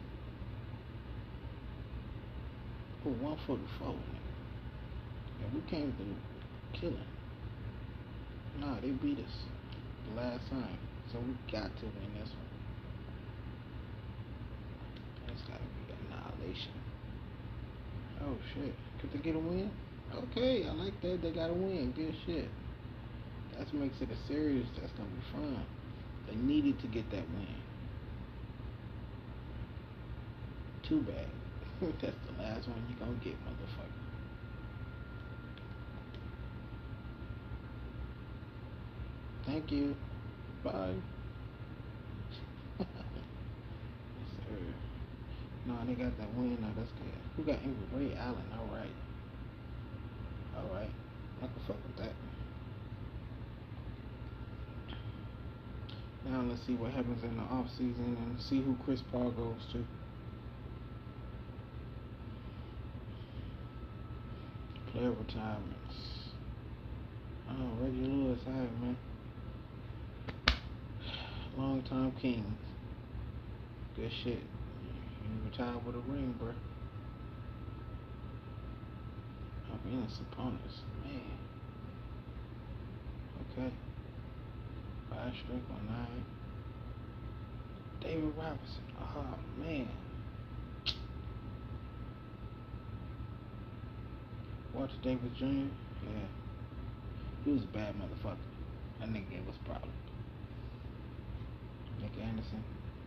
Oh, 3.04 3.10
144, 3.10 3.88
nigga. 3.88 4.26
And 5.44 5.54
we 5.54 5.60
came 5.70 5.92
to 5.92 6.78
killing. 6.80 6.96
Nah, 8.58 8.80
they 8.80 8.90
beat 8.90 9.18
us 9.18 9.32
the 10.08 10.20
last 10.20 10.48
time. 10.50 10.78
So 11.12 11.18
we 11.20 11.34
got 11.52 11.70
to 11.78 11.84
win 11.84 12.14
this 12.18 12.30
one. 12.30 12.45
Annihilation. 15.46 16.72
Oh 18.22 18.36
shit. 18.54 18.74
Could 19.00 19.12
they 19.12 19.18
get 19.18 19.36
a 19.36 19.38
win? 19.38 19.70
Okay, 20.14 20.66
I 20.66 20.72
like 20.72 21.00
that. 21.02 21.20
They 21.22 21.30
got 21.32 21.50
a 21.50 21.54
win. 21.54 21.92
Good 21.96 22.14
shit. 22.24 22.48
That 23.58 23.72
makes 23.74 24.00
it 24.00 24.08
a 24.10 24.28
series 24.28 24.66
that's 24.80 24.92
gonna 24.92 25.08
be 25.08 25.22
fun. 25.32 25.64
They 26.28 26.36
needed 26.36 26.80
to 26.80 26.86
get 26.88 27.10
that 27.10 27.28
win. 27.30 27.46
Too 30.88 31.00
bad. 31.00 31.26
that's 32.00 32.16
the 32.26 32.42
last 32.42 32.68
one 32.68 32.82
you're 32.88 32.98
gonna 32.98 33.18
get, 33.22 33.34
motherfucker. 33.44 34.06
Thank 39.46 39.70
you. 39.70 39.94
Bye. 40.64 40.94
No, 45.66 45.74
they 45.84 45.94
got 45.94 46.16
that 46.18 46.32
win. 46.34 46.58
No, 46.60 46.68
that's 46.76 46.92
good. 46.92 47.10
Who 47.36 47.42
got 47.42 47.56
Ingrid? 47.62 47.90
Ray 47.92 48.16
Allen. 48.16 48.46
All 48.56 48.68
right. 48.72 48.94
All 50.56 50.74
right. 50.74 50.90
I 51.42 51.46
can 51.46 51.62
fuck 51.66 51.76
with 51.86 51.96
that. 51.96 52.12
Now 56.24 56.42
let's 56.42 56.64
see 56.66 56.74
what 56.74 56.90
happens 56.92 57.22
in 57.22 57.36
the 57.36 57.42
off 57.42 57.68
season 57.70 58.16
and 58.18 58.40
see 58.40 58.60
who 58.60 58.76
Chris 58.84 59.00
Paul 59.12 59.30
goes 59.30 59.60
to. 59.72 59.84
Player 64.92 65.10
retirements. 65.10 65.94
Oh, 67.48 67.70
Reggie 67.80 68.06
Lewis, 68.06 68.40
hi 68.44 68.50
man. 68.52 68.96
Long 71.56 71.82
time 71.82 72.12
king. 72.20 72.44
Good 73.94 74.10
shit. 74.24 74.55
You 75.26 75.50
retired 75.50 75.84
with 75.84 75.96
a 75.96 75.98
ring, 76.10 76.34
bro. 76.38 76.52
Arvinas 79.72 80.20
opponents, 80.20 80.80
man. 81.04 81.20
Okay. 83.52 83.72
Five 85.10 85.32
strike 85.34 85.62
on 85.70 85.86
nine. 85.86 86.24
David 88.00 88.32
Robinson. 88.36 88.82
Oh 89.00 89.24
man. 89.60 89.88
Walter 94.72 94.92
Davis 95.02 95.30
Jr. 95.36 95.46
Yeah. 95.46 96.28
He 97.44 97.50
was 97.52 97.62
a 97.62 97.66
bad 97.66 97.94
motherfucker. 97.94 98.36
That 99.00 99.08
nigga 99.08 99.30
gave 99.30 99.48
us 99.48 99.56
problems. 99.64 99.94
Nick 102.00 102.12
Anderson. 102.22 102.62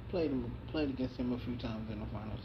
Played 0.10 0.32
him, 0.32 0.52
played 0.72 0.90
against 0.90 1.18
him 1.18 1.34
a 1.34 1.38
few 1.46 1.56
times 1.58 1.92
in 1.92 2.00
the 2.00 2.06
finals. 2.08 2.40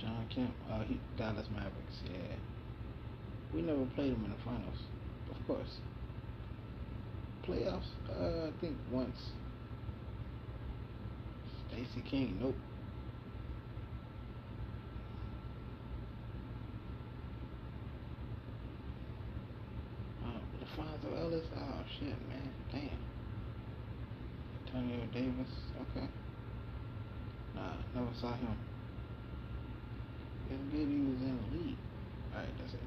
Shawn 0.00 0.26
Kemp, 0.34 0.54
uh, 0.70 0.82
he 0.84 0.98
Dallas 1.18 1.46
Mavericks, 1.52 2.00
yeah. 2.04 2.36
We 3.54 3.60
never 3.60 3.84
played 3.94 4.12
him 4.12 4.24
in 4.24 4.30
the 4.30 4.42
finals, 4.44 4.78
of 5.30 5.46
course. 5.46 5.78
Playoffs, 7.46 7.84
uh, 8.10 8.48
I 8.48 8.60
think 8.62 8.76
once. 8.90 9.18
Stacy 11.68 12.02
King, 12.08 12.38
nope. 12.40 12.54
Oh, 20.24 20.80
LaPhonso 20.80 21.20
Ellis, 21.20 21.44
oh 21.58 21.84
shit, 21.98 22.28
man, 22.28 22.50
damn. 22.72 23.15
Antonio 24.76 25.06
Davis. 25.12 25.52
Okay. 25.80 26.06
Nah, 27.54 27.72
never 27.94 28.12
saw 28.20 28.34
him. 28.34 28.56
It's 30.50 30.62
good 30.70 30.88
he 30.88 31.00
was 31.00 31.20
in 31.24 31.38
the 31.40 31.56
league. 31.56 31.78
Alright, 32.34 32.52
that's 32.60 32.74
it. 32.74 32.80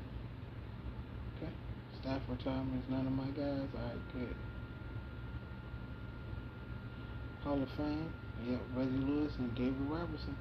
Okay. 1.38 1.52
Staff 2.02 2.22
retirements, 2.30 2.86
none 2.90 3.08
of 3.08 3.14
my 3.14 3.26
guys. 3.34 3.66
Alright, 3.74 4.14
good. 4.14 4.36
Hall 7.44 7.62
of 7.62 7.70
Fame. 7.76 8.14
Yep, 8.46 8.62
Reggie 8.76 8.92
Lewis 8.92 9.34
and 9.40 9.54
David 9.56 9.82
Robertson. 9.90 10.38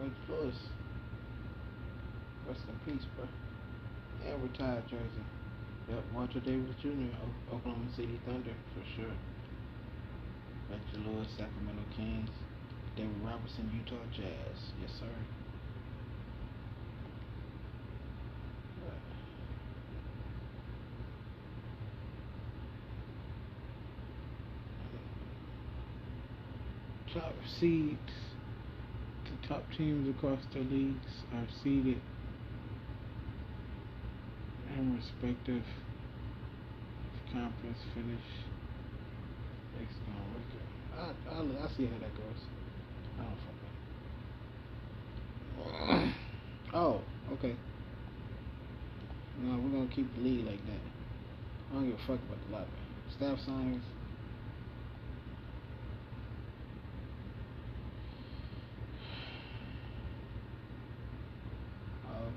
Reggie 0.00 0.14
Lewis. 0.30 0.56
Rest 2.48 2.60
in 2.68 2.92
peace, 2.92 3.06
bro. 3.14 3.28
And 4.26 4.42
retired 4.42 4.84
jersey. 4.88 5.24
Yep, 5.90 6.02
Walter 6.14 6.40
Davis 6.40 6.74
Jr. 6.80 7.12
Oklahoma 7.52 7.84
City 7.94 8.18
Thunder 8.24 8.54
for 8.72 8.84
sure. 8.96 9.12
Reggie 10.74 11.06
Lewis, 11.06 11.28
Sacramento 11.38 11.82
Kings. 11.96 12.30
David 12.96 13.12
Robertson, 13.22 13.70
Utah 13.74 14.02
Jazz. 14.12 14.72
Yes, 14.80 14.90
sir. 14.98 15.06
Top 27.12 27.34
seeds, 27.60 27.96
the 29.24 29.48
top 29.48 29.62
teams 29.76 30.08
across 30.08 30.40
the 30.52 30.58
leagues 30.58 31.22
are 31.32 31.46
seeded 31.62 32.00
in 34.76 34.96
respective 34.96 35.62
conference 37.32 37.78
finish. 37.94 38.53
I, 40.98 41.02
I, 41.30 41.40
I 41.40 41.68
see 41.76 41.86
how 41.86 41.98
that 41.98 42.14
goes. 42.16 42.40
I 43.18 43.22
don't 43.22 43.38
fucking. 45.64 46.14
oh, 46.74 47.00
okay. 47.34 47.54
No, 49.42 49.58
we're 49.58 49.70
gonna 49.70 49.88
keep 49.94 50.14
the 50.14 50.22
lead 50.22 50.46
like 50.46 50.64
that. 50.66 50.82
I 51.70 51.74
don't 51.74 51.86
give 51.86 51.94
a 51.94 51.98
fuck 52.06 52.20
about 52.26 52.38
the 52.46 52.52
lottery. 52.52 52.68
Staff 53.16 53.38
signings. 53.48 53.82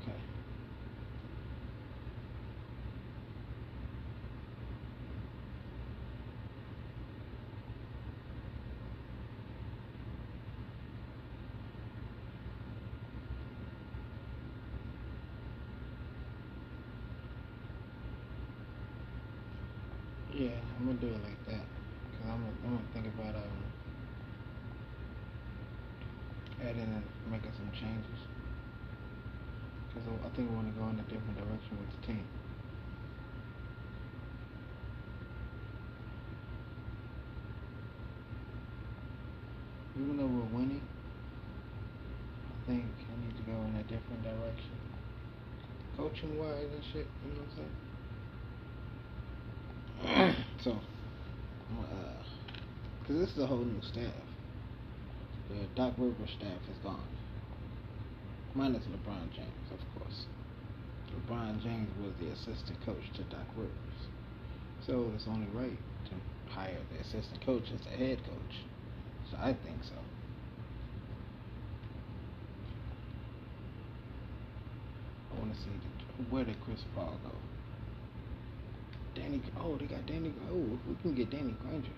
Okay. 0.01 0.17
Yeah, 20.33 20.49
I'm 20.77 20.85
gonna 20.85 20.99
do 20.99 21.07
it 21.07 21.23
like 21.23 21.45
that. 21.47 21.65
Cause 22.13 22.29
I'm 22.29 22.41
gonna, 22.41 22.53
I'm 22.65 22.71
gonna 22.77 22.89
think 22.93 23.07
about 23.07 23.35
um 23.35 23.57
adding 26.61 26.81
and 26.81 27.03
making 27.31 27.51
some 27.57 27.71
changes. 27.73 28.19
Cause 29.93 30.03
I 30.05 30.27
I 30.27 30.29
think 30.35 30.49
we 30.49 30.55
want 30.55 30.73
to 30.73 30.79
go 30.79 30.87
in 30.89 30.99
a 30.99 31.03
different 31.09 31.37
direction 31.37 31.77
with 31.79 31.89
the 32.01 32.07
team. 32.07 32.25
Even 39.99 40.17
though 40.17 40.27
we're 40.27 40.59
winning, 40.59 40.81
I 42.45 42.69
think 42.69 42.85
I 43.09 43.25
need 43.25 43.35
to 43.37 43.43
go 43.43 43.57
in 43.65 43.75
a 43.79 43.83
different 43.83 44.21
direction. 44.23 44.77
Coaching 46.17 46.39
wise 46.39 46.65
and 46.73 46.83
shit, 46.93 47.05
you 47.23 47.33
know 47.33 47.41
what 47.41 47.49
I'm 50.01 50.33
saying? 50.33 50.35
so, 50.63 50.71
uh, 50.71 52.23
cause 53.05 53.17
this 53.19 53.29
is 53.29 53.37
a 53.37 53.45
whole 53.45 53.57
new 53.57 53.81
staff. 53.83 54.13
The 55.49 55.67
Doc 55.75 55.93
Rivers 55.97 56.31
staff 56.39 56.59
is 56.71 56.77
gone. 56.83 57.07
Minus 58.55 58.83
LeBron 58.85 59.31
James, 59.35 59.71
of 59.71 59.79
course. 59.99 60.25
LeBron 61.13 61.61
James 61.61 61.89
was 62.01 62.13
the 62.19 62.31
assistant 62.31 62.83
coach 62.83 63.03
to 63.15 63.23
Doc 63.23 63.45
Rivers. 63.55 63.71
So 64.87 65.11
it's 65.13 65.27
only 65.27 65.47
right 65.53 65.77
to 66.05 66.51
hire 66.51 66.79
the 66.91 66.99
assistant 67.01 67.45
coach 67.45 67.65
as 67.73 67.81
the 67.81 67.91
head 67.91 68.17
coach. 68.23 68.63
So 69.29 69.37
I 69.39 69.53
think 69.53 69.83
so. 69.83 69.93
I 75.35 75.39
want 75.39 75.53
to 75.53 75.59
see 75.59 75.69
the, 75.69 76.06
where 76.29 76.43
did 76.43 76.59
Chris 76.63 76.79
Paul 76.95 77.17
go? 77.23 77.31
Danny. 79.15 79.41
Oh, 79.59 79.77
they 79.77 79.85
got 79.85 80.05
Danny. 80.05 80.33
Oh, 80.51 80.79
we 80.87 80.95
can 81.01 81.15
get 81.15 81.29
Danny 81.31 81.55
Granger, 81.61 81.89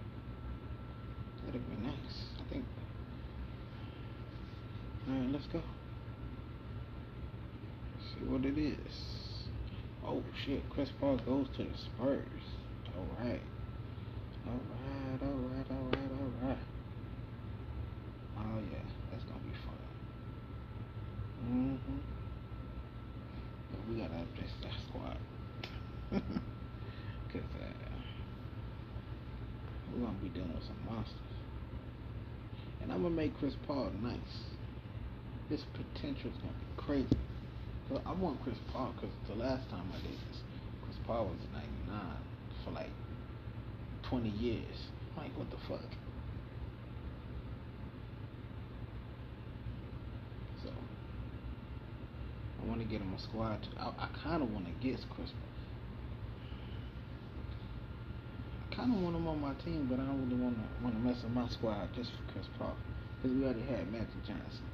that'd 1.45 1.69
be 1.69 1.75
nice. 1.85 1.95
I 2.39 2.49
think. 2.51 2.65
All 5.07 5.15
right, 5.15 5.31
let's 5.31 5.47
go. 5.47 5.61
See 7.99 8.25
what 8.25 8.45
it 8.45 8.57
is. 8.57 9.19
Oh 10.05 10.23
shit, 10.45 10.61
Chris 10.69 10.89
Paul 10.99 11.17
goes 11.25 11.47
to 11.57 11.63
the 11.63 11.77
Spurs. 11.77 12.43
All 12.97 13.07
right. 13.19 13.41
All 14.47 14.53
right, 14.53 15.21
all 15.21 15.27
right, 15.29 15.69
all 15.69 15.85
right, 15.91 16.11
all 16.11 16.47
right. 16.47 16.57
Oh 18.37 18.59
yeah, 18.71 18.79
that's 19.11 19.23
gonna 19.25 19.39
be 19.39 19.51
fun. 19.65 19.75
Mm-hmm. 21.45 21.97
But 23.71 23.79
we 23.89 24.01
gotta 24.01 24.13
update 24.13 24.53
that 24.63 24.73
squad. 24.87 25.17
Cause 27.31 27.41
uh, 27.61 27.65
we're 29.93 30.05
gonna 30.05 30.17
be 30.17 30.29
dealing 30.29 30.53
with 30.53 30.63
some 30.63 30.79
monsters. 30.85 31.15
And 32.81 32.91
I'm 32.91 33.03
gonna 33.03 33.08
make 33.19 33.37
Chris 33.37 33.53
Paul 33.67 33.91
nice. 34.01 34.15
His 35.49 35.59
potential 35.73 36.31
is 36.31 36.37
gonna 36.37 36.53
be 36.53 36.81
crazy. 36.81 37.17
So 37.89 38.01
I 38.05 38.13
want 38.13 38.41
Chris 38.43 38.55
Paul 38.71 38.93
because 38.95 39.13
the 39.27 39.35
last 39.35 39.69
time 39.69 39.91
I 39.91 39.97
did 39.97 40.15
this, 40.29 40.39
Chris 40.85 40.95
Paul 41.05 41.25
was 41.25 41.35
99 41.51 41.99
for 42.63 42.71
like 42.71 42.91
20 44.03 44.29
years. 44.29 44.87
I'm 45.17 45.23
like, 45.23 45.37
what 45.37 45.49
the 45.49 45.57
fuck? 45.67 45.83
So 50.63 50.69
I 52.63 52.69
want 52.69 52.79
to 52.79 52.87
get 52.87 53.01
him 53.01 53.13
a 53.13 53.19
squad. 53.19 53.67
I, 53.77 53.87
I 53.99 54.07
kind 54.23 54.41
of 54.41 54.49
want 54.53 54.65
to 54.65 54.71
get 54.81 54.97
Chris. 55.13 55.31
I 58.71 58.75
kind 58.75 58.95
of 58.95 59.01
want 59.01 59.17
him 59.17 59.27
on 59.27 59.41
my 59.41 59.53
team, 59.55 59.87
but 59.89 59.99
I 59.99 60.05
don't 60.05 60.23
really 60.23 60.41
want 60.41 60.55
to 60.55 60.63
want 60.81 60.95
to 60.95 61.01
mess 61.01 61.21
with 61.21 61.33
my 61.33 61.49
squad 61.49 61.89
just 61.93 62.11
for 62.11 62.31
Chris 62.31 62.45
Paul 62.57 62.77
because 63.21 63.35
we 63.35 63.43
already 63.43 63.61
had 63.61 63.91
Magic 63.91 64.07
Johnson. 64.25 64.65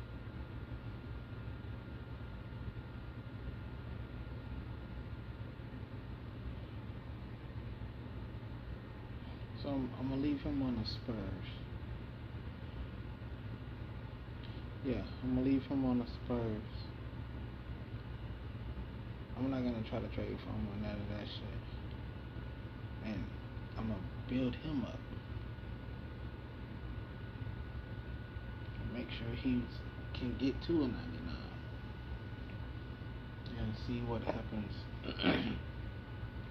So 9.64 9.70
I'm, 9.70 9.89
I'm 10.00 10.10
gonna 10.10 10.22
leave 10.22 10.41
him 10.41 10.62
on 10.62 10.76
the 10.76 10.86
Spurs. 10.88 11.50
Yeah, 14.86 15.02
I'm 15.24 15.36
gonna 15.36 15.48
leave 15.48 15.64
him 15.64 15.84
on 15.86 15.98
the 15.98 16.06
Spurs. 16.06 16.62
I'm 19.36 19.50
not 19.50 19.64
gonna 19.64 19.84
try 19.89 20.00
to 20.00 20.08
trade 20.16 20.38
for 20.43 20.50
him 20.50 20.68
or 20.70 20.78
none 20.88 21.02
of 21.02 21.10
that 21.18 21.28
shit. 21.28 21.64
And 23.06 23.24
I'm 23.78 23.88
gonna 23.88 24.00
build 24.30 24.56
him 24.56 24.84
up. 24.84 25.00
And 28.82 28.85
make 28.96 29.12
sure 29.12 29.36
he 29.43 29.62
can 30.14 30.36
get 30.39 30.56
to 30.68 30.84
a 30.84 30.88
99. 30.88 30.96
And 33.60 33.74
see 33.88 34.00
what 34.08 34.22
happens 34.24 34.72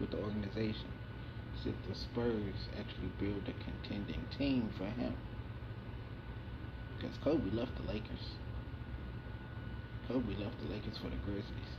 with 0.01 0.11
the 0.11 0.19
organization. 0.19 0.89
See 1.63 1.71
if 1.71 1.77
the 1.89 1.95
Spurs 1.95 2.69
actually 2.79 3.13
build 3.19 3.43
a 3.49 3.57
contending 3.65 4.25
team 4.37 4.71
for 4.77 4.85
him. 4.85 5.15
Because 6.97 7.17
Kobe 7.25 7.51
left 7.53 7.73
the 7.77 7.93
Lakers. 7.93 8.37
Kobe 10.09 10.37
left 10.37 10.57
the 10.61 10.69
Lakers 10.69 10.99
for 10.99 11.09
the 11.09 11.17
Grizzlies. 11.25 11.75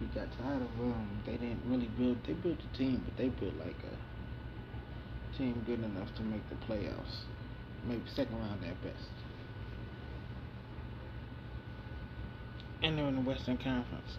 He 0.00 0.06
got 0.06 0.28
tired 0.38 0.62
of 0.62 0.80
um 0.80 1.22
they 1.24 1.32
didn't 1.32 1.62
really 1.66 1.88
build 1.98 2.18
they 2.26 2.34
built 2.34 2.58
a 2.60 2.76
team 2.76 3.02
but 3.04 3.16
they 3.16 3.28
built 3.28 3.56
like 3.56 3.80
a 3.80 5.38
team 5.38 5.62
good 5.66 5.82
enough 5.82 6.14
to 6.16 6.22
make 6.22 6.42
the 6.50 6.56
playoffs. 6.66 7.24
Maybe 7.88 8.02
second 8.14 8.38
round 8.38 8.64
at 8.64 8.82
best. 8.82 9.25
And 12.82 12.98
they're 12.98 13.06
in 13.08 13.16
the 13.16 13.22
Western 13.22 13.56
Conference. 13.58 14.18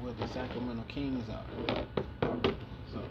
Where 0.00 0.12
the 0.12 0.28
Sacramento 0.28 0.84
Kings 0.88 1.28
are. 1.28 1.84
So 2.92 3.02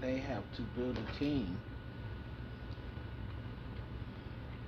they 0.00 0.18
have 0.18 0.42
to 0.56 0.62
build 0.76 0.98
a 0.98 1.18
team 1.18 1.58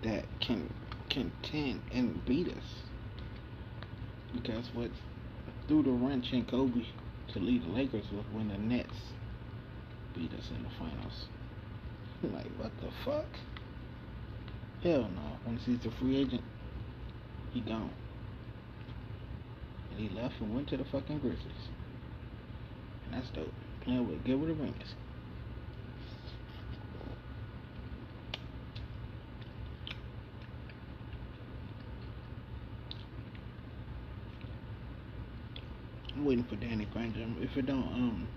that 0.02 0.24
can 0.40 0.72
contend 1.10 1.82
and 1.92 2.24
beat 2.24 2.48
us. 2.48 2.64
Because 4.32 4.64
what 4.72 4.90
threw 5.68 5.82
the 5.82 5.90
wrench 5.90 6.32
in 6.32 6.44
Kobe 6.44 6.84
to 7.32 7.38
lead 7.38 7.64
the 7.64 7.70
Lakers 7.70 8.04
was 8.12 8.24
when 8.32 8.48
the 8.48 8.58
Nets 8.58 8.96
beat 10.14 10.32
us 10.34 10.50
in 10.50 10.62
the 10.62 10.70
finals. 10.78 11.26
like 12.22 12.50
what 12.58 12.70
the 12.80 12.90
fuck? 13.04 13.26
Hell 14.82 15.08
no. 15.14 15.36
Once 15.46 15.62
he's 15.66 15.84
a 15.84 15.90
free 15.90 16.16
agent, 16.16 16.42
he 17.52 17.60
gone. 17.60 17.90
And 19.90 19.98
he 20.00 20.08
left 20.14 20.40
and 20.40 20.54
went 20.54 20.68
to 20.68 20.76
the 20.76 20.84
fucking 20.84 21.18
Grizzlies. 21.18 21.68
And 23.06 23.14
that's 23.14 23.30
dope. 23.30 23.52
Playing 23.82 24.08
with 24.08 24.24
Gilbert 24.24 24.50
Arenas. 24.50 24.94
I'm 36.14 36.24
waiting 36.24 36.44
for 36.44 36.56
Danny 36.56 36.84
Granger. 36.92 37.26
If 37.40 37.56
it 37.56 37.66
don't 37.66 37.82
um 37.82 38.28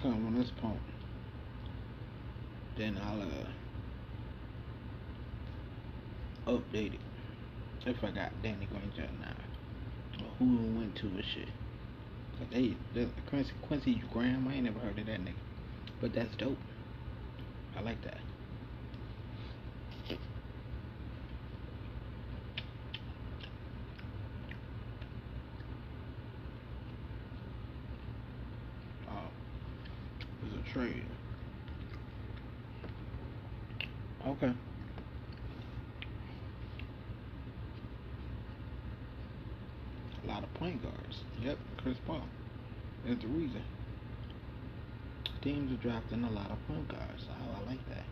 come 0.00 0.26
on 0.26 0.34
this 0.38 0.50
point, 0.60 0.80
then 2.78 2.96
I'll 3.04 3.20
uh, 3.20 3.26
update 6.56 6.94
it. 6.94 7.00
If 7.86 8.04
I 8.04 8.10
got 8.10 8.30
Danny 8.42 8.66
Granger 8.66 9.10
now. 9.20 10.24
Or 10.24 10.30
who 10.38 10.78
went 10.78 10.96
to 10.96 11.06
a 11.06 11.22
shit. 11.22 11.48
Cause 12.38 12.48
they, 12.52 12.76
the 12.94 13.08
Quincy, 13.28 13.52
Quincy 13.62 14.02
Graham, 14.12 14.48
I 14.48 14.54
ain't 14.54 14.64
never 14.64 14.78
heard 14.80 14.98
of 14.98 15.06
that 15.06 15.20
nigga. 15.20 15.34
But 16.00 16.14
that's 16.14 16.34
dope. 16.36 16.58
I 17.76 17.82
like 17.82 18.02
that. 18.02 18.18
Oh, 29.08 29.28
there's 30.42 30.54
a 30.54 30.72
trade. 30.72 31.04
Okay. 34.26 34.52
A 40.22 40.26
lot 40.26 40.42
of 40.42 40.54
point 40.54 40.82
guards. 40.82 41.18
Yep, 41.42 41.58
Chris 41.82 41.96
Paul. 42.06 42.22
That's 43.06 43.20
the 43.22 43.28
reason. 43.28 43.62
Drafting 46.10 46.28
a 46.28 46.32
lot 46.32 46.50
of 46.50 46.66
point 46.66 46.88
guards. 46.88 47.24
I 47.30 47.68
like 47.70 47.88
that. 47.88 48.04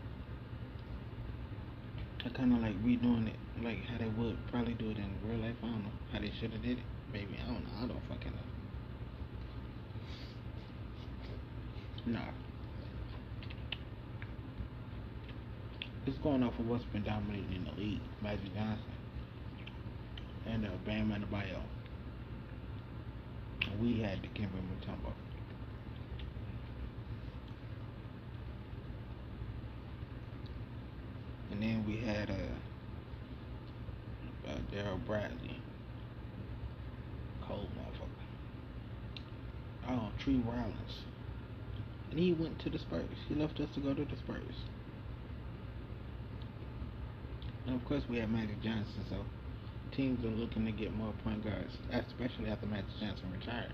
I 2.25 2.29
kind 2.29 2.53
of 2.53 2.61
like 2.61 2.81
redoing 2.83 3.27
it, 3.27 3.35
like 3.61 3.83
how 3.85 3.97
they 3.97 4.07
would 4.07 4.37
probably 4.51 4.73
do 4.73 4.89
it 4.91 4.97
in 4.97 5.13
real 5.25 5.39
life. 5.39 5.55
I 5.61 5.67
don't 5.67 5.83
know 5.83 5.91
how 6.13 6.19
they 6.19 6.31
should 6.39 6.53
have 6.53 6.61
did 6.61 6.77
it. 6.77 6.83
Maybe 7.11 7.37
I 7.43 7.47
don't 7.47 7.63
know. 7.63 7.71
I 7.83 7.87
don't 7.87 8.01
fucking 8.07 8.31
know. 12.05 12.19
Nah. 12.19 12.31
It's 16.05 16.17
going 16.19 16.43
off 16.43 16.57
of 16.57 16.67
what's 16.69 16.85
been 16.85 17.03
dominating 17.03 17.53
in 17.53 17.65
the 17.65 17.71
league. 17.81 18.01
Magic 18.21 18.53
Johnson 18.55 18.83
and 20.47 20.65
uh, 20.65 20.69
Bam 20.85 21.11
Adebayo. 21.11 21.59
We 23.81 23.99
had 24.01 24.21
Dikembe 24.21 24.61
Mutombo. 24.71 25.13
And 31.51 31.61
then 31.61 31.83
we 31.87 31.97
had 31.97 32.29
uh, 32.29 32.33
uh 34.49 34.57
Daryl 34.73 35.03
Bradley. 35.05 35.59
Cold 37.47 37.69
motherfucker. 37.77 38.09
Oh, 39.89 40.09
Tree 40.23 40.41
Rollins. 40.45 41.03
And 42.11 42.19
he 42.19 42.33
went 42.33 42.59
to 42.59 42.69
the 42.69 42.79
Spurs. 42.79 43.05
He 43.27 43.35
left 43.35 43.59
us 43.59 43.69
to 43.75 43.79
go 43.79 43.93
to 43.93 44.05
the 44.05 44.17
Spurs. 44.17 44.55
And 47.65 47.75
of 47.75 47.85
course 47.85 48.03
we 48.09 48.17
had 48.17 48.31
Magic 48.31 48.61
Johnson, 48.63 49.05
so 49.09 49.17
teams 49.95 50.23
are 50.25 50.29
looking 50.29 50.65
to 50.65 50.71
get 50.71 50.93
more 50.95 51.13
point 51.23 51.43
guards, 51.43 51.73
especially 51.91 52.49
after 52.49 52.65
Magic 52.65 52.89
Johnson 52.99 53.31
retired. 53.31 53.73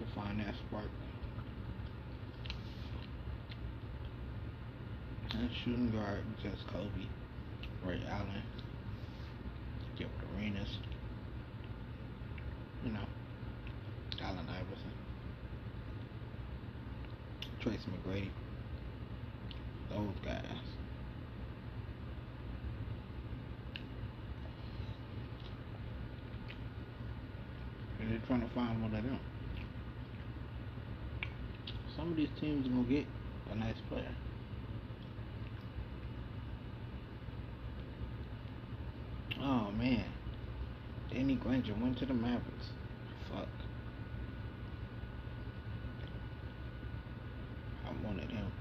To 0.00 0.06
find 0.14 0.40
that 0.40 0.54
spark. 0.66 0.88
And 5.34 5.50
shooting 5.62 5.90
guard, 5.90 6.24
just 6.42 6.66
Kobe, 6.68 7.06
Ray 7.84 8.00
Allen, 8.08 8.42
Gilbert 9.98 10.14
Arenas, 10.34 10.78
you 12.82 12.92
know, 12.92 13.04
Allen 14.22 14.46
Iverson. 14.48 14.90
Tracy 17.60 17.78
McGrady. 17.90 18.30
Those 19.90 20.16
guys. 20.24 20.44
And 28.00 28.10
they're 28.10 28.26
trying 28.26 28.40
to 28.40 28.54
find 28.54 28.82
one 28.82 28.94
of 28.94 29.04
them. 29.04 29.20
Some 31.96 32.12
of 32.12 32.16
these 32.16 32.30
teams 32.40 32.66
are 32.66 32.70
gonna 32.70 32.84
get 32.84 33.04
a 33.52 33.54
nice 33.56 33.74
player. 33.90 34.14
Oh 39.42 39.70
man. 39.72 40.04
Danny 41.70 41.82
went 41.82 41.98
to 41.98 42.06
the 42.06 42.14
Mavericks. 42.14 42.68
Fuck. 43.28 43.46
I 47.86 48.06
wanted 48.06 48.30
him. 48.30 48.52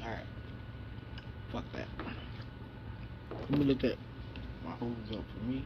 Alright. 0.00 0.18
Fuck 1.52 1.64
that. 1.74 1.88
Let 3.50 3.58
me 3.58 3.64
look 3.64 3.84
at 3.84 3.98
my 4.64 4.72
holds 4.72 5.10
up 5.10 5.24
for 5.36 5.44
me. 5.44 5.64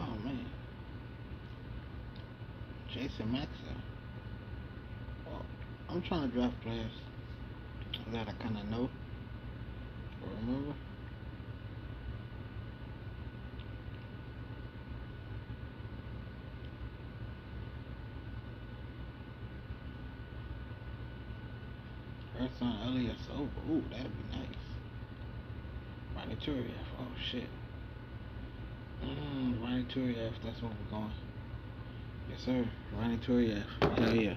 Oh 0.00 0.24
man. 0.24 0.46
Jason 2.92 3.32
Maxwell. 3.32 3.48
Well, 5.26 5.46
I'm 5.88 6.02
trying 6.02 6.21
to 6.21 6.21
draft 6.32 6.60
players 6.62 6.92
that 8.10 8.26
I 8.26 8.32
kind 8.42 8.56
of 8.56 8.70
know 8.70 8.88
or 10.22 10.30
remember. 10.40 10.74
First 22.38 22.62
on 22.62 22.88
Elias 22.88 23.16
Over. 23.34 23.42
Ooh, 23.70 23.82
that'd 23.90 24.06
be 24.06 24.38
nice. 24.38 24.48
Ronny 26.16 26.36
Turiaf. 26.36 26.88
Oh 26.98 27.06
shit. 27.30 27.48
Mm, 29.04 29.62
Ronny 29.62 29.84
Turiaf. 29.84 30.32
That's 30.42 30.62
where 30.62 30.70
we're 30.70 30.98
going. 30.98 31.12
Yes, 32.30 32.40
sir. 32.40 32.64
Ronny 32.98 33.18
Turiaf. 33.18 33.98
Hell 33.98 34.14
yeah. 34.14 34.34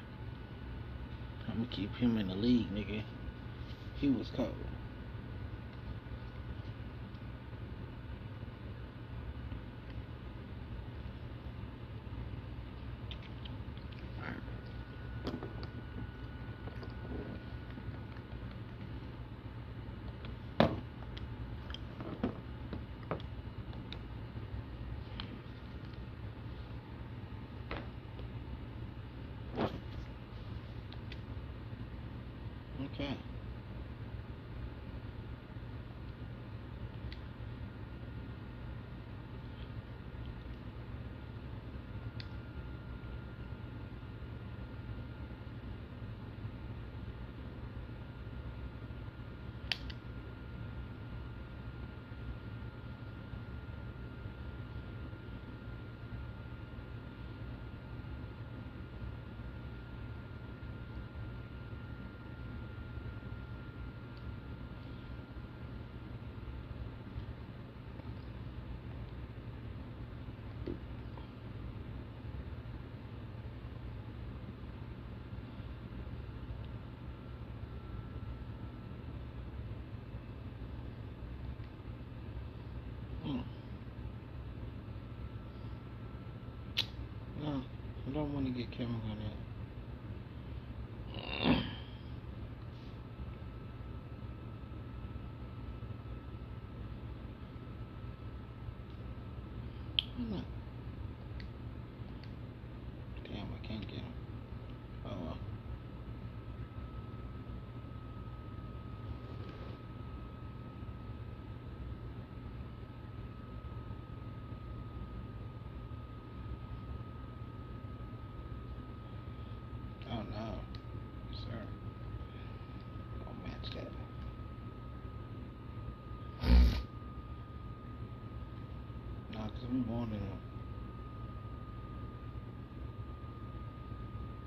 Keep 1.76 1.94
him 1.98 2.18
in 2.18 2.30
the 2.30 2.36
league, 2.36 2.74
nigga. 2.74 3.04
He 4.00 4.08
was 4.08 4.30
cold. 4.34 4.56
Okay. 32.94 33.18
Don't 88.16 88.34
want 88.34 88.46
to 88.46 88.52
get 88.54 88.72
chemical 88.72 89.12
on 89.12 89.18
it. 89.18 89.45